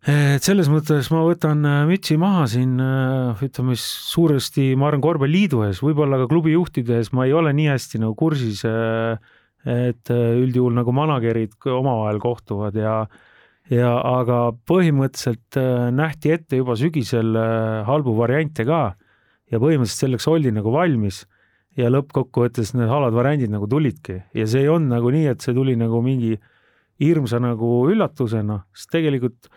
et 0.05 0.45
selles 0.45 0.69
mõttes 0.69 1.09
ma 1.13 1.23
võtan 1.25 1.65
äh, 1.65 1.83
mütsi 1.89 2.19
maha 2.21 2.45
siin, 2.51 2.77
äh, 2.83 3.45
ütleme 3.45 3.77
siis 3.77 3.87
suuresti, 4.11 4.73
ma 4.77 4.91
arvan, 4.91 5.05
korvpalliliidu 5.05 5.63
ees, 5.69 5.81
võib-olla 5.85 6.19
ka 6.21 6.29
klubi 6.29 6.53
juhtide 6.53 6.99
ees, 7.01 7.13
ma 7.17 7.25
ei 7.25 7.33
ole 7.37 7.55
nii 7.57 7.71
hästi 7.73 8.03
nagu 8.03 8.17
kursis, 8.19 8.65
äh, 8.69 9.17
et 9.65 10.11
üldjuhul 10.13 10.75
nagu 10.77 10.93
manager'id 10.93 11.55
omavahel 11.73 12.19
kohtuvad 12.21 12.77
ja 12.77 12.99
ja 13.73 13.95
aga 14.05 14.39
põhimõtteliselt 14.69 15.59
nähti 15.97 16.35
ette 16.35 16.61
juba 16.61 16.77
sügisel 16.77 17.37
halbu 17.89 18.17
variante 18.19 18.67
ka. 18.69 18.83
Ja 19.53 19.61
põhimõtteliselt 19.63 20.07
selleks 20.07 20.29
oldi 20.29 20.53
nagu 20.53 20.73
valmis. 20.75 21.25
Ja 21.79 21.89
lõppkokkuvõttes 21.91 22.75
need 22.77 22.91
halvad 22.91 23.17
variandid 23.17 23.51
nagu 23.51 23.67
tulidki. 23.71 24.21
Ja 24.37 24.47
see 24.47 24.63
ei 24.63 24.71
olnud 24.71 24.93
nagu 24.95 25.11
nii, 25.11 25.27
et 25.33 25.43
see 25.43 25.57
tuli 25.57 25.75
nagu 25.79 26.01
mingi 26.05 26.37
hirmsa 27.03 27.41
nagu 27.43 27.71
üllatusena, 27.91 28.61
sest 28.77 28.93
tegelikult 28.95 29.49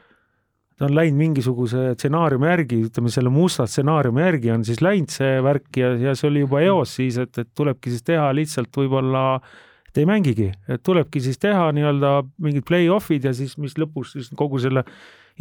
ta 0.77 0.85
on 0.85 0.93
läinud 0.93 1.17
mingisuguse 1.17 1.91
stsenaariumi 1.95 2.49
järgi, 2.51 2.81
ütleme 2.89 3.11
selle 3.13 3.31
musta 3.33 3.65
stsenaariumi 3.69 4.21
järgi 4.21 4.51
on 4.53 4.65
siis 4.65 4.81
läinud 4.85 5.13
see 5.13 5.39
värk 5.45 5.79
ja, 5.81 5.93
ja 5.97 6.13
see 6.17 6.29
oli 6.29 6.43
juba 6.43 6.61
eos 6.65 6.93
siis, 6.99 7.17
et, 7.21 7.33
et 7.41 7.49
tulebki 7.57 7.93
siis 7.93 8.05
teha 8.05 8.27
lihtsalt 8.37 8.77
võib-olla, 8.77 9.23
et 9.37 9.66
ei 9.97 10.07
mängigi, 10.09 10.51
et 10.69 10.83
tulebki 10.85 11.21
siis 11.23 11.39
teha 11.41 11.69
nii-öelda 11.75 12.11
mingid 12.43 12.65
play-off'id 12.67 13.27
ja 13.27 13.33
siis, 13.35 13.55
mis 13.61 13.77
lõpus 13.79 14.13
siis 14.15 14.29
kogu 14.37 14.59
selle 14.61 14.83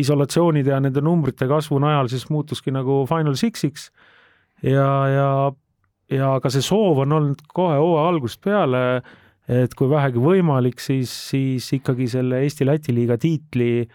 isolatsioonide 0.01 0.75
ja 0.75 0.81
nende 0.83 1.03
numbrite 1.05 1.49
kasvu 1.49 1.81
najal 1.83 2.11
siis 2.13 2.27
muutuski 2.33 2.75
nagu 2.75 3.05
Final 3.09 3.37
Six-iks. 3.39 3.91
Ja, 4.65 4.89
ja, 5.13 5.29
ja 6.13 6.33
ka 6.43 6.53
see 6.53 6.65
soov 6.65 7.03
on 7.05 7.13
olnud 7.17 7.45
kohe 7.55 7.77
hooaja 7.81 8.09
algusest 8.13 8.43
peale, 8.45 8.83
et 9.49 9.77
kui 9.79 9.89
vähegi 9.91 10.21
võimalik, 10.23 10.81
siis, 10.83 11.13
siis 11.31 11.69
ikkagi 11.77 12.09
selle 12.11 12.41
Eesti-Läti 12.45 12.95
liiga 12.97 13.19
tiitli 13.21 13.87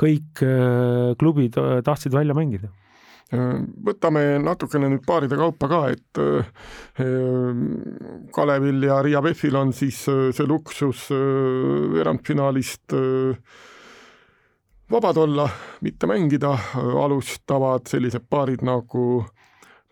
kõik 0.00 0.42
äh, 0.42 1.12
klubid 1.18 1.58
äh, 1.60 1.78
tahtsid 1.86 2.14
välja 2.14 2.34
mängida 2.34 2.70
võtame 3.32 4.38
natukene 4.42 4.88
nüüd 4.92 5.04
paaride 5.06 5.36
kaupa 5.40 5.68
ka, 5.70 5.80
et 5.90 6.20
Kalevil 8.34 8.82
ja 8.86 8.98
Riia 9.02 9.22
VEF-il 9.24 9.56
on 9.58 9.72
siis 9.74 10.02
see 10.04 10.46
luksus 10.46 11.08
veerandfinaalist 11.10 12.94
vabad 14.90 15.16
olla, 15.16 15.48
mitte 15.80 16.06
mängida, 16.06 16.52
alustavad 16.76 17.88
sellised 17.90 18.28
paarid 18.30 18.62
nagu 18.66 19.24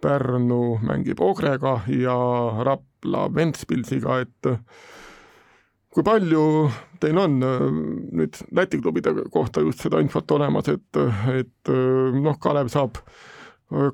Pärnu 0.03 0.79
mängib 0.83 1.21
Ogrega 1.23 1.81
ja 1.95 2.17
Rapla 2.67 3.29
Ventspilsiga, 3.35 4.19
et 4.23 4.49
kui 5.93 6.05
palju 6.07 6.47
teil 7.03 7.19
on 7.21 7.37
äh, 7.45 7.67
nüüd 8.21 8.41
Läti 8.57 8.81
klubide 8.81 9.15
kohta 9.33 9.63
just 9.65 9.85
seda 9.85 10.01
infot 10.03 10.31
olemas, 10.37 10.71
et, 10.73 10.89
et 11.35 11.73
äh, 11.73 12.19
noh, 12.19 12.39
Kalev 12.43 12.73
saab, 12.73 13.01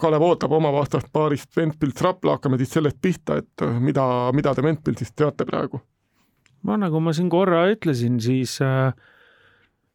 Kalev 0.03 0.25
ootab 0.27 0.53
oma 0.57 0.73
vastast 0.75 1.11
paarist 1.15 1.55
Ventspils 1.55 2.01
Rapla, 2.03 2.37
hakkame 2.37 2.59
siis 2.59 2.73
sellest 2.75 2.99
pihta, 3.03 3.39
et 3.43 3.67
äh, 3.67 3.79
mida, 3.83 4.05
mida 4.37 4.55
te 4.55 4.65
Ventspilsist 4.67 5.17
teate 5.19 5.47
praegu? 5.49 5.83
no 6.67 6.75
nagu 6.79 7.01
ma 7.03 7.15
siin 7.15 7.31
korra 7.31 7.63
ütlesin, 7.71 8.19
siis 8.23 8.57
äh, 8.65 8.91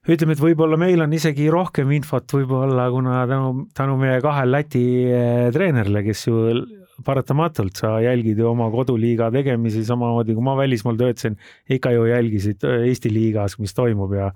ütleme, 0.08 0.36
et 0.36 0.44
võib-olla 0.44 0.80
meil 0.80 1.04
on 1.04 1.12
isegi 1.16 1.50
rohkem 1.52 1.92
infot 1.96 2.36
võib-olla, 2.40 2.88
kuna 2.92 3.24
tänu, 3.30 3.68
tänu 3.76 4.00
meie 4.00 4.20
kahel 4.24 4.52
Läti 4.56 4.86
treenerile, 5.56 6.04
kes 6.08 6.28
ju 6.28 6.40
paratamatult 7.06 7.80
sa 7.82 7.96
jälgid 8.04 8.38
ju 8.38 8.50
oma 8.52 8.70
koduliiga 8.74 9.32
tegemisi 9.34 9.84
samamoodi, 9.86 10.36
kui 10.36 10.46
ma 10.46 10.56
välismaal 10.60 11.00
töötasin, 11.00 11.38
ikka 11.70 11.94
ju 11.96 12.06
jälgisid 12.10 12.66
äh, 12.68 12.86
Eesti 12.90 13.14
liigas, 13.14 13.58
mis 13.60 13.74
toimub 13.74 14.14
ja 14.18 14.30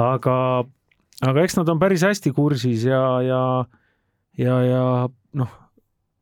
aga, 0.00 0.36
aga 1.20 1.44
eks 1.44 1.58
nad 1.60 1.68
on 1.68 1.82
päris 1.82 2.06
hästi 2.06 2.32
kursis 2.36 2.86
ja, 2.88 3.02
ja, 3.24 3.42
ja, 4.40 4.56
ja 4.64 4.86
noh, 5.40 5.52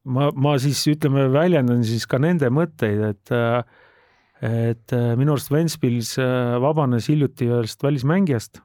ma, 0.05 0.33
ma 0.35 0.57
siis 0.62 0.83
ütleme, 0.90 1.29
väljendan 1.33 1.87
siis 1.87 2.09
ka 2.11 2.20
nende 2.22 2.51
mõtteid, 2.51 3.07
et 3.12 3.38
et 4.42 4.90
äh, 4.90 5.12
minu 5.14 5.37
arust 5.37 5.53
Ventspils 5.55 6.16
äh, 6.18 6.59
vabanes 6.59 7.07
hiljuti 7.07 7.46
ühest 7.46 7.85
välismängijast 7.87 8.59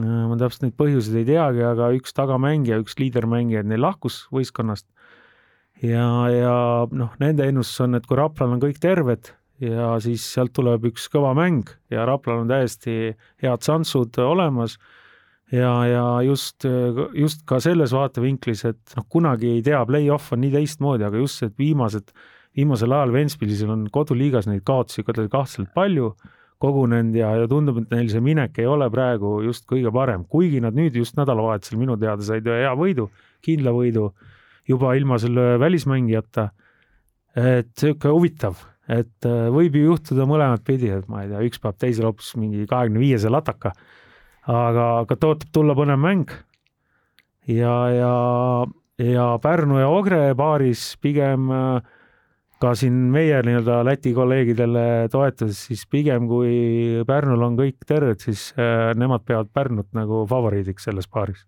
ma 0.00 0.38
täpselt 0.40 0.64
neid 0.64 0.76
põhjuseid 0.78 1.18
ei 1.20 1.26
teagi, 1.28 1.62
aga 1.68 1.90
üks 1.98 2.14
tagamängija, 2.16 2.80
üks 2.80 2.96
liidermängija, 3.00 3.62
neil 3.66 3.82
lahkus 3.84 4.22
võistkonnast. 4.32 4.86
Ja, 5.82 6.08
ja 6.32 6.56
noh, 6.90 7.14
nende 7.22 7.46
ennustus 7.50 7.84
on, 7.84 7.98
et 7.98 8.08
kui 8.08 8.18
Raplal 8.18 8.54
on 8.54 8.62
kõik 8.62 8.80
terved 8.82 9.32
ja 9.62 9.92
siis 10.02 10.24
sealt 10.34 10.54
tuleb 10.56 10.88
üks 10.90 11.06
kõva 11.12 11.32
mäng 11.38 11.70
ja 11.92 12.06
Raplal 12.08 12.42
on 12.42 12.50
täiesti 12.50 13.14
head 13.42 13.64
šansud 13.66 14.18
olemas 14.24 14.78
ja, 15.52 15.72
ja 15.86 16.04
just, 16.26 16.66
just 17.18 17.46
ka 17.48 17.60
selles 17.62 17.94
vaatevinklis, 17.94 18.64
et 18.70 18.94
noh, 18.98 19.06
kunagi 19.12 19.56
ei 19.58 19.64
tea, 19.64 19.82
play-off 19.88 20.34
on 20.34 20.42
nii 20.42 20.54
teistmoodi, 20.56 21.06
aga 21.06 21.20
just 21.22 21.40
see, 21.40 21.50
et 21.52 21.58
viimased, 21.60 22.14
viimasel 22.58 22.94
ajal 22.96 23.14
Ventspilisel 23.14 23.74
on 23.74 23.88
koduliigas 23.92 24.48
neid 24.50 24.64
kaotusi 24.66 25.04
kahtlaselt 25.06 25.72
palju 25.76 26.12
kogunenud 26.62 27.16
ja, 27.18 27.32
ja 27.42 27.48
tundub, 27.50 27.80
et 27.82 27.94
neil 27.94 28.10
see 28.10 28.22
minek 28.22 28.60
ei 28.62 28.68
ole 28.70 28.86
praegu 28.92 29.40
just 29.46 29.66
kõige 29.70 29.90
parem, 29.94 30.26
kuigi 30.30 30.62
nad 30.62 30.76
nüüd 30.78 30.94
just 30.98 31.18
nädalavahetusel 31.18 31.80
minu 31.80 31.98
teada 31.98 32.22
said 32.26 32.46
hea 32.46 32.70
võidu, 32.78 33.08
kindla 33.42 33.74
võidu, 33.74 34.12
juba 34.72 34.96
ilma 34.98 35.18
selle 35.22 35.56
välismängijata. 35.60 36.50
et 37.32 37.70
sihuke 37.80 38.10
huvitav, 38.12 38.58
et 38.92 39.24
äh, 39.24 39.46
võib 39.54 39.76
ju 39.78 39.86
juhtuda 39.92 40.26
mõlemat 40.28 40.64
pidi, 40.66 40.90
et 40.92 41.06
ma 41.08 41.22
ei 41.22 41.30
tea, 41.30 41.40
üks 41.48 41.62
paneb 41.62 41.78
teisele 41.80 42.10
hoopis 42.10 42.34
mingi 42.36 42.66
kahekümne 42.68 43.00
viiese 43.00 43.32
lataka. 43.32 43.72
aga, 44.44 44.86
aga 45.04 45.16
tõotab 45.16 45.48
tulla 45.52 45.76
põnev 45.78 46.00
mäng. 46.02 46.36
ja, 47.48 47.76
ja, 47.94 48.14
ja 49.00 49.26
Pärnu 49.42 49.80
ja 49.80 49.88
Ogre 49.88 50.34
paaris 50.36 50.96
pigem 51.00 51.50
äh, 51.50 51.98
ka 52.62 52.76
siin 52.78 52.94
meie 53.12 53.40
nii-öelda 53.42 53.80
Läti 53.86 54.12
kolleegidele 54.14 55.08
toetades, 55.12 55.64
siis 55.66 55.82
pigem 55.90 56.28
kui 56.30 57.02
Pärnul 57.08 57.42
on 57.48 57.58
kõik 57.58 57.82
terved, 57.88 58.22
siis 58.22 58.50
äh, 58.54 58.92
nemad 58.98 59.24
peavad 59.26 59.50
Pärnut 59.54 59.90
nagu 59.96 60.22
favoriidiks 60.30 60.86
selles 60.88 61.10
paaris. 61.10 61.42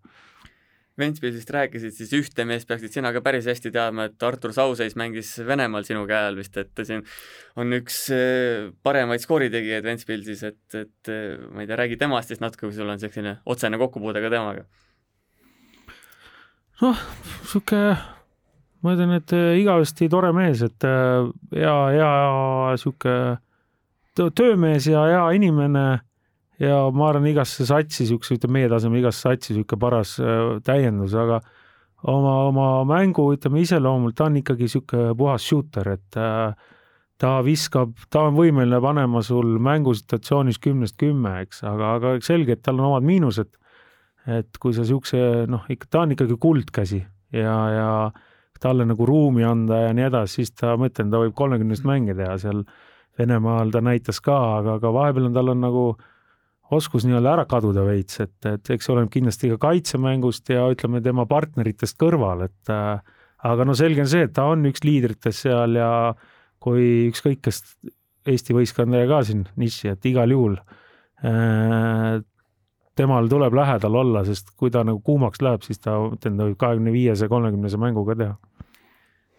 Ventspilsist 0.99 1.51
rääkisid, 1.51 1.91
siis 1.97 2.13
ühte 2.15 2.45
meest 2.47 2.69
peaksid 2.71 2.93
sina 2.95 3.11
ka 3.15 3.19
päris 3.25 3.49
hästi 3.51 3.73
teadma, 3.75 4.07
et 4.07 4.23
Artur 4.23 4.53
Sauseis 4.55 4.95
mängis 4.95 5.33
Venemaal 5.43 5.83
sinu 5.87 6.05
käe 6.07 6.29
all 6.29 6.39
vist, 6.39 6.55
et 6.61 6.71
ta 6.71 6.85
siin 6.87 7.03
on 7.59 7.75
üks 7.75 7.97
äh, 8.15 8.69
paremaid 8.87 9.25
skooritegijaid 9.25 9.87
Ventspilsis, 9.87 10.45
et, 10.47 10.79
et 10.79 11.11
äh, 11.11 11.35
ma 11.51 11.65
ei 11.65 11.71
tea, 11.71 11.81
räägi 11.83 11.99
temast 11.99 12.31
siis 12.31 12.43
natuke, 12.45 12.69
kui 12.69 12.77
sul 12.77 12.95
on 12.95 13.03
selline 13.03 13.41
otsene 13.43 13.81
kokkupuude 13.83 14.23
ka 14.23 14.31
temaga. 14.37 14.69
noh, 16.85 17.03
niisugune 17.43 17.97
ma 18.85 18.95
ütlen, 18.95 19.19
et 19.19 19.35
äh, 19.35 19.51
igavesti 19.65 20.09
tore 20.13 20.31
mees, 20.37 20.63
et 20.63 20.91
hea, 21.59 21.77
hea 21.99 22.15
sihuke 22.79 23.19
töömees 24.15 24.87
ja 24.87 25.09
hea 25.11 25.27
inimene 25.41 25.89
ja 26.63 26.79
ma 26.95 27.09
arvan, 27.11 27.27
igasse 27.31 27.67
satsi 27.67 28.07
siukse, 28.09 28.37
ütleme 28.39 28.61
meie 28.61 28.71
tasemel 28.73 29.03
igasse 29.03 29.29
satsi 29.29 29.55
sihuke 29.55 29.79
paras 29.81 30.17
äh, 30.23 30.59
täiendus, 30.67 31.17
aga 31.19 31.41
oma, 32.11 32.37
oma 32.51 32.69
mängu, 32.89 33.31
ütleme 33.35 33.65
iseloomult, 33.65 34.17
ta 34.19 34.29
on 34.29 34.39
ikkagi 34.43 34.69
sihuke 34.71 35.11
puhas 35.19 35.47
shooter, 35.49 35.95
et 35.97 36.21
ta 37.21 37.35
viskab, 37.47 37.95
ta 38.13 38.27
on 38.29 38.37
võimeline 38.37 38.81
panema 38.83 39.23
sul 39.25 39.57
mängusituatsioonis 39.63 40.61
kümnest 40.63 40.99
kümme, 41.01 41.39
eks, 41.45 41.63
aga, 41.69 41.95
aga 41.99 42.15
selge, 42.25 42.59
et 42.59 42.65
tal 42.65 42.81
on 42.81 42.93
omad 42.93 43.07
miinused. 43.07 43.55
et 44.25 44.57
kui 44.57 44.73
sa 44.73 44.87
siukse, 44.89 45.19
noh, 45.53 45.67
ikka 45.69 45.87
ta 45.91 46.01
on 46.01 46.15
ikkagi 46.15 46.39
kuldkäsi 46.41 47.03
ja, 47.37 47.57
ja 47.69 47.89
talle 48.61 48.87
nagu 48.89 49.05
ruumi 49.05 49.45
anda 49.45 49.83
ja 49.83 49.91
nii 49.93 50.07
edasi, 50.07 50.39
siis 50.41 50.55
ta, 50.57 50.79
ma 50.81 50.89
ütlen, 50.89 51.11
ta 51.13 51.21
võib 51.21 51.35
kolmekümnest 51.37 51.85
mänge 51.85 52.17
teha 52.17 52.39
seal 52.41 52.65
Venemaal 53.15 53.69
ta 53.71 53.79
näitas 53.85 54.19
ka, 54.25 54.35
aga, 54.59 54.79
aga 54.81 54.91
vahepeal 54.91 55.29
on 55.29 55.35
tal 55.37 55.53
on 55.53 55.61
nagu 55.63 55.83
oskus 56.73 57.05
nii-öelda 57.05 57.33
ära 57.35 57.45
kaduda 57.49 57.85
veits, 57.87 58.21
et, 58.25 58.37
et 58.49 58.71
eks 58.77 58.89
oleneb 58.93 59.13
kindlasti 59.13 59.51
ka 59.53 59.59
kaitsemängust 59.67 60.49
ja 60.55 60.65
ütleme 60.73 61.03
tema 61.05 61.27
partneritest 61.29 61.99
kõrval, 62.01 62.47
et 62.49 62.73
äh, 62.73 63.03
aga 63.45 63.67
no 63.69 63.77
selge 63.77 64.05
on 64.05 64.11
see, 64.11 64.25
et 64.29 64.33
ta 64.37 64.47
on 64.53 64.65
üks 64.71 64.85
liidritest 64.87 65.45
seal 65.45 65.77
ja 65.79 65.91
kui 66.65 67.11
ükskõik, 67.11 67.43
kes 67.45 67.63
Eesti 68.25 68.55
võistkond 68.57 68.97
jäi 68.97 69.05
ka 69.11 69.19
siin 69.29 69.43
niši, 69.61 69.91
et 69.93 70.07
igal 70.09 70.31
juhul 70.33 70.55
äh, 70.57 72.23
temal 72.97 73.29
tuleb 73.29 73.57
lähedal 73.59 74.01
olla, 74.01 74.23
sest 74.25 74.55
kui 74.57 74.73
ta 74.73 74.81
nagu 74.87 75.03
kuumaks 75.05 75.43
läheb, 75.45 75.61
siis 75.67 75.83
ta, 75.83 75.99
ta 76.23 76.33
võib 76.33 76.57
kahekümne 76.57 76.95
viiese, 76.95 77.29
kolmekümnese 77.29 77.81
mängu 77.83 78.07
ka 78.09 78.17
teha 78.17 78.39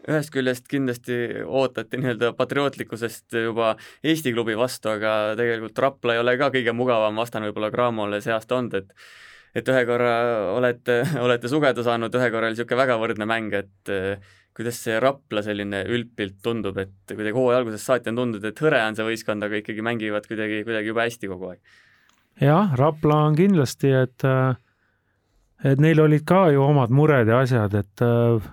ühest 0.10 0.32
küljest 0.34 0.68
kindlasti 0.70 1.20
ootati 1.46 2.00
nii-öelda 2.02 2.34
patriootlikkusest 2.38 3.38
juba 3.46 3.76
Eesti 4.04 4.34
klubi 4.36 4.58
vastu, 4.58 4.92
aga 4.94 5.36
tegelikult 5.40 5.82
Rapla 5.86 6.16
ei 6.16 6.24
ole 6.24 6.36
ka 6.42 6.52
kõige 6.54 6.76
mugavam 6.78 7.22
vastane 7.22 7.50
võib-olla 7.50 7.72
Cramole 7.74 8.22
see 8.22 8.34
aasta 8.36 8.60
olnud, 8.60 8.78
et 8.82 8.94
et 9.56 9.70
ühe 9.72 9.86
korra 9.88 10.16
olete, 10.52 11.02
olete 11.26 11.52
sugeda 11.52 11.84
saanud, 11.84 12.16
ühe 12.20 12.32
korra 12.32 12.50
oli 12.50 12.58
niisugune 12.58 12.82
väga 12.82 12.98
võrdne 13.00 13.28
mäng, 13.30 13.54
et 13.56 13.94
kuidas 14.56 14.80
see 14.84 15.00
Rapla 15.04 15.44
selline 15.44 15.82
üldpilt 15.92 16.38
tundub, 16.44 16.78
et 16.80 17.12
kuidagi 17.12 17.36
hooaja 17.36 17.62
algusest 17.62 17.90
saati 17.90 18.12
on 18.12 18.22
tundunud, 18.22 18.46
et 18.48 18.62
hõre 18.64 18.82
on 18.88 18.96
see 18.96 19.08
võistkond, 19.08 19.44
aga 19.48 19.60
ikkagi 19.60 19.84
mängivad 19.84 20.28
kuidagi, 20.30 20.62
kuidagi 20.68 20.92
jube 20.92 21.04
hästi 21.04 21.32
kogu 21.32 21.50
aeg. 21.54 21.80
jah, 22.44 22.76
Rapla 22.80 23.24
on 23.30 23.40
kindlasti, 23.40 23.92
et 24.04 24.28
et 25.66 25.82
neil 25.82 26.04
olid 26.04 26.24
ka 26.28 26.46
ju 26.54 26.64
omad 26.64 26.94
mured 26.94 27.32
ja 27.32 27.42
asjad, 27.44 27.76
et 27.80 28.04
äh, 28.06 28.48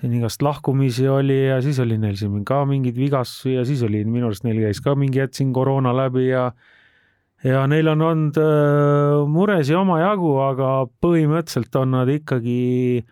siin 0.00 0.16
igast 0.16 0.42
lahkumisi 0.42 1.08
oli 1.12 1.36
ja 1.50 1.60
siis 1.64 1.78
oli 1.82 1.98
neil 2.00 2.16
siin 2.16 2.44
ka 2.48 2.62
mingeid 2.68 2.96
vigastusi 2.96 3.58
ja 3.58 3.64
siis 3.68 3.82
oli 3.84 4.02
minu 4.08 4.30
arust 4.30 4.46
neil 4.46 4.62
käis 4.64 4.80
ka 4.84 4.94
mingi 4.96 5.20
hetk 5.20 5.36
siin 5.36 5.52
koroona 5.52 5.92
läbi 5.96 6.30
ja 6.30 6.50
ja 7.44 7.64
neil 7.68 7.88
on 7.92 8.04
olnud 8.04 8.36
äh, 8.40 9.20
muresid 9.28 9.76
omajagu, 9.76 10.34
aga 10.44 10.74
põhimõtteliselt 11.04 11.76
on 11.80 11.96
nad 11.96 12.12
ikkagi 12.12 13.02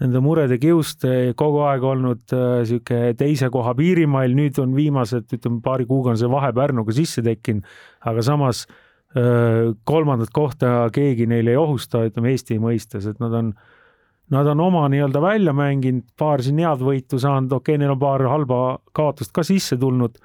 nende 0.00 0.20
murede 0.24 0.56
kiust 0.60 1.04
kogu 1.36 1.64
aeg 1.68 1.84
olnud 1.84 2.36
äh, 2.36 2.60
sihuke 2.68 3.14
teise 3.20 3.50
koha 3.52 3.74
piirimail, 3.76 4.36
nüüd 4.36 4.60
on 4.62 4.72
viimased, 4.76 5.28
ütleme 5.36 5.60
paari 5.64 5.88
kuuga 5.88 6.14
on 6.14 6.20
see 6.20 6.30
vahe 6.32 6.54
Pärnuga 6.56 6.96
sisse 6.96 7.24
tekkinud, 7.24 7.68
aga 8.08 8.24
samas 8.24 8.64
äh, 9.12 9.74
kolmandat 9.84 10.32
kohta 10.32 10.88
keegi 10.92 11.28
neil 11.28 11.52
ei 11.52 11.60
ohusta, 11.60 12.06
ütleme 12.08 12.32
Eesti 12.32 12.56
mõistes, 12.60 13.08
et 13.08 13.20
nad 13.20 13.36
on 13.36 13.52
äh, 13.52 13.76
Nad 14.30 14.46
on 14.46 14.60
oma 14.62 14.84
nii-öelda 14.88 15.20
välja 15.22 15.52
mänginud, 15.56 16.06
paar 16.18 16.42
siin 16.42 16.60
head 16.62 16.82
võitu 16.86 17.18
saanud, 17.18 17.50
okei 17.50 17.74
okay,, 17.74 17.80
neil 17.82 17.96
on 17.96 17.98
paar 17.98 18.22
halba 18.30 18.60
kaotust 18.94 19.32
ka 19.34 19.42
sisse 19.46 19.78
tulnud, 19.80 20.20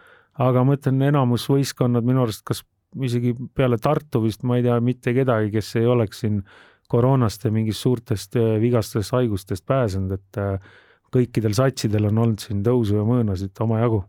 aga 0.46 0.62
ma 0.68 0.76
ütlen, 0.78 1.02
enamus 1.08 1.48
võistkonnad 1.50 2.06
minu 2.06 2.22
arust, 2.22 2.44
kas 2.46 2.62
isegi 3.02 3.34
peale 3.58 3.80
Tartu 3.82 4.22
vist, 4.24 4.44
ma 4.46 4.60
ei 4.60 4.66
tea 4.66 4.78
mitte 4.84 5.14
kedagi, 5.16 5.50
kes 5.56 5.74
ei 5.82 5.90
oleks 5.90 6.22
siin 6.24 6.44
koroonast 6.92 7.48
ja 7.48 7.52
mingist 7.52 7.82
suurtest 7.82 8.38
äh, 8.38 8.56
vigastest 8.62 9.16
haigustest 9.16 9.66
pääsenud, 9.66 10.20
et 10.20 10.40
äh, 10.42 10.76
kõikidel 11.16 11.56
satsidel 11.58 12.12
on 12.12 12.22
olnud 12.22 12.44
siin 12.44 12.62
tõusu 12.66 13.00
ja 13.00 13.08
mõõnasid 13.08 13.58
omajagu. 13.66 14.04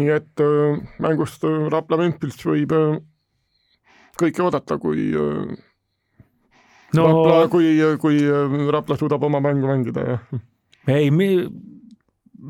nii 0.00 0.10
et 0.16 0.44
äh, 0.44 0.80
mängust 1.04 1.44
Rapla 1.44 2.00
Ventspils 2.00 2.40
võib 2.48 2.72
kõike 4.16 4.42
oodata, 4.42 4.78
kui 4.80 5.12
no 6.94 7.06
Rapla, 7.08 7.48
kui, 7.52 7.72
kui 8.02 8.20
äh, 8.22 8.54
Rapla 8.72 8.98
suudab 9.00 9.24
oma 9.26 9.40
mängu 9.44 9.70
mängida, 9.70 10.04
jah. 10.06 10.40
ei, 10.92 11.10
me, 11.10 11.30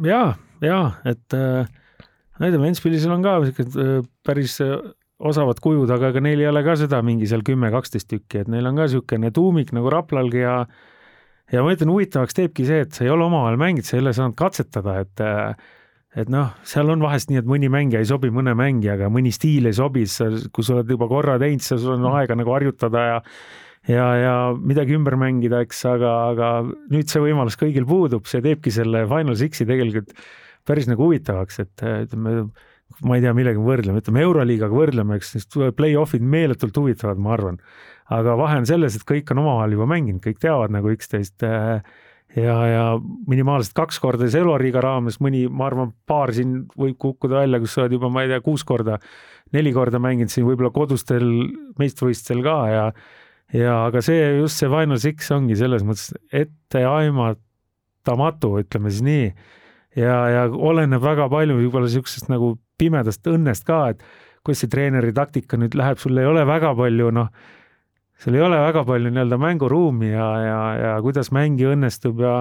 ja, 0.05 0.22
ja, 0.64 0.81
et 1.09 1.37
äh, 1.37 1.68
tea, 2.40 2.61
Ventspilisel 2.61 3.14
on 3.16 3.25
ka 3.25 3.38
siuksed 3.46 3.79
äh, 3.81 3.99
päris 4.27 4.59
osavad 5.16 5.62
kujud, 5.64 5.88
aga 5.94 6.11
ega 6.12 6.20
neil 6.20 6.42
ei 6.42 6.51
ole 6.51 6.61
ka 6.66 6.75
seda 6.77 7.01
mingi 7.05 7.29
seal 7.31 7.44
kümme-kaksteist 7.46 8.11
tükki, 8.11 8.44
et 8.44 8.53
neil 8.53 8.68
on 8.68 8.77
ka 8.77 8.88
niisugune 8.88 9.33
tuumik 9.33 9.72
nagu 9.77 9.92
Raplalgi 9.92 10.44
ja 10.44 10.59
ja 11.53 11.62
ma 11.62 11.72
ütlen, 11.72 11.92
huvitavaks 11.94 12.37
teebki 12.37 12.66
see, 12.66 12.83
et 12.85 12.92
sa 12.92 13.07
ei 13.07 13.12
ole 13.14 13.25
omavahel 13.25 13.57
mänginud, 13.61 13.87
sa 13.87 13.96
ei 13.96 14.05
ole 14.05 14.12
saanud 14.16 14.37
katsetada, 14.37 14.99
et 15.05 15.25
et 16.16 16.31
noh, 16.33 16.55
seal 16.64 16.88
on 16.88 17.03
vahest 17.05 17.29
nii, 17.29 17.42
et 17.42 17.49
mõni 17.49 17.68
mängija 17.72 18.01
ei 18.01 18.09
sobi 18.09 18.31
mõne 18.33 18.55
mängijaga, 18.57 19.11
mõni 19.12 19.33
stiil 19.37 19.68
ei 19.68 19.77
sobi, 19.77 20.07
sa, 20.09 20.31
kui 20.53 20.64
sa 20.64 20.79
oled 20.79 20.90
juba 20.90 21.09
korra 21.11 21.37
teinud, 21.40 21.64
siis 21.64 21.83
sul 21.83 21.99
on 21.99 22.07
aega 22.14 22.38
nagu 22.38 22.55
harjutada 22.57 23.03
ja 23.11 23.18
ja, 23.90 24.07
ja 24.20 24.35
midagi 24.57 24.96
ümber 24.96 25.18
mängida, 25.20 25.62
eks, 25.66 25.83
aga, 25.90 26.14
aga 26.33 26.53
nüüd 26.92 27.11
see 27.11 27.22
võimalus 27.25 27.59
kõigil 27.61 27.87
puudub, 27.88 28.27
see 28.31 28.42
teebki 28.44 28.72
selle 28.75 29.05
Final 29.11 29.38
Sixi 29.38 29.68
tegelikult 29.68 30.14
päris 30.66 30.88
nagu 30.90 31.07
huvitavaks, 31.07 31.61
et 31.62 31.85
ütleme, 31.87 32.49
ma 33.07 33.18
ei 33.18 33.22
tea, 33.25 33.35
millega 33.37 33.62
võrdleme, 33.62 34.03
ütleme 34.03 34.25
Euroliigaga 34.27 34.75
võrdleme, 34.75 35.18
eks, 35.20 35.37
siis 35.37 35.46
play-off'id 35.79 36.25
meeletult 36.25 36.77
huvitavad, 36.81 37.20
ma 37.22 37.37
arvan. 37.37 37.61
aga 38.14 38.37
vahe 38.38 38.59
on 38.61 38.66
selles, 38.66 38.96
et 38.96 39.07
kõik 39.07 39.31
on 39.35 39.42
omavahel 39.42 39.75
juba 39.75 39.87
mänginud, 39.90 40.22
kõik 40.22 40.42
teavad 40.42 40.75
nagu 40.75 40.90
üksteist 40.94 41.42
äh, 41.46 41.83
ja, 42.37 42.57
ja 42.70 42.85
minimaalselt 43.29 43.77
kaks 43.77 43.99
korda 44.03 44.27
siis 44.27 44.38
eluriiga 44.40 44.83
raames, 44.85 45.20
mõni, 45.22 45.46
ma 45.51 45.68
arvan, 45.70 45.92
paar 46.09 46.33
siin 46.37 46.64
võib 46.79 46.99
kukkuda 47.03 47.42
välja, 47.42 47.61
kus 47.62 47.77
sa 47.77 47.85
oled 47.85 47.96
juba, 47.96 48.11
ma 48.12 48.25
ei 48.25 48.33
tea, 48.33 48.42
kuus 48.44 48.64
korda, 48.66 48.99
neli 49.57 49.72
korda 49.75 50.01
mänginud 50.03 50.33
siin 50.33 50.46
võib-olla 50.49 50.72
kodustel 50.75 51.27
meistrivõistlustel 51.81 52.42
ka 52.46 52.57
ja 52.72 52.87
ja 53.54 53.87
aga 53.87 54.02
see 54.02 54.40
just 54.40 54.59
see 54.59 54.68
Final 54.70 54.98
Six 55.02 55.30
ongi 55.35 55.56
selles 55.59 55.82
mõttes 55.87 56.14
etteaimatamatu, 56.35 58.48
ütleme 58.62 58.90
siis 58.90 59.02
nii. 59.06 59.26
ja, 60.02 60.16
ja 60.32 60.42
oleneb 60.50 61.02
väga 61.02 61.28
palju 61.32 61.54
võib-olla 61.61 61.87
niisugusest 61.87 62.28
nagu 62.32 62.46
pimedast 62.78 63.26
õnnest 63.30 63.64
ka, 63.68 63.78
et 63.94 63.98
kuidas 64.46 64.61
see 64.64 64.72
treeneri 64.72 65.12
taktika 65.14 65.59
nüüd 65.59 65.74
läheb, 65.78 65.98
sul 65.98 66.18
ei 66.18 66.26
ole 66.28 66.44
väga 66.46 66.74
palju 66.78 67.11
noh, 67.14 67.28
seal 68.22 68.38
ei 68.38 68.44
ole 68.46 68.59
väga 68.62 68.85
palju 68.88 69.12
nii-öelda 69.12 69.38
mänguruumi 69.40 70.12
ja, 70.12 70.28
ja, 70.42 70.61
ja 70.80 70.94
kuidas 71.04 71.32
mängi 71.35 71.66
õnnestub 71.68 72.22
ja 72.22 72.38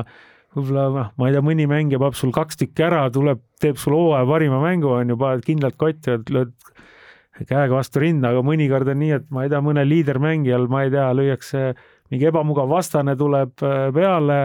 võib-olla 0.55 0.85
noh, 0.93 1.11
ma 1.19 1.29
ei 1.29 1.35
tea, 1.35 1.43
mõni 1.45 1.67
mängija 1.69 1.99
paneb 2.01 2.17
sul 2.17 2.33
kaks 2.35 2.61
tükki 2.61 2.85
ära, 2.87 3.05
tuleb, 3.13 3.41
teeb 3.61 3.79
sul 3.81 3.97
hooaja 3.97 4.27
parima 4.29 4.61
mängu, 4.63 4.93
on 4.95 5.11
ju, 5.11 5.19
paned 5.19 5.43
kindlalt 5.47 5.77
kotti 5.79 6.17
lööd 6.31 6.53
käega 7.43 7.73
vastu 7.75 7.99
rinda, 8.03 8.31
aga 8.31 8.43
mõnikord 8.45 8.89
on 8.91 9.01
nii, 9.01 9.11
et 9.17 9.27
ma 9.33 9.43
ei 9.43 9.51
tea, 9.51 9.59
mõnel 9.63 9.89
liidermängijal, 9.91 10.69
ma 10.71 10.85
ei 10.85 10.93
tea, 10.93 11.09
lüüakse 11.17 11.65
mingi 12.13 12.29
ebamugav 12.29 12.69
vastane 12.71 13.15
tuleb 13.19 13.65
äh, 13.65 13.89
peale, 13.95 14.39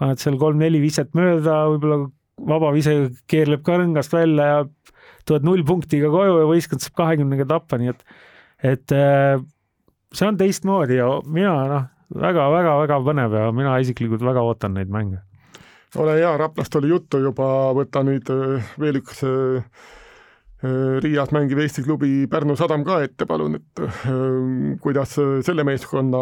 paned 0.00 0.22
seal 0.22 0.38
kolm-neli 0.40 0.80
viset 0.82 1.12
mööda, 1.18 1.62
võib-olla 1.74 2.00
vabavise 2.48 2.96
keerleb 3.30 3.62
ka 3.66 3.78
rõngast 3.78 4.14
välja 4.14 4.48
ja 4.48 4.60
tuled 5.28 5.46
nullpunktiga 5.46 6.10
koju 6.10 6.40
ja 6.40 6.46
võistkond 6.50 6.82
saab 6.82 6.96
kahekümnega 6.98 7.46
tappa, 7.50 7.78
nii 7.78 7.92
et, 7.92 8.04
et 8.74 8.94
äh, 8.96 9.36
see 10.12 10.28
on 10.28 10.38
teistmoodi 10.40 10.98
ja 10.98 11.08
mina 11.30 11.54
noh, 11.70 11.90
väga-väga-väga 12.12 12.98
põnev 13.06 13.36
ja 13.38 13.50
mina 13.54 13.76
isiklikult 13.84 14.24
väga 14.24 14.42
ootan 14.44 14.74
neid 14.76 14.90
mänge. 14.92 15.22
ole 15.96 16.16
hea, 16.18 16.36
Raplast 16.40 16.76
oli 16.80 16.88
juttu 16.88 17.20
juba, 17.22 17.46
võta 17.76 18.02
nüüd 18.02 18.30
äh, 18.32 18.72
veel 18.80 18.98
üks 19.02 19.22
Riias 20.62 21.32
mängiv 21.34 21.58
Eesti 21.58 21.82
klubi 21.82 22.26
Pärnu 22.30 22.54
Sadam 22.56 22.84
ka 22.86 23.00
ette, 23.02 23.26
palun, 23.26 23.56
et 23.58 23.80
kuidas 24.82 25.16
selle 25.18 25.64
meeskonna 25.66 26.20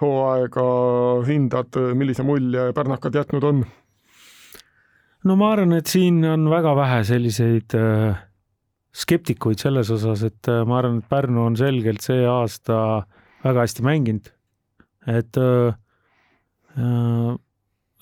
hooaega 0.00 0.68
hindad, 1.28 1.76
millise 1.96 2.24
mulje 2.24 2.70
pärnakad 2.76 3.18
jätnud 3.20 3.44
on? 3.44 3.60
no 5.26 5.36
ma 5.38 5.52
arvan, 5.54 5.74
et 5.76 5.90
siin 5.90 6.20
on 6.28 6.46
väga 6.50 6.74
vähe 6.78 7.00
selliseid 7.08 7.74
äh, 7.78 8.18
skeptikuid 8.96 9.60
selles 9.62 9.90
osas, 9.94 10.22
et 10.28 10.50
äh, 10.52 10.62
ma 10.68 10.80
arvan, 10.80 11.00
et 11.02 11.10
Pärnu 11.10 11.46
on 11.48 11.58
selgelt 11.58 12.04
see 12.04 12.22
aasta 12.30 12.78
väga 13.44 13.66
hästi 13.66 13.86
mänginud. 13.86 14.30
et 15.06 15.38
äh, 15.38 15.74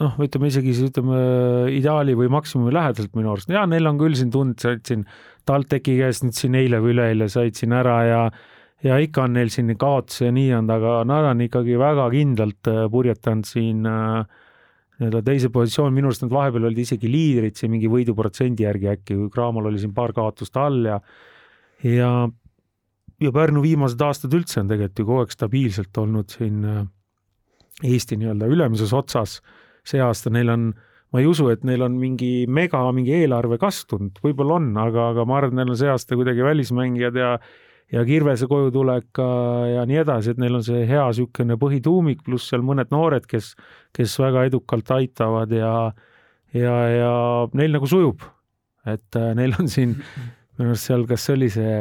noh, 0.03 0.17
ütleme 0.25 0.51
isegi 0.51 0.75
ütleme 0.89 1.21
ideaali 1.75 2.17
või 2.19 2.31
maksimumi 2.33 2.75
lähedalt 2.75 3.15
minu 3.15 3.35
arust, 3.35 3.53
ja 3.53 3.63
neil 3.71 3.87
on 3.91 4.01
küll 4.01 4.17
siin 4.19 4.33
tund, 4.35 4.59
said 4.63 4.83
siin 4.89 5.05
TalTechi 5.47 5.99
käest 6.01 6.27
nüüd 6.27 6.39
siin 6.39 6.59
eile 6.59 6.81
või 6.83 6.97
üleeile 6.97 7.29
said 7.33 7.57
siin 7.59 7.77
ära 7.77 7.99
ja 8.09 8.25
ja 8.85 8.97
ikka 9.01 9.25
on 9.25 9.37
neil 9.39 9.49
siin 9.53 9.73
kaotusi 9.81 10.27
ja 10.27 10.33
nii 10.35 10.51
olnud, 10.59 10.73
aga 10.75 10.97
nad 11.09 11.31
on 11.31 11.45
ikkagi 11.47 11.79
väga 11.81 12.09
kindlalt 12.13 12.73
purjetanud 12.93 13.49
siin 13.49 13.87
äh, 13.89 14.43
nii-öelda 14.99 15.23
teise 15.27 15.51
positsioon, 15.55 15.95
minu 15.95 16.11
arust 16.11 16.23
nad 16.25 16.33
vahepeal 16.35 16.69
olid 16.69 16.83
isegi 16.85 17.11
liidrid 17.11 17.59
siin 17.59 17.73
mingi 17.73 17.91
võiduprotsendi 17.91 18.67
järgi 18.67 18.91
äkki, 18.93 19.17
kui 19.19 19.31
Craamal 19.35 19.71
oli 19.71 19.81
siin 19.83 19.95
paar 19.97 20.15
kaotust 20.15 20.57
all 20.61 20.85
ja 20.87 21.01
ja 21.85 22.11
ja 23.23 23.33
Pärnu 23.33 23.63
viimased 23.65 24.01
aastad 24.03 24.35
üldse 24.37 24.61
on 24.63 24.71
tegelikult 24.71 25.01
ju 25.01 25.09
kogu 25.09 25.25
aeg 25.25 25.35
stabiilselt 25.35 26.03
olnud 26.03 26.35
siin 26.35 26.63
äh, 26.69 26.85
Eesti 27.83 28.17
nii-öelda 28.21 28.47
ülemises 28.47 28.93
otsas. 28.95 29.41
See 29.85 30.01
aasta 30.03 30.33
neil 30.33 30.53
on, 30.53 30.71
ma 31.13 31.21
ei 31.21 31.29
usu, 31.31 31.51
et 31.53 31.65
neil 31.67 31.85
on 31.87 31.99
mingi 32.01 32.47
mega, 32.49 32.81
mingi 32.97 33.15
eelarve 33.21 33.59
kasv 33.63 33.91
tulnud, 33.93 34.23
võib-olla 34.25 34.59
on, 34.61 34.73
aga, 34.81 35.11
aga 35.13 35.29
ma 35.29 35.39
arvan, 35.39 35.55
et 35.55 35.61
neil 35.63 35.75
on 35.75 35.81
see 35.81 35.93
aasta 35.93 36.19
kuidagi 36.19 36.47
välismängijad 36.47 37.21
ja 37.21 37.37
ja 37.93 38.01
Kirvese 38.09 38.47
kojutulek 38.49 39.19
ja 39.75 39.83
nii 39.87 39.99
edasi, 40.01 40.33
et 40.33 40.39
neil 40.41 40.57
on 40.57 40.65
see 40.65 40.87
hea 40.89 41.03
niisugune 41.05 41.59
põhituumik, 41.61 42.23
pluss 42.25 42.49
seal 42.51 42.65
mõned 42.65 42.89
noored, 42.91 43.27
kes, 43.29 43.53
kes 43.95 44.17
väga 44.19 44.47
edukalt 44.49 44.91
aitavad 44.97 45.53
ja 45.55 45.75
ja, 46.55 46.75
ja 46.91 47.13
neil 47.59 47.75
nagu 47.75 47.89
sujub. 47.91 48.25
et 48.87 49.17
äh, 49.17 49.31
neil 49.37 49.55
on 49.59 49.69
siin 49.69 49.95
minu 50.59 50.73
arust 50.73 50.91
seal, 50.91 51.07
kas 51.09 51.25
see 51.27 51.37
oli 51.39 51.51
see 51.53 51.77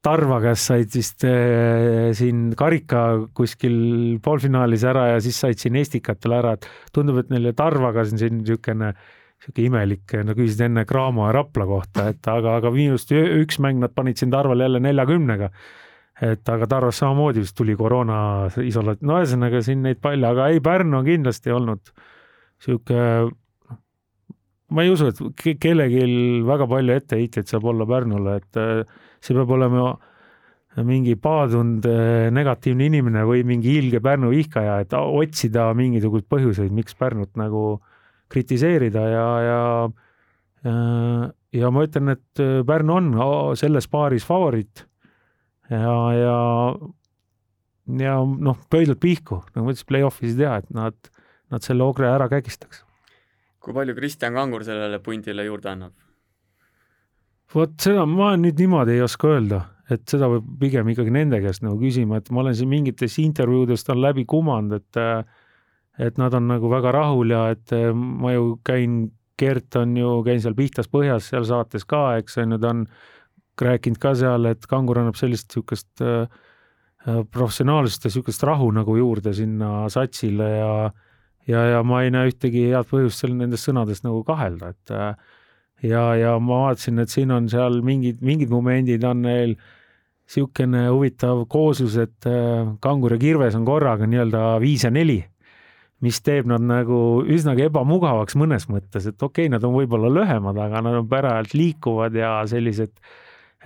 Tarva 0.00 0.38
käest 0.40 0.70
said 0.70 0.94
vist 0.96 1.24
äh, 1.28 2.10
siin 2.16 2.54
karika 2.56 3.26
kuskil 3.36 4.16
poolfinaalis 4.24 4.84
ära 4.88 5.10
ja 5.10 5.18
siis 5.20 5.36
said 5.42 5.60
siin 5.60 5.76
Estikat 5.76 6.24
veel 6.24 6.38
ära, 6.38 6.54
et 6.56 6.68
tundub, 6.96 7.18
et 7.20 7.32
neil 7.32 7.50
Tarvaga 7.56 8.06
on 8.06 8.20
siin 8.20 8.38
niisugune 8.38 8.94
sihuke 9.40 9.64
imelik, 9.64 10.14
no 10.24 10.36
küsisid 10.36 10.66
enne 10.66 10.86
Cramo 10.88 11.26
ja 11.26 11.34
Rapla 11.36 11.66
kohta, 11.68 12.10
et 12.12 12.28
aga, 12.28 12.58
aga 12.60 12.72
minu 12.72 12.96
arust 12.96 13.12
üks 13.12 13.60
mäng 13.60 13.80
nad 13.80 13.92
panid 13.96 14.20
siin 14.20 14.32
Tarval 14.32 14.64
jälle 14.64 14.80
neljakümnega. 14.84 15.50
et 16.20 16.48
aga 16.52 16.66
Tarvas 16.68 16.98
samamoodi 17.00 17.40
vist 17.40 17.56
tuli 17.56 17.76
koroona 17.76 18.48
isolaat-, 18.60 19.00
no 19.00 19.16
ühesõnaga 19.20 19.62
siin 19.64 19.80
neid 19.84 20.00
palju, 20.04 20.26
aga 20.28 20.50
ei, 20.52 20.60
Pärnu 20.60 20.98
on 20.98 21.06
kindlasti 21.06 21.52
olnud 21.56 21.92
sihuke, 22.60 23.04
noh, 23.70 23.78
ma 24.76 24.84
ei 24.84 24.92
usu, 24.92 25.08
et 25.08 25.46
kellelgi 25.60 26.04
väga 26.44 26.68
palju 26.68 26.98
etteheiteid 27.00 27.48
saab 27.48 27.70
olla 27.72 27.88
Pärnule, 27.88 28.36
et 28.42 28.60
äh, 28.60 28.84
see 29.20 29.36
peab 29.36 29.52
olema 29.56 29.94
mingi 30.86 31.16
paadunud 31.18 31.86
äh, 31.90 32.28
negatiivne 32.34 32.86
inimene 32.90 33.24
või 33.26 33.42
mingi 33.46 33.74
ilge 33.80 34.02
Pärnu 34.04 34.30
vihkaja, 34.32 34.80
et 34.84 34.94
otsida 34.96 35.70
mingisuguseid 35.76 36.28
põhjuseid, 36.30 36.74
miks 36.74 36.94
Pärnut 36.98 37.34
nagu 37.40 37.80
kritiseerida 38.30 39.02
ja, 39.10 39.26
ja 39.42 39.60
ja 41.56 41.70
ma 41.72 41.82
ütlen, 41.86 42.12
et 42.12 42.40
Pärnu 42.68 42.96
on 42.98 43.06
selles 43.56 43.86
paaris 43.88 44.26
favoriit 44.28 44.84
ja, 45.72 45.94
ja 46.14 46.36
ja 47.98 48.18
noh, 48.22 48.58
pöidlad 48.70 49.00
pihku, 49.02 49.40
nagu 49.54 49.66
ma 49.66 49.74
ütlesin, 49.74 49.88
play-off'is 49.88 50.34
ei 50.34 50.38
tea, 50.42 50.54
et 50.60 50.70
nad, 50.74 51.10
nad 51.50 51.64
selle 51.64 51.86
Ogre 51.86 52.10
ära 52.10 52.28
kägistaks. 52.30 52.84
kui 53.60 53.74
palju 53.76 53.96
Kristjan 53.96 54.36
Kangur 54.36 54.64
sellele 54.64 55.00
pundile 55.04 55.44
juurde 55.44 55.72
annab? 55.72 55.92
Vot 57.54 57.76
seda 57.82 58.06
ma 58.06 58.34
nüüd 58.38 58.58
niimoodi 58.60 58.96
ei 58.96 59.04
oska 59.04 59.34
öelda, 59.34 59.64
et 59.90 60.04
seda 60.08 60.28
võib 60.30 60.48
pigem 60.60 60.88
ikkagi 60.92 61.12
nende 61.14 61.40
käest 61.42 61.64
nagu 61.66 61.78
küsima, 61.80 62.20
et 62.20 62.30
ma 62.30 62.44
olen 62.44 62.56
siin 62.56 62.70
mingites 62.70 63.18
intervjuudest 63.22 63.90
on 63.90 64.02
läbi 64.04 64.26
kumanud, 64.28 64.78
et 64.78 65.00
äh, 65.00 65.24
et 66.00 66.18
nad 66.20 66.34
on 66.36 66.46
nagu 66.48 66.70
väga 66.70 66.92
rahul 66.94 67.32
ja 67.34 67.46
et 67.54 67.72
eh, 67.76 67.90
ma 67.94 68.34
ju 68.34 68.54
käin, 68.66 69.08
Gert 69.40 69.76
on 69.80 69.94
ju, 69.96 70.18
käin 70.20 70.42
seal 70.44 70.52
Pihtas 70.52 70.90
põhjas 70.92 71.30
seal 71.30 71.46
saates 71.48 71.86
ka, 71.88 72.18
eks 72.20 72.36
on 72.42 72.54
ju, 72.54 72.58
ta 72.60 72.72
on 72.74 72.82
rääkinud 73.60 74.00
ka 74.00 74.12
seal, 74.16 74.48
et 74.50 74.66
Kangur 74.68 75.00
annab 75.00 75.16
sellist 75.16 75.48
niisugust 75.48 76.02
äh, 76.04 76.26
professionaalsust 77.32 78.04
ja 78.04 78.10
niisugust 78.12 78.44
rahu 78.44 78.68
nagu 78.76 78.96
juurde 78.98 79.32
sinna 79.36 79.88
satsile 79.92 80.48
ja 80.58 80.72
ja, 81.48 81.62
ja 81.72 81.80
ma 81.82 82.02
ei 82.04 82.12
näe 82.12 82.28
ühtegi 82.28 82.66
head 82.68 82.88
põhjust 82.90 83.24
seal 83.24 83.32
nendes 83.38 83.64
sõnades 83.64 84.04
nagu 84.04 84.20
kahelda, 84.28 84.74
et 84.76 84.92
ja, 85.82 86.04
ja 86.16 86.38
ma 86.38 86.66
vaatasin, 86.66 87.02
et 87.02 87.12
siin 87.12 87.30
on 87.34 87.48
seal 87.52 87.80
mingid, 87.86 88.20
mingid 88.24 88.50
momendid 88.52 89.04
on 89.04 89.22
neil 89.26 89.54
niisugune 90.30 90.84
huvitav 90.86 91.42
kooslus, 91.50 91.96
et 91.98 92.26
Kangur 92.80 93.16
ja 93.16 93.18
Kirves 93.18 93.56
on 93.58 93.64
korraga 93.66 94.06
nii-öelda 94.06 94.60
viis 94.62 94.84
ja 94.86 94.92
neli 94.94 95.18
mis 96.04 96.20
teeb 96.24 96.48
nad 96.48 96.64
nagu 96.64 96.98
üsnagi 97.28 97.66
ebamugavaks 97.68 98.36
mõnes 98.40 98.66
mõttes, 98.72 99.06
et 99.10 99.20
okei 99.20 99.46
okay,, 99.46 99.52
nad 99.52 99.64
on 99.66 99.74
võib-olla 99.76 100.10
lühemad, 100.12 100.56
aga 100.60 100.82
nad 100.84 100.96
on 101.02 101.08
pärajalt 101.10 101.54
liikuvad 101.56 102.16
ja 102.16 102.32
sellised, 102.48 102.94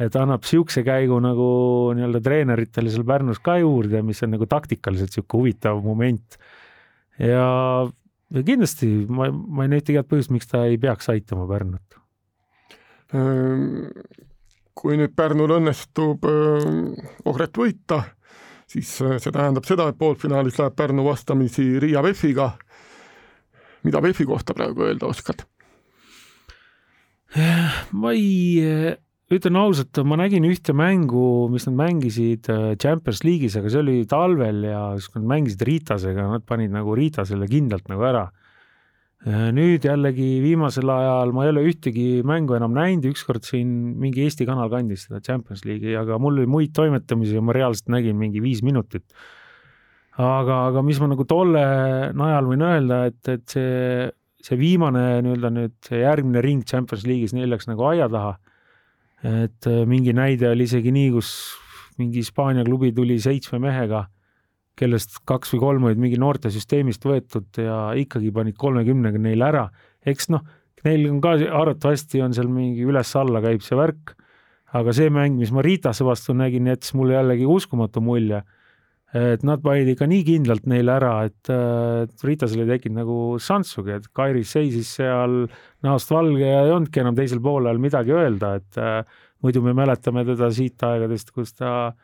et 0.03 0.16
annab 0.18 0.42
niisuguse 0.42 0.83
käigu 0.87 1.20
nagu 1.22 1.48
nii-öelda 1.94 2.22
treeneritele 2.24 2.90
seal 2.90 3.07
Pärnus 3.07 3.38
ka 3.42 3.59
juurde, 3.62 4.03
mis 4.07 4.22
on 4.27 4.35
nagu 4.35 4.48
taktikaliselt 4.50 5.14
niisugune 5.14 5.40
huvitav 5.40 5.83
moment. 5.85 6.38
ja, 7.22 7.46
ja 8.35 8.46
kindlasti 8.46 8.90
ma, 9.07 9.31
ma 9.31 9.68
ei 9.68 9.79
ühtegi 9.79 10.00
head 10.00 10.11
põhjust, 10.11 10.35
miks 10.35 10.50
ta 10.50 10.66
ei 10.66 10.81
peaks 10.83 11.12
aitama 11.14 11.46
Pärnut. 11.50 12.03
Ehm, 13.12 13.90
kui 14.75 14.97
nüüd 14.97 15.12
Pärnul 15.17 15.59
õnnestub 15.59 16.25
Ohret 17.29 17.59
võita 17.61 18.01
siis 18.75 18.90
äh, 19.03 19.17
see 19.23 19.33
tähendab 19.35 19.67
seda, 19.69 19.88
et 19.90 19.99
poolfinaalis 20.01 20.59
läheb 20.61 20.77
Pärnu 20.79 21.07
vastamisi 21.07 21.67
Riia 21.83 22.03
VEF-iga. 22.05 22.53
mida 23.85 24.01
VEF-i 24.03 24.25
kohta 24.25 24.55
praegu 24.57 24.87
öelda 24.87 25.11
oskad? 25.11 25.45
ma 27.90 28.12
ei, 28.14 28.55
ütlen 29.35 29.57
ausalt, 29.59 29.99
ma 30.07 30.17
nägin 30.21 30.45
ühte 30.47 30.73
mängu, 30.77 31.49
mis 31.51 31.67
nad 31.67 31.75
mängisid 31.81 32.47
Champions 32.79 33.25
League'is, 33.27 33.57
aga 33.59 33.73
see 33.73 33.83
oli 33.83 33.97
talvel 34.07 34.62
ja 34.69 34.83
siis 34.95 35.11
nad 35.17 35.27
mängisid 35.33 35.64
Ritasega, 35.67 36.29
nad 36.31 36.47
panid 36.47 36.71
nagu 36.75 36.95
Ritasele 36.95 37.49
kindlalt 37.51 37.90
nagu 37.90 38.07
ära 38.07 38.29
nüüd 39.25 39.87
jällegi 39.87 40.43
viimasel 40.45 40.91
ajal 40.93 41.31
ma 41.33 41.47
ei 41.47 41.53
ole 41.55 41.63
ühtegi 41.71 42.09
mängu 42.29 42.59
enam 42.59 42.75
näinud, 42.77 43.07
ükskord 43.09 43.46
siin 43.48 43.71
mingi 44.01 44.27
Eesti 44.27 44.44
kanal 44.44 44.69
kandis 44.73 45.07
seda 45.07 45.23
Champions 45.25 45.65
League'i, 45.65 45.94
aga 45.96 46.19
mul 46.21 46.42
oli 46.42 46.51
muid 46.51 46.75
toimetamisi 46.77 47.38
ja 47.38 47.40
ma 47.40 47.55
reaalselt 47.57 47.88
nägin 47.94 48.19
mingi 48.21 48.42
viis 48.44 48.61
minutit. 48.63 49.07
aga, 50.21 50.67
aga 50.69 50.83
mis 50.85 51.01
ma 51.01 51.09
nagu 51.11 51.25
tolle 51.25 51.65
najal 52.15 52.51
võin 52.53 52.67
öelda, 52.69 53.01
et, 53.09 53.33
et 53.33 53.48
see, 53.48 54.11
see 54.44 54.61
viimane 54.61 55.23
nii-öelda 55.25 55.51
nüüd 55.57 55.75
see 55.88 56.05
järgmine 56.05 56.44
ring 56.44 56.69
Champions 56.69 57.09
League'is, 57.09 57.33
neil 57.33 57.48
läks 57.51 57.67
nagu 57.71 57.88
aia 57.88 58.11
taha. 58.13 58.37
et 59.25 59.67
äh, 59.67 59.87
mingi 59.88 60.13
näide 60.13 60.51
oli 60.53 60.69
isegi 60.69 60.92
nii, 60.92 61.11
kus 61.17 61.31
mingi 61.96 62.21
Hispaania 62.21 62.65
klubi 62.67 62.92
tuli 62.92 63.17
seitsme 63.17 63.59
mehega 63.63 64.05
kellest 64.79 65.20
kaks 65.29 65.54
või 65.54 65.62
kolm 65.62 65.87
olid 65.88 66.00
mingi 66.02 66.18
noortesüsteemist 66.20 67.04
võetud 67.06 67.62
ja 67.62 67.79
ikkagi 67.98 68.33
panid 68.35 68.58
kolmekümnega 68.58 69.20
neile 69.22 69.46
ära. 69.46 69.64
eks 70.04 70.29
noh, 70.35 70.42
neil 70.85 71.06
on 71.10 71.20
ka 71.25 71.37
arvatavasti 71.38 72.22
on 72.25 72.35
seal 72.37 72.50
mingi 72.50 72.85
üles-alla 72.87 73.42
käib 73.44 73.62
see 73.64 73.79
värk, 73.79 74.16
aga 74.75 74.94
see 74.96 75.12
mäng, 75.14 75.38
mis 75.38 75.52
ma 75.54 75.62
Ritase 75.64 76.04
vastu 76.06 76.35
nägin, 76.37 76.66
jättis 76.72 76.94
mulle 76.98 77.14
jällegi 77.14 77.46
uskumatu 77.46 78.02
mulje. 78.04 78.42
et 79.14 79.44
nad 79.46 79.60
panid 79.62 79.87
ikka 79.92 80.08
nii 80.10 80.25
kindlalt 80.27 80.64
neile 80.66 80.90
ära, 80.96 81.12
et, 81.29 81.46
et 81.46 82.25
Ritasel 82.27 82.64
ei 82.64 82.72
tekkinud 82.72 82.98
nagu 82.98 83.18
šanssugi, 83.38 83.92
et 83.94 84.08
Kairis 84.10 84.56
seisis 84.56 84.90
seal 84.96 85.44
näost 85.87 86.10
valge 86.10 86.48
ja 86.48 86.64
ei 86.64 86.72
olnudki 86.75 86.98
enam 86.98 87.14
teisel 87.14 87.38
poolel 87.44 87.79
midagi 87.79 88.10
öelda, 88.10 88.56
et 88.58 88.81
äh, 88.83 89.22
muidu 89.46 89.62
me 89.62 89.70
mäletame 89.79 90.27
teda 90.27 90.50
siit 90.50 90.83
aegadest, 90.83 91.31
kus 91.31 91.54
ta 91.54 91.70
äh, 91.92 92.04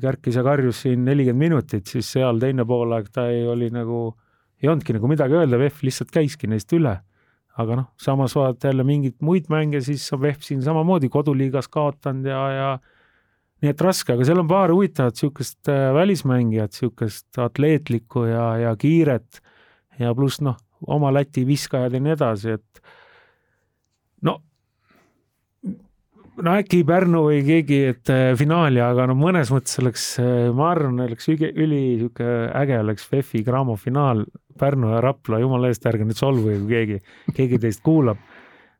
kärkis 0.00 0.38
ja 0.38 0.42
karjus 0.46 0.82
siin 0.84 1.04
nelikümmend 1.04 1.52
minutit, 1.52 1.86
siis 1.90 2.08
seal 2.14 2.40
teine 2.40 2.64
poolaeg 2.68 3.10
ta 3.12 3.26
ei 3.32 3.42
oli 3.48 3.68
nagu, 3.74 4.14
ei 4.62 4.70
olnudki 4.70 4.96
nagu 4.96 5.10
midagi 5.10 5.36
öelda, 5.36 5.58
VEF 5.60 5.82
lihtsalt 5.84 6.12
käiski 6.14 6.50
neist 6.50 6.72
üle. 6.76 6.98
aga 7.58 7.74
noh, 7.74 7.86
samas 7.98 8.36
vaadata 8.38 8.68
jälle 8.68 8.84
mingeid 8.86 9.16
muid 9.26 9.48
mänge, 9.50 9.80
siis 9.82 10.04
on 10.14 10.20
VEF 10.22 10.44
siin 10.46 10.60
samamoodi 10.62 11.08
koduliigas 11.10 11.66
kaotanud 11.68 12.28
ja, 12.30 12.42
ja 12.54 12.68
nii 13.62 13.72
et 13.72 13.80
raske, 13.82 14.14
aga 14.14 14.26
seal 14.26 14.38
on 14.44 14.50
paar 14.50 14.70
huvitavat 14.70 15.16
niisugust 15.16 15.70
äh, 15.72 15.88
välismängijat, 15.94 16.76
niisugust 16.76 17.40
atleetlikku 17.42 18.28
ja, 18.30 18.44
ja 18.62 18.76
kiiret 18.78 19.42
ja 19.98 20.14
pluss 20.14 20.38
noh, 20.40 20.56
oma 20.86 21.10
Läti 21.10 21.42
viskajad 21.46 21.98
ja 21.98 22.00
nii 22.04 22.14
edasi, 22.14 22.54
et 22.54 22.82
no 24.22 24.38
no 26.44 26.54
äkki 26.58 26.82
Pärnu 26.86 27.22
või 27.26 27.40
keegi, 27.46 27.78
et 27.92 28.10
äh, 28.12 28.32
finaali, 28.38 28.80
aga 28.82 29.08
no 29.10 29.16
mõnes 29.18 29.50
mõttes 29.52 29.78
oleks, 29.82 30.04
äh, 30.22 30.48
ma 30.54 30.70
arvan, 30.72 31.00
oleks 31.06 31.28
üli, 31.32 31.50
üli 31.64 31.80
sihuke 31.98 32.26
äge 32.58 32.78
oleks 32.82 33.08
VEF-i 33.10 33.42
Graamo 33.46 33.76
finaal, 33.80 34.24
Pärnu 34.58 34.92
ja 34.94 35.02
Rapla, 35.04 35.40
jumala 35.42 35.70
eest, 35.70 35.86
ärge 35.86 36.06
nüüd 36.06 36.18
solvuge, 36.18 36.58
kui 36.62 36.74
keegi, 36.74 37.00
keegi 37.36 37.60
teist 37.62 37.82
kuulab. 37.86 38.20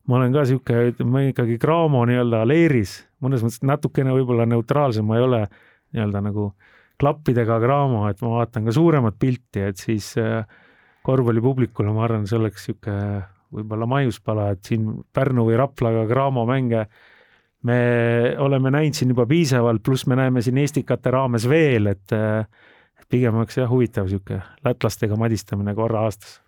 Ma 0.08 0.16
olen 0.18 0.32
ka 0.34 0.44
sihuke, 0.48 0.76
ütleme 0.92 1.28
ikkagi 1.28 1.58
Graamo 1.60 2.04
nii-öelda 2.08 2.44
leeris, 2.48 2.98
mõnes 3.24 3.44
mõttes 3.44 3.62
natukene 3.66 4.14
võib-olla 4.16 4.48
neutraalsem, 4.48 5.06
ma 5.06 5.18
ei 5.18 5.26
ole 5.26 5.42
nii-öelda 5.94 6.24
nagu 6.24 6.52
klappidega 6.98 7.58
Graamo, 7.62 8.06
et 8.10 8.22
ma 8.24 8.38
vaatan 8.38 8.66
ka 8.66 8.74
suuremat 8.74 9.18
pilti, 9.20 9.66
et 9.68 9.82
siis 9.82 10.14
äh, 10.20 10.42
korvpallipublikule 11.06 11.92
ma 11.94 12.06
arvan, 12.08 12.26
see 12.28 12.38
oleks 12.40 12.66
sihuke 12.68 12.96
võib-olla 13.54 13.86
maiuspala, 13.88 14.50
et 14.54 14.66
siin 14.66 14.90
Pärnu 15.14 15.46
või 15.48 15.56
Raplaga 15.60 16.04
Graamo 16.08 16.44
mänge 16.48 16.86
me 17.66 17.78
oleme 18.38 18.70
näinud 18.70 18.94
siin 18.94 19.14
juba 19.14 19.26
piisavalt, 19.26 19.82
pluss 19.82 20.06
me 20.06 20.18
näeme 20.18 20.42
siin 20.44 20.58
Estikate 20.62 21.10
raames 21.10 21.48
veel, 21.50 21.90
et 21.90 22.14
pigem 23.08 23.40
oleks 23.40 23.56
jah 23.58 23.70
huvitav 23.70 24.10
sihuke 24.10 24.42
lätlastega 24.66 25.16
madistamine 25.18 25.74
korra 25.74 26.04
aastas 26.06 26.38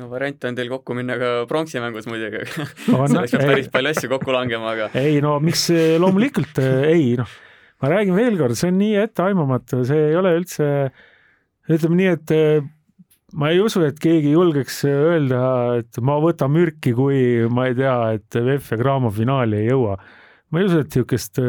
no 0.00 0.08
variant 0.10 0.44
on 0.48 0.56
teil 0.56 0.70
kokku 0.72 0.96
minna 0.96 1.18
ka 1.20 1.30
pronksimängus 1.48 2.08
muidugi 2.08 2.42
no,, 2.90 3.06
selleks 3.12 3.36
peab 3.36 3.48
päris 3.52 3.70
palju 3.72 3.92
asju 3.92 4.12
kokku 4.12 4.34
langema, 4.34 4.74
aga 4.74 4.90
ei 4.98 5.20
no 5.24 5.36
miks, 5.44 5.68
loomulikult 6.02 6.60
ei 6.64 7.12
noh, 7.20 7.34
ma 7.82 7.90
räägin 7.92 8.16
veel 8.16 8.38
kord, 8.40 8.58
see 8.58 8.70
on 8.72 8.78
nii 8.80 9.00
etteaimamatu, 9.02 9.82
see 9.88 10.08
ei 10.10 10.16
ole 10.18 10.36
üldse, 10.38 10.68
ütleme 11.72 11.98
nii, 11.98 12.14
et 12.16 12.34
ma 13.38 13.52
ei 13.52 13.60
usu, 13.62 13.82
et 13.86 13.98
keegi 14.02 14.34
julgeks 14.34 14.82
öelda, 14.88 15.44
et 15.80 16.00
ma 16.04 16.18
võtan 16.22 16.52
mürki, 16.52 16.94
kui 16.96 17.20
ma 17.52 17.68
ei 17.70 17.76
tea, 17.78 17.96
et 18.18 18.40
VEF 18.48 18.72
ja 18.74 18.80
Graamo 18.80 19.12
finaali 19.12 19.62
ei 19.62 19.70
jõua. 19.70 19.96
Ma 20.52 20.60
ei 20.60 20.68
usu, 20.68 20.82
et 20.84 20.92
niisugust 20.92 21.40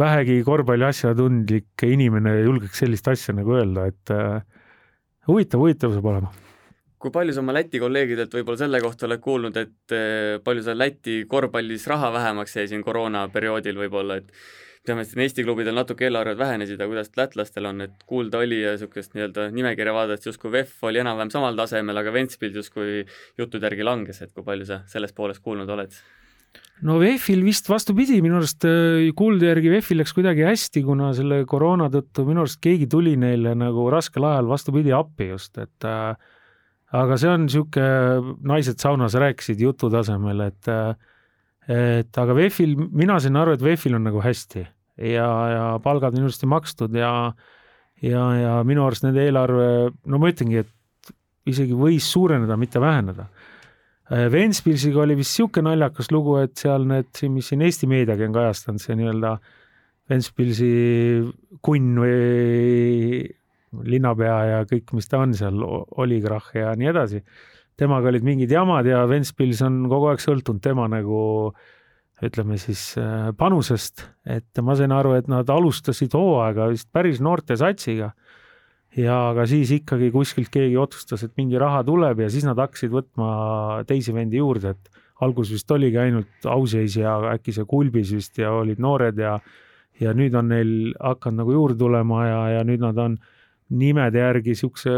vähegi 0.00 0.40
korvpalli 0.44 0.88
asjatundlik 0.88 1.84
inimene 1.84 2.38
julgeks 2.40 2.82
sellist 2.84 3.08
asja 3.12 3.36
nagu 3.36 3.54
öelda, 3.56 3.86
et 3.92 4.16
huvitav, 5.28 5.62
huvitav 5.62 5.94
saab 5.94 6.10
olema 6.12 6.34
kui 7.06 7.12
palju 7.14 7.34
sa 7.36 7.42
oma 7.44 7.54
Läti 7.54 7.80
kolleegidelt 7.80 8.32
võib-olla 8.34 8.58
selle 8.60 8.80
kohta 8.82 9.06
oled 9.06 9.22
kuulnud, 9.22 9.56
et 9.60 9.94
eh, 9.94 10.36
palju 10.44 10.64
seal 10.66 10.78
Läti 10.80 11.18
korvpallis 11.30 11.86
raha 11.92 12.12
vähemaks 12.14 12.56
jäi 12.56 12.70
siin 12.70 12.84
koroonaperioodil 12.86 13.78
võib-olla, 13.84 14.18
et 14.22 14.32
teame, 14.86 15.04
et 15.04 15.10
siin 15.10 15.22
Eesti 15.24 15.44
klubidel 15.46 15.76
natuke 15.76 16.06
eelarved 16.06 16.38
vähenesid, 16.38 16.80
aga 16.80 16.90
kuidas 16.90 17.10
lätlastel 17.18 17.68
on, 17.68 17.82
et 17.86 18.04
kuulda 18.08 18.40
oli 18.42 18.60
ja 18.62 18.74
niisugust 18.76 19.16
nii-öelda 19.16 19.48
nimekirja 19.54 19.94
vaadates 19.96 20.30
justkui 20.30 20.52
VEF 20.54 20.84
oli 20.86 21.02
enam-vähem 21.02 21.32
samal 21.34 21.58
tasemel, 21.58 22.02
aga 22.02 22.14
Ventspils 22.14 22.58
justkui 22.62 23.02
juttude 23.38 23.66
järgi 23.66 23.86
langes, 23.86 24.22
et 24.22 24.32
kui 24.34 24.46
palju 24.46 24.68
sa 24.68 24.82
sellest 24.90 25.16
poolest 25.18 25.42
kuulnud 25.44 25.70
oled? 25.76 25.98
No 26.86 26.98
VEF-il 27.00 27.42
vist 27.46 27.68
vastupidi, 27.70 28.20
minu 28.24 28.38
arust 28.40 28.66
äh, 28.68 29.08
kuulda 29.16 29.52
järgi 29.52 29.72
VEF-il 29.72 30.00
läks 30.02 30.14
kuidagi 30.16 30.46
hästi, 30.46 30.84
kuna 30.86 31.12
selle 31.16 31.42
koroona 31.48 31.88
tõttu 31.92 32.26
minu 32.28 32.44
arust 32.44 32.60
keegi 32.64 32.88
tuli 32.92 33.16
neile 33.20 33.54
nagu 33.58 33.88
raskel 33.92 34.26
ajal 34.28 34.50
vastupidi 34.50 34.94
appi 34.96 35.30
just, 35.32 35.56
et 35.62 35.88
äh, 35.88 36.14
aga 36.96 37.18
see 37.20 37.32
on 37.32 37.44
niisugune, 37.46 38.36
naised 38.46 38.80
saunas 38.82 39.16
rääkisid 39.18 39.60
jutu 39.60 39.90
tasemel, 39.92 40.46
et 40.48 40.72
et 41.66 42.18
aga 42.22 42.34
VEF-il, 42.38 42.76
mina 42.78 43.16
sain 43.18 43.34
aru, 43.40 43.56
et 43.56 43.62
VEF-il 43.64 43.96
on 43.98 44.04
nagu 44.06 44.20
hästi 44.22 44.60
ja, 44.62 45.30
ja 45.50 45.64
palgad 45.82 46.14
on 46.14 46.22
ilusti 46.22 46.46
makstud 46.46 46.94
ja 46.94 47.10
ja, 48.02 48.22
ja 48.36 48.54
minu 48.66 48.84
arust 48.86 49.06
nende 49.06 49.24
eelarve, 49.24 49.68
no 50.06 50.20
ma 50.20 50.30
ütlengi, 50.30 50.62
et 50.62 51.12
isegi 51.46 51.76
võis 51.78 52.06
suureneda, 52.10 52.56
mitte 52.58 52.82
väheneda. 52.82 53.28
Ventspilsiga 54.06 55.00
oli 55.02 55.16
vist 55.18 55.32
niisugune 55.34 55.72
naljakas 55.72 56.12
lugu, 56.14 56.36
et 56.38 56.54
seal 56.60 56.84
need, 56.86 57.10
mis 57.32 57.48
siin 57.50 57.64
Eesti 57.66 57.88
meediagi 57.90 58.28
on 58.28 58.36
kajastanud, 58.36 58.82
see 58.82 58.94
nii-öelda 59.00 59.32
Ventspilsi 60.06 60.70
kunn 61.66 61.98
või 61.98 63.26
linnapea 63.90 64.36
ja 64.46 64.60
kõik, 64.70 64.92
mis 64.94 65.10
ta 65.10 65.24
on 65.24 65.34
seal, 65.34 65.58
oligarh 65.98 66.52
ja 66.54 66.74
nii 66.78 66.92
edasi. 66.92 67.22
temaga 67.76 68.08
olid 68.08 68.24
mingid 68.24 68.50
jamad 68.50 68.86
ja 68.86 69.02
Ventspils 69.08 69.60
on 69.66 69.88
kogu 69.90 70.12
aeg 70.12 70.22
sõltunud 70.22 70.62
tema 70.62 70.86
nagu 70.88 71.52
ütleme 72.24 72.56
siis 72.56 72.94
äh, 72.96 73.32
panusest, 73.36 74.06
et 74.24 74.62
ma 74.64 74.76
sain 74.76 74.92
aru, 74.92 75.12
et 75.18 75.26
nad 75.28 75.48
alustasid 75.52 76.14
hooaega 76.16 76.70
vist 76.72 76.88
päris 76.92 77.20
noorte 77.20 77.56
satsiga. 77.60 78.14
Ja 78.96 79.16
aga 79.30 79.44
siis 79.48 79.72
ikkagi 79.76 80.10
kuskilt 80.14 80.50
keegi 80.52 80.76
otsustas, 80.80 81.26
et 81.26 81.34
mingi 81.36 81.58
raha 81.60 81.82
tuleb 81.84 82.24
ja 82.24 82.30
siis 82.32 82.46
nad 82.48 82.58
hakkasid 82.60 82.92
võtma 82.92 83.28
teisi 83.88 84.14
vendi 84.16 84.40
juurde, 84.40 84.72
et 84.76 85.02
alguses 85.24 85.56
vist 85.56 85.70
oligi 85.72 86.00
ainult 86.00 86.48
Auseis 86.52 86.96
ja 87.00 87.16
äkki 87.32 87.54
see 87.56 87.68
Kulbis 87.68 88.12
vist 88.16 88.38
ja 88.40 88.52
olid 88.56 88.80
noored 88.82 89.18
ja 89.20 89.38
ja 90.00 90.12
nüüd 90.12 90.34
on 90.36 90.50
neil 90.52 90.70
hakanud 91.00 91.40
nagu 91.40 91.54
juurde 91.54 91.78
tulema 91.80 92.24
ja, 92.26 92.40
ja 92.58 92.64
nüüd 92.68 92.82
nad 92.84 92.98
on 93.00 93.16
nimede 93.72 94.20
järgi 94.20 94.52
niisuguse 94.52 94.92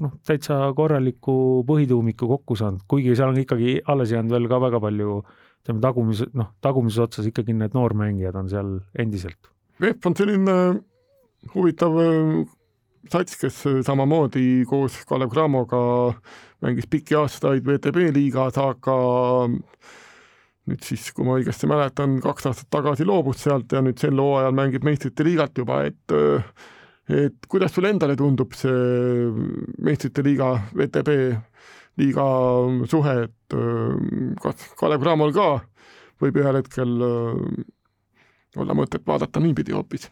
noh, 0.00 0.12
täitsa 0.26 0.58
korraliku 0.76 1.64
põhituumiku 1.68 2.28
kokku 2.28 2.56
saanud, 2.58 2.84
kuigi 2.88 3.14
seal 3.16 3.32
on 3.32 3.40
ikkagi 3.40 3.78
alles 3.90 4.12
jäänud 4.12 4.34
veel 4.34 4.48
ka 4.50 4.60
väga 4.62 4.80
palju 4.82 5.22
ütleme, 5.64 5.80
tagumises, 5.80 6.32
noh, 6.36 6.50
tagumises 6.64 7.04
otsas 7.06 7.30
ikkagi 7.30 7.56
need 7.56 7.76
noormängijad 7.76 8.36
on 8.36 8.50
seal 8.52 8.74
endiselt. 9.00 9.50
VEF 9.80 10.04
on 10.06 10.16
selline 10.18 10.58
huvitav 11.54 11.96
sats, 13.12 13.36
kes 13.40 13.60
samamoodi 13.86 14.64
koos 14.68 15.00
Kalev 15.08 15.32
Cramoga 15.32 15.80
mängis 16.64 16.88
pikki 16.90 17.16
aastaid 17.18 17.66
VTB 17.66 18.08
liigas, 18.14 18.56
aga 18.60 18.96
nüüd 20.64 20.84
siis, 20.84 21.10
kui 21.12 21.26
ma 21.26 21.36
õigesti 21.38 21.68
mäletan, 21.68 22.16
kaks 22.24 22.48
aastat 22.50 22.70
tagasi 22.72 23.04
loobus 23.08 23.42
sealt 23.44 23.72
ja 23.74 23.82
nüüd 23.84 24.00
sel 24.00 24.16
hooajal 24.20 24.56
mängib 24.56 24.86
meistrite 24.86 25.26
liigat 25.26 25.60
juba, 25.60 25.82
et 25.90 26.14
äh, 26.16 26.46
et 27.04 27.46
kuidas 27.52 27.74
sulle 27.74 27.90
endale 27.92 28.16
tundub 28.16 28.54
see 28.56 29.28
meistrite 29.84 30.24
liiga, 30.24 30.54
VTB 30.72 31.16
liiga 32.00 32.24
suhe, 32.90 33.16
et 33.26 33.56
äh, 33.58 34.34
kas 34.40 34.70
Kalev 34.80 35.04
Cramol 35.04 35.34
ka 35.36 35.48
võib 36.22 36.40
ühel 36.40 36.62
hetkel 36.62 36.96
äh, 37.04 37.64
olla 38.56 38.76
mõtet 38.78 39.04
vaadata 39.06 39.42
niipidi 39.44 39.76
hoopis? 39.76 40.08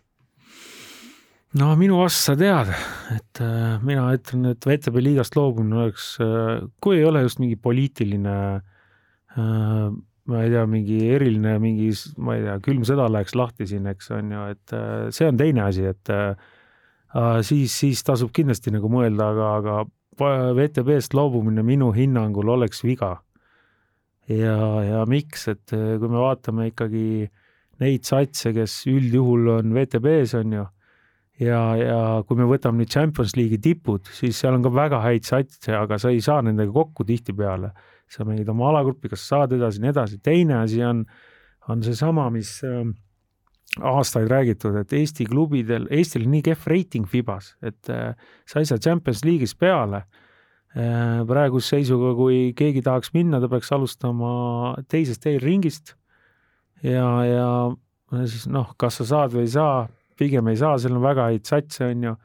No 1.61 1.73
minu 1.81 1.99
vastus 2.01 2.31
sa 2.31 2.37
tead, 2.39 2.73
et 3.15 3.43
äh, 3.45 3.77
mina 3.85 4.07
ütlen, 4.17 4.53
et 4.53 4.69
VTB 4.69 5.03
liigast 5.05 5.37
loobumine 5.37 5.83
oleks, 5.83 6.15
kui 6.81 7.01
ei 7.01 7.05
ole 7.09 7.25
just 7.27 7.43
mingi 7.43 7.59
poliitiline 7.61 8.39
ma 9.33 10.41
ei 10.45 10.51
tea, 10.53 10.65
mingi 10.69 10.99
eriline, 11.09 11.55
mingi, 11.59 11.89
ma 12.21 12.37
ei 12.37 12.43
tea, 12.45 12.57
külm 12.65 12.83
sõda 12.87 13.07
läheks 13.11 13.35
lahti 13.35 13.67
siin, 13.69 13.87
eks 13.89 14.11
on 14.13 14.35
ju, 14.35 14.43
et 14.53 14.75
see 15.17 15.29
on 15.29 15.39
teine 15.41 15.65
asi, 15.65 15.87
et 15.89 16.13
Äh, 17.13 17.43
siis, 17.45 17.75
siis 17.77 18.01
tasub 18.09 18.31
kindlasti 18.33 18.73
nagu 18.73 18.89
mõelda, 18.89 19.29
aga, 19.35 19.49
aga 19.61 20.53
VTB-st 20.57 21.13
loobumine 21.17 21.65
minu 21.67 21.91
hinnangul 21.93 22.49
oleks 22.55 22.81
viga. 22.85 23.19
ja, 24.29 24.57
ja 24.87 25.03
miks, 25.09 25.49
et 25.51 25.75
äh, 25.77 25.99
kui 26.01 26.09
me 26.09 26.23
vaatame 26.23 26.71
ikkagi 26.71 27.29
neid 27.83 28.07
satse, 28.09 28.53
kes 28.57 28.87
üldjuhul 28.89 29.51
on 29.59 29.75
VTB-s, 29.77 30.39
on 30.39 30.57
ju, 30.57 30.65
ja, 31.43 31.61
ja 31.79 32.01
kui 32.27 32.39
me 32.39 32.47
võtame 32.49 32.83
nüüd 32.83 32.93
Champions 32.93 33.35
League'i 33.39 33.61
tipud, 33.63 34.09
siis 34.15 34.39
seal 34.39 34.57
on 34.57 34.65
ka 34.65 34.73
väga 34.75 35.03
häid 35.05 35.27
satse, 35.29 35.75
aga 35.77 35.99
sa 36.01 36.13
ei 36.13 36.23
saa 36.25 36.43
nendega 36.45 36.73
kokku 36.75 37.07
tihtipeale. 37.09 37.73
sa 38.13 38.27
mängid 38.29 38.49
oma 38.53 38.67
alagruppi, 38.69 39.09
kas 39.09 39.23
saad 39.25 39.55
edasi, 39.57 39.81
nii 39.81 39.89
edasi, 39.89 40.19
teine 40.21 40.59
asi 40.59 40.83
on, 40.85 40.99
on 41.73 41.81
seesama, 41.81 42.27
mis 42.29 42.59
äh, 42.69 42.83
aastaid 43.81 44.29
räägitud, 44.29 44.77
et 44.77 44.93
Eesti 44.93 45.25
klubidel, 45.31 45.87
Eestil 45.89 46.27
nii 46.29 46.43
kehv 46.45 46.67
reiting 46.69 47.09
Fibas, 47.09 47.55
et 47.65 47.89
äh, 47.89 48.13
sa 48.45 48.61
ei 48.61 48.69
saa 48.69 48.77
Champions 48.77 49.25
League'is 49.25 49.57
peale 49.57 50.03
äh,. 50.77 51.25
praeguse 51.29 51.79
seisuga, 51.79 52.13
kui 52.19 52.53
keegi 52.57 52.85
tahaks 52.85 53.15
minna, 53.17 53.41
ta 53.41 53.49
peaks 53.49 53.73
alustama 53.73 54.77
teisest 54.93 55.25
eelringist 55.33 55.95
ja, 56.85 57.09
ja 57.25 57.49
siis 58.27 58.45
noh, 58.51 58.75
kas 58.77 59.01
sa 59.01 59.09
saad 59.09 59.33
või 59.33 59.47
ei 59.47 59.55
saa, 59.57 59.87
pigem 60.23 60.51
ei 60.53 60.59
saa, 60.61 60.79
seal 60.81 60.97
on 60.99 61.05
väga 61.05 61.29
häid 61.31 61.49
satse, 61.49 61.89
on 61.91 62.09
ju. 62.09 62.17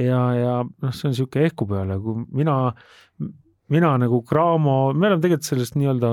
ja, 0.00 0.20
ja 0.36 0.54
noh, 0.64 0.92
see 0.92 1.08
on 1.08 1.14
niisugune 1.14 1.48
ehku 1.50 1.68
peale, 1.70 1.98
kui 2.02 2.24
mina, 2.36 2.56
mina 3.72 3.94
nagu 4.02 4.20
Graamo, 4.28 4.76
me 4.92 5.10
oleme 5.10 5.22
tegelikult 5.24 5.48
sellest 5.48 5.78
nii-öelda 5.80 6.12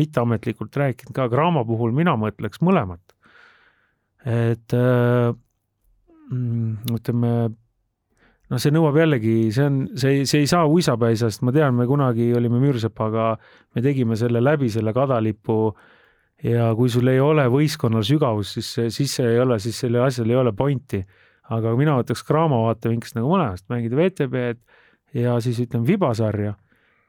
mitteametlikult 0.00 0.76
rääkinud 0.82 1.16
ka, 1.16 1.28
Graamo 1.32 1.64
puhul 1.68 1.94
mina 1.96 2.16
mõtleks 2.20 2.62
mõlemat. 2.64 3.02
et 4.24 4.72
äh, 4.72 5.32
mm, 6.32 6.94
ütleme, 6.96 7.32
no 8.50 8.60
see 8.60 8.72
nõuab 8.72 8.96
jällegi, 9.02 9.34
see 9.52 9.66
on, 9.68 9.82
see 10.00 10.20
ei, 10.20 10.28
see 10.28 10.44
ei 10.44 10.48
saa 10.48 10.68
uisapäi, 10.68 11.16
sest 11.20 11.44
ma 11.44 11.52
tean, 11.52 11.76
me 11.76 11.88
kunagi 11.88 12.30
olime 12.36 12.62
Müürsepaga, 12.62 13.34
me 13.76 13.84
tegime 13.84 14.16
selle 14.16 14.40
läbi, 14.40 14.70
selle 14.72 14.96
kadalipu 14.96 15.58
äh, 15.68 15.90
ja 16.42 16.72
kui 16.76 16.90
sul 16.92 17.08
ei 17.08 17.20
ole 17.22 17.46
võistkonnal 17.52 18.04
sügavust, 18.06 18.58
siis, 18.58 18.96
siis 18.96 19.14
see 19.20 19.28
ei 19.34 19.38
ole, 19.40 19.58
siis 19.62 19.78
sellel 19.84 20.06
asjal 20.06 20.30
ei 20.30 20.40
ole 20.40 20.52
pointi. 20.56 21.04
aga 21.52 21.74
mina 21.76 21.98
võtaks 21.98 22.24
Graamo 22.24 22.62
vaatevinklist 22.64 23.18
nagu 23.18 23.28
mõlemast, 23.28 23.66
mängida 23.68 23.96
VTB-d 23.98 25.20
ja 25.20 25.36
siis 25.44 25.58
ütleme 25.60 25.86
vibasarja 25.86 26.54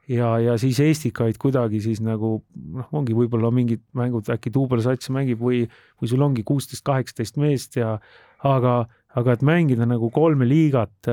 ja, 0.08 0.28
ja 0.38 0.56
siis 0.60 0.80
Estikaid 0.80 1.38
kuidagi 1.40 1.80
siis 1.80 2.02
nagu 2.04 2.38
noh, 2.54 2.90
ongi 2.92 3.16
võib-olla 3.16 3.50
mingid 3.54 3.82
mängud 3.96 4.28
äkki 4.32 4.52
duubelsats 4.54 5.10
mängib 5.14 5.40
või, 5.40 5.64
või 6.00 6.10
sul 6.10 6.22
ongi 6.22 6.44
kuusteist, 6.46 6.84
kaheksateist 6.86 7.40
meest 7.40 7.80
ja 7.80 7.96
aga, 8.44 8.76
aga 9.16 9.36
et 9.36 9.42
mängida 9.46 9.88
nagu 9.88 10.10
kolme 10.14 10.48
liigat, 10.48 11.10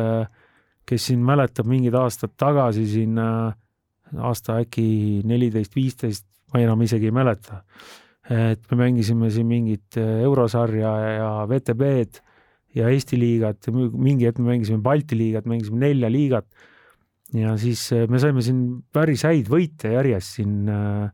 kes 0.85 1.09
siin 1.09 1.23
mäletab 1.23 1.69
mingid 1.69 1.95
aastad 1.95 2.35
tagasi 2.37 2.85
siin 2.91 3.17
aasta 3.17 4.59
äkki 4.61 5.23
neliteist, 5.25 5.75
viisteist, 5.75 6.27
ma 6.53 6.61
enam 6.61 6.83
isegi 6.85 7.09
ei 7.09 7.15
mäleta 7.15 7.63
et 8.31 8.69
me 8.71 8.77
mängisime 8.79 9.29
siin 9.33 9.47
mingit 9.49 9.97
äh, 9.99 10.21
eurosarja 10.23 10.91
ja 11.17 11.31
VTB-d 11.49 12.21
ja 12.77 12.87
Eesti 12.89 13.19
liigat 13.19 13.67
mingi 13.73 14.29
hetk 14.29 14.39
me 14.39 14.53
mängisime 14.53 14.79
Balti 14.83 15.17
liigat, 15.19 15.49
mängisime 15.49 15.81
nelja 15.81 16.11
liigat. 16.11 16.47
ja 17.33 17.57
siis 17.57 17.91
äh, 17.91 18.07
me 18.07 18.19
saime 18.19 18.41
siin 18.41 18.83
päris 18.93 19.25
häid 19.27 19.51
võite 19.51 19.91
järjest 19.91 20.39
siin 20.39 20.71
äh, 20.71 21.11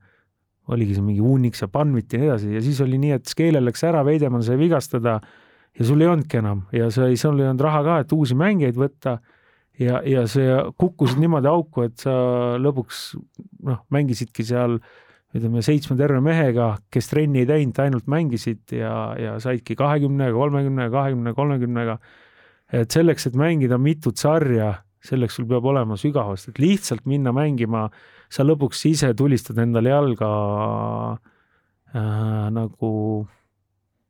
oligi 0.69 0.93
see 0.93 1.01
mingi 1.01 1.25
Unix 1.25 1.63
ja 1.63 1.67
Banvit 1.67 2.13
ja 2.13 2.19
nii 2.21 2.29
edasi. 2.29 2.53
Ja 2.53 2.61
siis 2.61 2.79
oli 2.85 2.99
nii, 3.01 3.15
et 3.17 3.25
Scale 3.25 3.57
läks 3.63 3.81
ära, 3.89 4.03
Veidemann 4.05 4.45
sai 4.45 4.59
vigastada 4.59 5.15
ja 5.73 5.85
sul 5.87 6.03
ei 6.03 6.11
olnudki 6.11 6.37
enam. 6.37 6.67
Ja 6.75 6.91
sa 6.93 7.07
ei, 7.09 7.17
sul 7.17 7.41
ei 7.41 7.47
olnud 7.49 7.63
raha 7.65 7.79
ka, 7.87 7.95
et 8.03 8.13
uusi 8.13 8.37
mängijaid 8.37 8.77
võtta. 8.77 9.15
Ja, 9.81 10.03
ja 10.05 10.27
see 10.29 10.59
kukkusid 10.77 11.17
niimoodi 11.17 11.49
auku, 11.49 11.87
et 11.87 11.97
sa 12.03 12.13
lõpuks 12.61 13.01
noh, 13.65 13.79
mängisidki 13.89 14.45
seal 14.45 14.77
äh, 14.77 15.08
ütleme 15.35 15.61
seitsme 15.65 15.97
terve 15.99 16.19
mehega, 16.25 16.71
kes 16.93 17.11
trenni 17.11 17.43
ei 17.43 17.49
teinud, 17.49 17.77
ainult 17.83 18.07
mängisid 18.09 18.73
ja, 18.73 18.93
ja 19.19 19.35
saidki 19.41 19.75
kahekümnega, 19.77 20.33
kolmekümnega, 20.33 20.91
kahekümne, 20.95 21.33
kolmekümnega. 21.37 21.97
et 22.73 22.91
selleks, 22.93 23.27
et 23.29 23.35
mängida 23.37 23.77
mitut 23.81 24.17
sarja, 24.17 24.73
selleks 25.05 25.37
sul 25.37 25.47
peab 25.49 25.65
olema 25.69 25.97
sügavust, 25.97 26.49
et 26.49 26.59
lihtsalt 26.61 27.05
minna 27.09 27.33
mängima, 27.33 27.87
sa 28.29 28.45
lõpuks 28.45 28.83
ise 28.89 29.13
tulistad 29.17 29.57
endale 29.61 29.93
jalga 29.93 30.29
äh, 31.93 32.49
nagu 32.53 32.91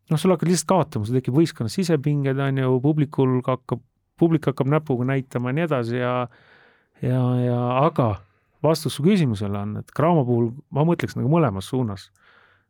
noh, 0.09 0.17
sul 0.19 0.33
hakkad 0.33 0.51
lihtsalt 0.51 0.71
kaotama, 0.71 1.07
sul 1.07 1.19
tekib 1.19 1.35
võistkonnas 1.35 1.75
sisepinged, 1.79 2.39
on 2.39 2.63
ju, 2.63 2.79
publikul 2.83 3.39
hakkab, 3.47 3.83
publik 4.19 4.49
hakkab 4.51 4.71
näpuga 4.71 5.07
näitama 5.11 5.51
ja 5.51 5.59
nii 5.59 5.67
edasi 5.67 5.99
ja 5.99 6.15
ja, 7.03 7.21
ja 7.43 7.59
aga 7.85 8.09
vastus 8.63 8.97
su 8.97 9.03
küsimusele 9.05 9.57
on, 9.59 9.77
et 9.81 9.93
Graamo 9.95 10.25
puhul 10.27 10.49
ma 10.75 10.85
mõtleks 10.87 11.17
nagu 11.19 11.31
mõlemas 11.31 11.69
suunas. 11.71 12.09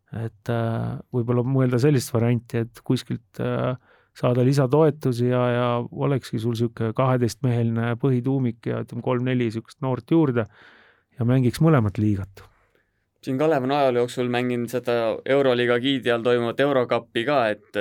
et 0.10 0.50
äh, 0.50 0.98
võib-olla 1.14 1.44
mõelda 1.46 1.78
sellist 1.78 2.10
varianti, 2.10 2.64
et 2.66 2.80
kuskilt 2.84 3.42
äh, 3.46 3.76
saada 4.18 4.42
lisatoetusi 4.42 5.28
ja, 5.30 5.42
ja 5.54 5.68
olekski 5.92 6.40
sul 6.42 6.56
niisugune 6.56 6.96
kaheteistmeheline 6.98 7.94
põhituumik 8.02 8.66
ja 8.66 8.82
ütleme, 8.82 9.06
kolm-neli 9.06 9.52
niisugust 9.52 9.78
noort 9.86 10.10
juurde 10.10 10.48
ja 11.20 11.28
mängiks 11.30 11.62
mõlemat 11.62 12.02
liigat 12.02 12.42
siin 13.22 13.38
Kalev 13.38 13.64
on 13.68 13.76
ajaloo 13.76 14.06
jooksul 14.06 14.30
mänginud 14.32 14.72
seda 14.72 14.96
Euroliiga 15.26 15.80
giidi 15.84 16.12
all 16.12 16.24
toimuvat 16.24 16.60
Eurokappi 16.64 17.26
ka, 17.28 17.40
et 17.54 17.80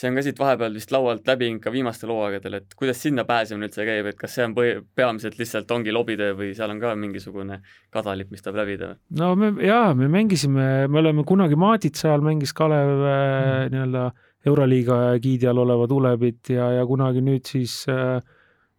see 0.00 0.08
on 0.08 0.16
ka 0.16 0.24
siit 0.24 0.38
vahepeal 0.40 0.76
vist 0.76 0.92
laualt 0.94 1.26
läbi 1.28 1.50
ka 1.62 1.72
viimastel 1.72 2.12
hooaegadel, 2.14 2.56
et 2.60 2.76
kuidas 2.78 3.02
sinna 3.04 3.26
pääsemine 3.28 3.68
üldse 3.68 3.84
käib, 3.88 4.08
et 4.10 4.18
kas 4.20 4.36
see 4.36 4.46
on 4.46 4.54
põhi, 4.56 4.78
peamiselt 4.96 5.36
lihtsalt 5.40 5.70
ongi 5.76 5.92
lobitöö 5.92 6.36
või 6.38 6.54
seal 6.56 6.72
on 6.72 6.80
ka 6.82 6.94
mingisugune 6.98 7.60
kadalipp, 7.92 8.32
mis 8.32 8.44
tuleb 8.44 8.62
läbida? 8.62 8.94
no 9.20 9.34
me 9.38 9.52
jaa, 9.66 9.92
me 9.98 10.08
mängisime, 10.12 10.70
me 10.88 11.02
oleme 11.02 11.24
kunagi 11.28 11.58
Maaditsa 11.60 12.10
ajal 12.10 12.24
mängis 12.24 12.54
Kalev 12.56 12.94
mm. 12.96 13.74
nii-öelda 13.74 14.10
Euroliiga 14.48 15.00
giidi 15.20 15.48
all 15.50 15.60
olevat 15.66 15.92
Ulebit 15.92 16.54
ja, 16.54 16.70
ja 16.78 16.86
kunagi 16.88 17.20
nüüd 17.24 17.48
siis 17.48 17.82
äh, 17.92 18.22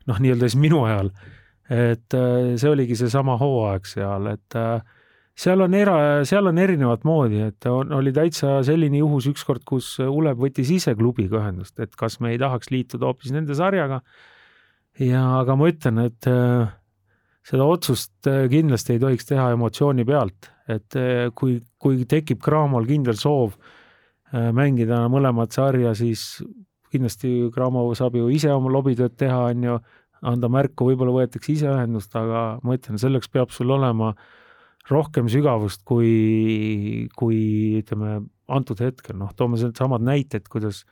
noh, 0.09 0.17
nii-öelda 0.23 0.49
siis 0.49 0.61
minu 0.61 0.85
ajal. 0.87 1.13
et 1.71 2.17
äh, 2.17 2.55
see 2.59 2.71
oligi 2.71 2.97
seesama 2.99 3.37
hooaeg 3.39 3.85
seal, 3.87 4.33
et 4.33 4.57
äh, 4.59 4.81
seal 5.37 5.63
on 5.63 5.75
era, 5.75 5.95
seal 6.27 6.49
on 6.49 6.59
erinevat 6.61 7.05
moodi, 7.07 7.41
et 7.47 7.67
on, 7.69 7.91
oli 7.95 8.13
täitsa 8.15 8.59
selline 8.67 9.01
juhus 9.01 9.29
ükskord, 9.31 9.63
kus 9.67 9.93
Uleb 10.03 10.39
võttis 10.41 10.71
ise 10.75 10.93
klubiga 10.97 11.39
ühendust, 11.39 11.77
et 11.79 11.95
kas 11.99 12.19
me 12.21 12.33
ei 12.33 12.39
tahaks 12.41 12.71
liituda 12.73 13.09
hoopis 13.09 13.33
nende 13.35 13.55
sarjaga. 13.57 14.01
ja 14.99 15.23
aga 15.39 15.55
ma 15.55 15.69
ütlen, 15.71 16.01
et 16.05 16.27
äh, 16.27 16.71
seda 17.47 17.67
otsust 17.67 18.27
äh, 18.27 18.47
kindlasti 18.51 18.97
ei 18.97 19.03
tohiks 19.03 19.29
teha 19.29 19.51
emotsiooni 19.55 20.05
pealt, 20.05 20.51
et 20.67 20.99
äh, 20.99 21.29
kui, 21.35 21.61
kui 21.79 22.03
tekib 22.05 22.41
Cramol 22.43 22.89
kindel 22.89 23.19
soov 23.19 23.55
mängida 24.31 25.09
mõlemat 25.11 25.51
sarja, 25.51 25.89
siis 25.91 26.37
kindlasti 26.87 27.49
Cramo 27.51 27.89
saab 27.99 28.15
ju 28.15 28.29
ise 28.31 28.47
oma 28.53 28.69
lobitööd 28.71 29.17
teha, 29.19 29.41
on 29.51 29.65
ju, 29.65 29.73
anda 30.23 30.47
märku, 30.47 30.85
võib-olla 30.87 31.17
võetakse 31.17 31.51
ise 31.51 31.67
ühendust, 31.67 32.15
aga 32.15 32.61
ma 32.63 32.77
ütlen, 32.77 32.95
selleks 33.01 33.27
peab 33.27 33.51
sul 33.51 33.73
olema 33.75 34.13
äh, 34.13 34.21
rohkem 34.89 35.29
sügavust 35.31 35.83
kui, 35.87 37.07
kui 37.17 37.39
ütleme, 37.81 38.21
antud 38.51 38.81
hetkel, 38.83 39.17
noh, 39.19 39.31
toome 39.37 39.59
samad 39.61 40.03
näited, 40.05 40.47
kuidas 40.51 40.83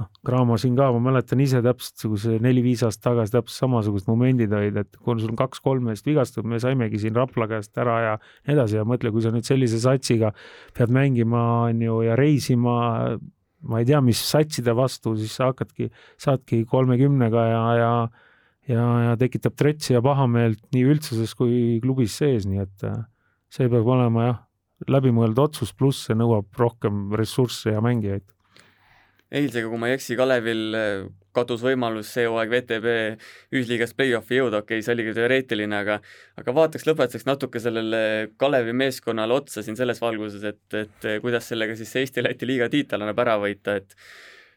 noh, 0.00 0.08
Graamo 0.26 0.56
siin 0.60 0.76
ka, 0.78 0.88
ma 0.94 1.02
mäletan 1.10 1.42
ise 1.44 1.60
täpselt, 1.64 2.04
see 2.20 2.38
neli-viis 2.42 2.82
aastat 2.86 3.10
tagasi 3.10 3.36
täpselt 3.36 3.64
samasugused 3.64 4.08
momendid 4.10 4.54
olid, 4.56 4.78
et 4.82 4.96
kui 5.00 5.18
sul 5.20 5.34
on 5.34 5.40
kaks-kolm 5.40 5.90
meest 5.90 6.08
vigastatud, 6.08 6.48
me 6.48 6.60
saimegi 6.62 7.02
siin 7.02 7.16
Rapla 7.16 7.48
käest 7.50 7.76
ära 7.80 7.98
ja 8.06 8.14
nii 8.22 8.56
edasi. 8.56 8.80
Ja 8.80 8.86
mõtle, 8.88 9.12
kui 9.14 9.24
sa 9.24 9.34
nüüd 9.34 9.48
sellise 9.48 9.80
satsiga 9.82 10.32
pead 10.76 10.94
mängima, 10.94 11.44
on 11.68 11.84
ju, 11.84 12.00
ja 12.06 12.16
reisima, 12.18 12.78
ma 13.68 13.82
ei 13.82 13.88
tea, 13.88 14.00
mis 14.04 14.22
satside 14.24 14.74
vastu, 14.76 15.14
siis 15.20 15.36
sa 15.36 15.52
hakkadki, 15.52 15.90
saadki 16.20 16.64
kolmekümnega 16.70 17.46
ja, 17.52 17.62
ja 17.80 17.92
ja, 18.68 18.84
ja 19.08 19.16
tekitab 19.18 19.56
tretsi 19.58 19.94
ja 19.94 20.02
pahameelt 20.04 20.60
nii 20.74 20.84
üldsuses 20.92 21.32
kui 21.38 21.78
klubis 21.82 22.16
sees, 22.20 22.46
nii 22.48 22.62
et 22.62 22.84
äh, 22.86 23.00
see 23.50 23.70
peab 23.70 23.88
olema 23.94 24.26
jah, 24.26 24.42
läbimõeldud 24.90 25.48
otsus, 25.48 25.72
pluss 25.76 26.06
see 26.08 26.16
nõuab 26.18 26.50
rohkem 26.58 27.08
ressursse 27.18 27.74
ja 27.74 27.82
mängijaid. 27.84 28.24
eilsega, 29.30 29.68
kui 29.70 29.78
ma 29.78 29.90
ei 29.90 29.96
eksi, 29.98 30.16
Kalevil 30.18 30.62
eh, 30.74 31.08
kadus 31.36 31.62
võimalus 31.62 32.08
see 32.10 32.26
hooaeg 32.26 32.50
VTB 32.50 32.94
ühisliigas 33.54 33.94
play-off'i 33.94 34.40
jõuda, 34.40 34.62
okei 34.64 34.80
okay,, 34.80 34.86
see 34.86 34.94
oligi 34.96 35.14
teoreetiline, 35.14 35.82
aga 35.84 36.00
aga 36.40 36.54
vaataks 36.56 36.86
lõpetuseks 36.88 37.28
natuke 37.28 37.62
sellele 37.62 38.02
Kalevi 38.40 38.74
meeskonnale 38.74 39.36
otsa 39.36 39.62
siin 39.66 39.78
selles 39.78 40.02
valguses, 40.02 40.42
et, 40.50 40.66
et 40.74 41.08
kuidas 41.22 41.46
sellega 41.52 41.78
siis 41.78 41.94
Eesti-Läti 42.02 42.48
liiga 42.50 42.70
tiitel 42.72 43.06
annab 43.06 43.22
ära 43.22 43.38
võita, 43.42 43.78
et 43.78 43.94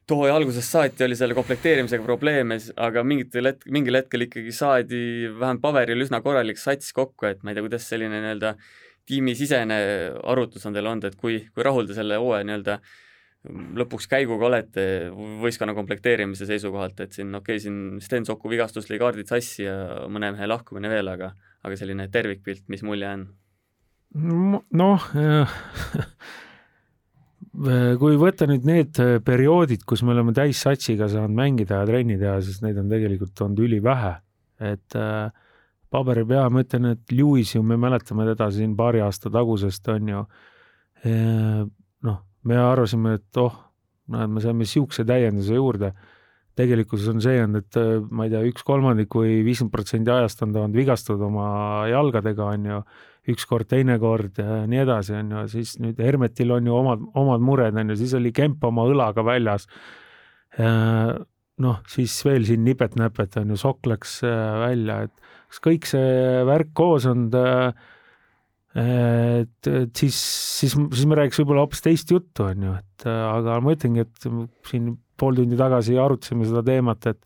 too 0.08 0.28
algusest 0.28 0.76
saati 0.76 1.06
oli 1.06 1.16
selle 1.20 1.36
komplekteerimisega 1.38 2.04
probleeme, 2.06 2.58
aga 2.76 3.04
mingitel 3.08 3.52
hetk-, 3.52 3.70
mingil 3.72 4.00
hetkel 4.00 4.26
ikkagi 4.28 4.52
saadi 4.56 5.04
vähemalt 5.30 5.64
paberil 5.64 6.04
üsna 6.04 6.20
korralik 6.26 6.60
sats 6.60 6.92
kokku, 6.96 7.30
et 7.30 7.44
ma 7.44 7.52
ei 7.52 7.58
tea, 7.58 7.66
kuidas 7.66 7.88
selline 7.88 8.20
nii-öelda 8.20 8.56
tiimisisene 9.10 9.80
arutlus 10.32 10.68
on 10.68 10.76
teil 10.76 10.88
olnud, 10.88 11.08
et 11.08 11.18
kui, 11.20 11.42
kui 11.54 11.66
rahul 11.66 11.88
te 11.88 11.96
selle 11.98 12.20
hooaja 12.20 12.48
nii-öelda 12.48 12.78
lõpuks 13.80 14.08
käiguga 14.08 14.48
olete 14.48 14.84
võistkonna 15.44 15.76
komplekteerimise 15.76 16.48
seisukohalt, 16.48 17.02
et 17.04 17.16
siin 17.16 17.34
okei 17.36 17.58
okay,, 17.58 17.64
siin 17.64 18.04
Sten 18.04 18.28
Soku 18.28 18.52
vigastus 18.52 18.88
lõi 18.88 19.02
kaardid 19.02 19.28
sassi 19.28 19.66
ja 19.66 19.76
mõne 20.12 20.32
mehe 20.36 20.48
lahkumine 20.48 20.92
veel, 20.92 21.12
aga 21.12 21.34
aga 21.64 21.80
selline 21.80 22.10
tervikpilt, 22.12 22.66
mis 22.72 22.84
mulje 22.84 23.08
on? 23.08 23.28
noh 24.14 25.06
kui 27.54 28.18
võtta 28.18 28.48
nüüd 28.50 28.66
need 28.66 28.98
perioodid, 29.26 29.84
kus 29.86 30.02
me 30.02 30.16
oleme 30.16 30.34
täissatsiga 30.34 31.06
saanud 31.12 31.36
mängida 31.38 31.84
ja 31.84 31.90
trenni 31.90 32.18
teha, 32.18 32.40
siis 32.42 32.64
neid 32.66 32.80
on 32.82 32.90
tegelikult 32.90 33.46
olnud 33.46 33.62
ülivähe, 33.68 34.16
et 34.74 34.98
äh, 34.98 35.28
paberi 35.94 36.26
peal 36.26 36.50
ma 36.54 36.64
ütlen, 36.64 36.90
et 36.96 37.14
Lewis 37.14 37.54
ju, 37.54 37.62
me 37.66 37.78
mäletame 37.80 38.26
teda 38.32 38.50
siin 38.54 38.74
paari 38.78 39.04
aasta 39.06 39.32
tagusest, 39.34 39.92
on 39.94 40.10
ju. 40.10 40.24
noh, 42.08 42.18
me 42.48 42.58
arvasime, 42.58 43.18
et 43.20 43.40
oh, 43.42 43.56
näed, 44.14 44.32
me 44.34 44.44
saime 44.44 44.68
siukse 44.70 45.06
täienduse 45.08 45.60
juurde. 45.60 45.94
tegelikkuses 46.54 47.10
on 47.10 47.22
see 47.22 47.40
olnud, 47.42 47.64
et 47.66 48.10
ma 48.14 48.28
ei 48.28 48.30
tea, 48.30 48.44
üks 48.46 48.62
kolmandik 48.66 49.16
või 49.18 49.40
viiskümmend 49.46 49.74
protsenti 49.74 50.12
ajast 50.14 50.44
on 50.46 50.52
ta 50.54 50.62
olnud 50.62 50.78
vigastatud 50.78 51.24
oma 51.26 51.48
jalgadega, 51.90 52.46
on 52.46 52.68
ju, 52.70 52.82
ükskord, 53.32 53.70
teinekord 53.72 54.40
ja 54.42 54.64
nii 54.68 54.82
edasi, 54.84 55.14
on 55.16 55.30
ju, 55.32 55.44
siis 55.54 55.78
nüüd 55.80 56.00
Hermetil 56.04 56.52
on 56.52 56.66
ju 56.68 56.74
omad, 56.76 57.06
omad 57.20 57.44
mured, 57.46 57.78
on 57.80 57.94
ju, 57.94 58.00
siis 58.02 58.16
oli 58.20 58.34
Kemp 58.36 58.64
oma 58.68 58.84
õlaga 58.90 59.24
väljas. 59.26 59.68
Noh, 61.64 61.80
siis 61.88 62.18
veel 62.26 62.44
siin 62.50 62.66
nipet-näpet 62.68 63.38
on 63.40 63.54
ju, 63.54 63.60
sokk 63.62 63.88
läks 63.88 64.20
välja, 64.26 65.04
et 65.08 65.14
kas 65.48 65.64
kõik 65.64 65.88
see 65.88 66.44
värk 66.50 66.74
koos 66.76 67.08
on 67.08 67.30
et, 68.74 69.70
et 69.70 69.94
siis, 69.96 70.18
siis, 70.18 70.74
siis 70.74 71.06
me 71.08 71.18
räägiks 71.20 71.40
võib-olla 71.40 71.64
hoopis 71.64 71.84
teist 71.86 72.12
juttu, 72.12 72.48
on 72.50 72.68
ju, 72.68 72.76
et 72.82 73.08
aga 73.08 73.60
ma 73.62 73.76
ütlengi, 73.78 74.04
et 74.04 74.28
siin 74.68 74.96
pool 75.20 75.38
tundi 75.38 75.60
tagasi 75.60 75.96
arutasime 76.02 76.48
seda 76.50 76.66
teemat, 76.66 77.12
et 77.14 77.22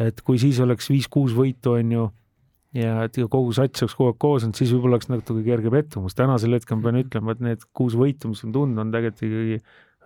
et 0.00 0.22
kui 0.24 0.38
siis 0.40 0.56
oleks 0.64 0.88
viis-kuus 0.88 1.34
võitu, 1.36 1.74
on 1.76 1.90
ju, 1.92 2.04
ja 2.76 3.04
et 3.06 3.18
kogu 3.30 3.52
sats 3.56 3.84
oleks 3.84 3.96
kogu 3.98 4.12
aeg 4.12 4.20
koos 4.22 4.46
olnud, 4.46 4.58
siis 4.58 4.72
võib-olla 4.72 4.98
oleks 4.98 5.10
natuke 5.12 5.44
kerge 5.46 5.72
pettumus. 5.72 6.16
tänasel 6.18 6.56
hetkel 6.56 6.78
ma 6.78 6.88
pean 6.88 7.00
ütlema, 7.02 7.34
et 7.34 7.42
need 7.44 7.66
kuus 7.76 7.96
võitu, 7.98 8.32
mis 8.32 8.44
on 8.46 8.54
tulnud, 8.54 8.80
on 8.80 8.92
tegelikult 8.94 9.26
ikkagi, 9.28 9.58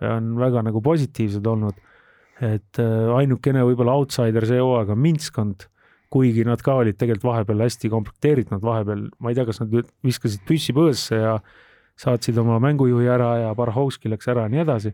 on 0.07 0.33
väga 0.41 0.65
nagu 0.67 0.81
positiivsed 0.83 1.47
olnud. 1.53 1.79
et 2.37 2.79
äh, 2.79 3.07
ainukene 3.17 3.63
võib-olla 3.65 3.95
outsider 3.97 4.45
see 4.45 4.59
hooaeg 4.61 4.91
on 4.93 4.99
Minsk 5.01 5.39
olnud, 5.41 5.63
kuigi 6.13 6.43
nad 6.45 6.61
ka 6.61 6.75
olid 6.83 6.97
tegelikult 6.99 7.31
vahepeal 7.31 7.63
hästi 7.65 7.89
komplekteeritud, 7.89 8.61
vahepeal, 8.61 9.07
ma 9.19 9.31
ei 9.31 9.39
tea, 9.39 9.45
kas 9.47 9.63
nad 9.63 9.73
viskasid 10.05 10.43
püssi 10.47 10.75
põõsasse 10.77 11.17
ja 11.17 11.39
saatsid 11.97 12.37
oma 12.37 12.59
mängujuhi 12.61 13.09
ära 13.09 13.31
ja 13.41 13.55
Barhovski 13.57 14.11
läks 14.11 14.29
ära 14.29 14.45
ja 14.45 14.53
nii 14.53 14.61
edasi 14.61 14.93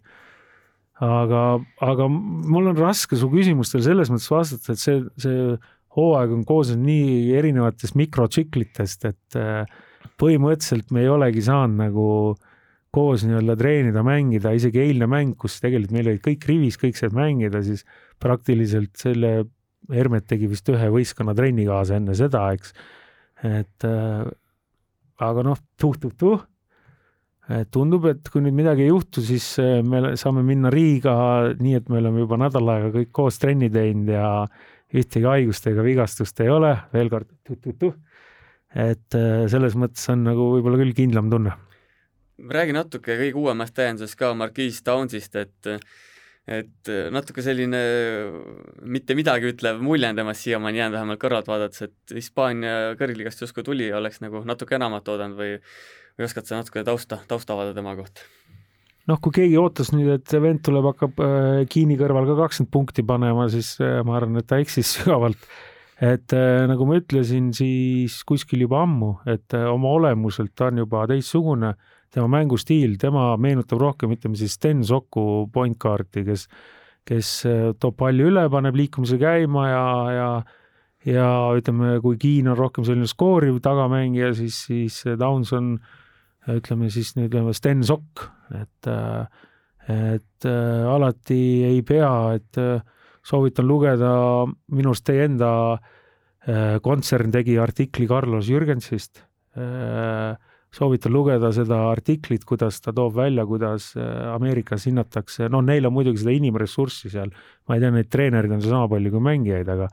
aga, 1.01 1.41
aga 1.81 2.07
mul 2.07 2.69
on 2.71 2.77
raske 2.77 3.17
su 3.17 3.29
küsimustele 3.31 3.83
selles 3.85 4.11
mõttes 4.13 4.29
vastata, 4.31 4.73
et 4.73 4.81
see, 4.81 5.01
see 5.21 5.55
hooaeg 5.97 6.33
on 6.33 6.45
koosnenud 6.47 6.87
nii 6.87 7.33
erinevatest 7.37 7.97
mikrotsüklitest, 7.99 9.05
et 9.09 9.37
äh, 9.39 9.63
põhimõtteliselt 10.19 10.93
me 10.93 11.03
ei 11.03 11.11
olegi 11.11 11.43
saanud 11.45 11.79
nagu 11.83 12.07
koos 12.93 13.23
nii-öelda 13.25 13.55
treenida, 13.57 14.03
mängida, 14.05 14.53
isegi 14.53 14.83
eilne 14.83 15.07
mäng, 15.09 15.33
kus 15.39 15.57
tegelikult 15.63 15.95
meil 15.95 16.11
olid 16.11 16.23
kõik 16.25 16.45
rivis, 16.49 16.77
kõik 16.81 16.99
said 16.99 17.15
mängida, 17.17 17.63
siis 17.65 17.85
praktiliselt 18.21 18.93
selle 19.01 19.35
Hermet 19.91 20.23
tegi 20.29 20.47
vist 20.47 20.69
ühe 20.71 20.85
võistkonna 20.93 21.33
trenni 21.35 21.65
kaasa 21.67 21.97
enne 21.99 22.13
seda, 22.15 22.45
eks. 22.55 22.71
et 23.43 23.87
äh, 23.89 24.21
aga 25.23 25.43
noh, 25.45 25.59
tuh-tuh-tuh 25.81 26.45
tundub, 27.73 28.05
et 28.07 28.29
kui 28.31 28.41
nüüd 28.43 28.55
midagi 28.55 28.85
ei 28.85 28.91
juhtu, 28.91 29.23
siis 29.25 29.45
äh, 29.59 29.81
me 29.83 30.13
saame 30.19 30.43
minna 30.47 30.71
Riiga 30.71 31.15
nii, 31.59 31.75
et 31.79 31.89
me 31.91 31.99
oleme 31.99 32.23
juba 32.23 32.39
nädal 32.39 32.71
aega 32.71 32.93
kõik 32.93 33.11
koos 33.15 33.39
trenni 33.41 33.69
teinud 33.73 34.13
ja 34.13 34.27
ühtegi 34.93 35.27
haigust 35.27 35.67
ega 35.71 35.85
vigastust 35.85 36.39
ei 36.43 36.51
ole, 36.53 36.73
veel 36.93 37.11
kord 37.13 37.29
tuh-tuh-tuh. 37.47 37.93
et 38.73 39.17
äh, 39.17 39.43
selles 39.51 39.77
mõttes 39.77 40.07
on 40.13 40.25
nagu 40.25 40.49
võib-olla 40.55 40.81
küll 40.81 40.95
kindlam 40.97 41.29
tunne. 41.33 41.53
räägi 42.49 42.73
natuke 42.73 43.19
kõige 43.19 43.37
uuemast 43.43 43.75
täiendusest 43.77 44.17
ka 44.19 44.33
Marquis 44.33 44.81
Townsist, 44.83 45.35
et 45.35 45.75
et 46.43 46.89
natuke 47.15 47.39
selline 47.39 47.79
mitte 48.83 49.15
midagi 49.15 49.53
ütlev 49.53 49.77
mulje 49.79 50.09
on 50.09 50.17
temast 50.17 50.43
siiamaani 50.43 50.81
jäänud, 50.81 50.97
vähemalt 50.97 51.21
kõrvalt 51.21 51.47
vaadates, 51.47 51.85
et 51.85 52.15
Hispaania 52.17 52.97
kõrgligast 52.99 53.45
justkui 53.45 53.63
tuli, 53.63 53.87
oleks 53.95 54.19
nagu 54.19 54.41
natuke 54.43 54.75
enamat 54.75 55.07
oodanud 55.07 55.39
või 55.39 55.53
või 56.17 56.27
oskad 56.27 56.47
sa 56.47 56.59
natuke 56.59 56.83
tausta, 56.85 57.19
tausta 57.27 57.55
avada 57.55 57.73
tema 57.73 57.95
kohta? 57.97 58.25
Noh, 59.09 59.19
kui 59.23 59.35
keegi 59.35 59.59
ootas 59.59 59.91
nüüd, 59.93 60.09
et 60.15 60.35
vend 60.43 60.63
tuleb, 60.65 60.87
hakkab 60.93 61.21
äh, 61.23 61.59
Kiini 61.71 61.97
kõrval 61.99 62.27
ka 62.29 62.37
kakskümmend 62.43 62.73
punkti 62.73 63.05
panema, 63.07 63.47
siis 63.51 63.75
äh, 63.83 63.99
ma 64.05 64.17
arvan, 64.19 64.39
et 64.39 64.49
ta 64.49 64.59
eksis 64.63 64.91
sügavalt. 64.97 65.49
et 66.03 66.35
äh, 66.35 66.63
nagu 66.69 66.87
ma 66.89 66.99
ütlesin, 66.99 67.51
siis 67.55 68.21
kuskil 68.27 68.65
juba 68.65 68.83
ammu, 68.83 69.15
et 69.29 69.55
oma 69.59 69.93
olemuselt 69.99 70.53
ta 70.55 70.69
on 70.71 70.83
juba 70.83 71.05
teistsugune, 71.11 71.73
tema 72.13 72.29
mängustiil, 72.29 72.97
tema 73.01 73.33
meenutab 73.41 73.81
rohkem, 73.81 74.13
ütleme 74.15 74.37
siis 74.39 74.55
Sten 74.59 74.83
Soku 74.85 75.47
point 75.53 75.77
guard'i, 75.81 76.23
kes, 76.27 76.47
kes 77.07 77.31
toob 77.81 77.95
palli 77.99 78.27
üle, 78.29 78.45
paneb 78.53 78.77
liikumise 78.77 79.17
käima 79.21 79.69
ja, 79.69 79.87
ja 80.13 80.27
ja 81.03 81.27
ütleme, 81.51 81.97
kui 81.99 82.15
Kiin 82.15 82.47
on 82.47 82.55
rohkem 82.55 82.85
selline 82.87 83.09
skooriv 83.11 83.57
tagamängija, 83.59 84.29
siis, 84.37 84.61
siis 84.69 85.01
Downs 85.19 85.49
on 85.51 85.73
äh, 85.73 86.02
ütleme 86.51 86.89
siis 86.91 87.13
nüüd 87.17 87.35
Sten 87.55 87.83
Sokk, 87.87 88.25
et, 88.57 88.89
et 89.91 90.47
äh, 90.47 90.85
alati 90.91 91.41
ei 91.69 91.81
pea, 91.87 92.13
et 92.37 92.59
äh, 92.59 92.81
soovitan 93.23 93.67
lugeda, 93.67 94.13
minu 94.75 94.91
arust 94.91 95.05
teie 95.07 95.27
enda 95.29 95.51
äh, 95.73 96.79
kontsern 96.83 97.31
tegi 97.31 97.57
artikli 97.61 98.07
Carlos 98.07 98.49
Jürgensist. 98.51 99.23
soovitan 100.73 101.13
lugeda 101.13 101.51
seda 101.53 101.83
artiklit, 101.91 102.41
kuidas 102.49 102.79
ta 102.81 102.89
toob 102.89 103.13
välja, 103.13 103.43
kuidas 103.45 103.91
Ameerikas 104.33 104.87
hinnatakse, 104.89 105.45
noh, 105.53 105.61
neil 105.61 105.85
on 105.85 105.93
muidugi 105.93 106.23
seda 106.23 106.33
inimressurssi 106.33 107.11
seal, 107.13 107.29
ma 107.69 107.77
ei 107.77 107.83
tea, 107.83 107.91
neid 107.93 108.09
treenereid 108.09 108.55
on 108.55 108.63
sama 108.65 108.87
palju 108.89 109.11
kui 109.13 109.21
mängijaid, 109.21 109.69
aga 109.69 109.91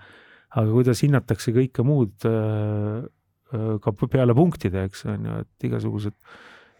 aga 0.57 0.73
kuidas 0.73 1.05
hinnatakse 1.05 1.53
kõike 1.53 1.85
muud 1.85 2.25
ka 3.83 3.93
peale 4.07 4.37
punktide, 4.37 4.87
eks 4.89 5.07
on 5.11 5.27
ju, 5.27 5.41
et 5.45 5.67
igasugused 5.71 6.17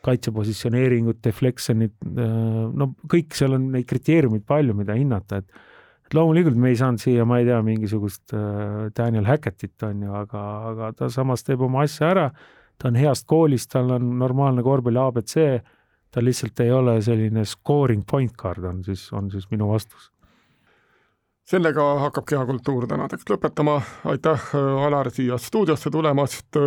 kaitsepositsioneeringud, 0.07 1.19
deflexionid, 1.25 1.97
äh, 2.09 2.37
no 2.73 2.93
kõik 3.11 3.37
seal 3.37 3.59
on 3.59 3.71
neid 3.75 3.89
kriteeriumeid 3.91 4.47
palju, 4.49 4.77
mida 4.79 4.97
hinnata, 4.99 5.43
et 5.43 5.67
et 6.11 6.17
loomulikult 6.19 6.57
me 6.59 6.73
ei 6.73 6.75
saanud 6.75 6.99
siia, 6.99 7.23
ma 7.23 7.37
ei 7.39 7.45
tea, 7.47 7.61
mingisugust 7.63 8.33
Daniel 8.99 9.29
Hackettit, 9.29 9.77
on 9.87 10.01
ju, 10.03 10.15
aga, 10.19 10.41
aga 10.73 10.89
ta 10.99 11.07
samas 11.07 11.47
teeb 11.47 11.63
oma 11.63 11.85
asja 11.87 12.09
ära, 12.11 12.25
ta 12.83 12.89
on 12.91 12.99
heast 12.99 13.29
koolist, 13.31 13.71
tal 13.71 13.93
on 13.95 14.09
normaalne 14.19 14.65
korvpalli 14.67 14.99
abc, 14.99 15.37
ta 16.11 16.25
lihtsalt 16.25 16.65
ei 16.65 16.73
ole 16.75 16.97
selline 17.07 17.45
scoring 17.47 18.03
point 18.03 18.35
guard, 18.35 18.67
on 18.67 18.83
siis, 18.83 19.05
on 19.15 19.31
siis 19.31 19.47
minu 19.55 19.71
vastus 19.71 20.11
sellega 21.51 21.85
hakkab 22.05 22.27
Kehakultuur 22.31 22.87
tänaseks 22.87 23.27
lõpetama, 23.31 23.81
aitäh, 24.07 24.51
Alar, 24.87 25.11
siia 25.11 25.39
stuudiosse 25.39 25.91
tulemast. 25.91 26.59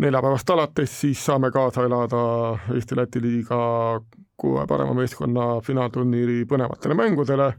neljapäevast 0.00 0.50
alates 0.50 1.00
siis 1.00 1.24
saame 1.24 1.50
kaasa 1.50 1.84
elada 1.84 2.20
Eesti-Läti 2.74 3.20
liiga 3.20 4.00
kuue 4.36 4.66
parema 4.66 4.94
meeskonna 4.94 5.60
finaalturniiri 5.60 6.44
põnevatele 6.44 6.94
mängudele. 6.94 7.52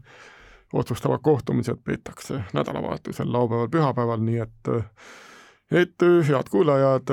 otsustavad 0.72 1.18
kohtumised 1.22 1.76
peetakse 1.84 2.40
nädalavahetusel, 2.54 3.32
laupäeval, 3.32 3.68
pühapäeval, 3.68 4.20
nii 4.20 4.38
et, 4.38 4.68
et 5.70 6.06
head 6.28 6.48
kuulajad, 6.50 7.10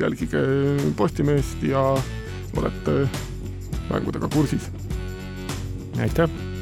jälgige 0.00 0.42
Postimeest 0.96 1.62
ja 1.62 1.96
olete 2.56 3.08
mängudega 3.90 4.28
kursis. 4.28 4.70
aitäh 6.00 6.53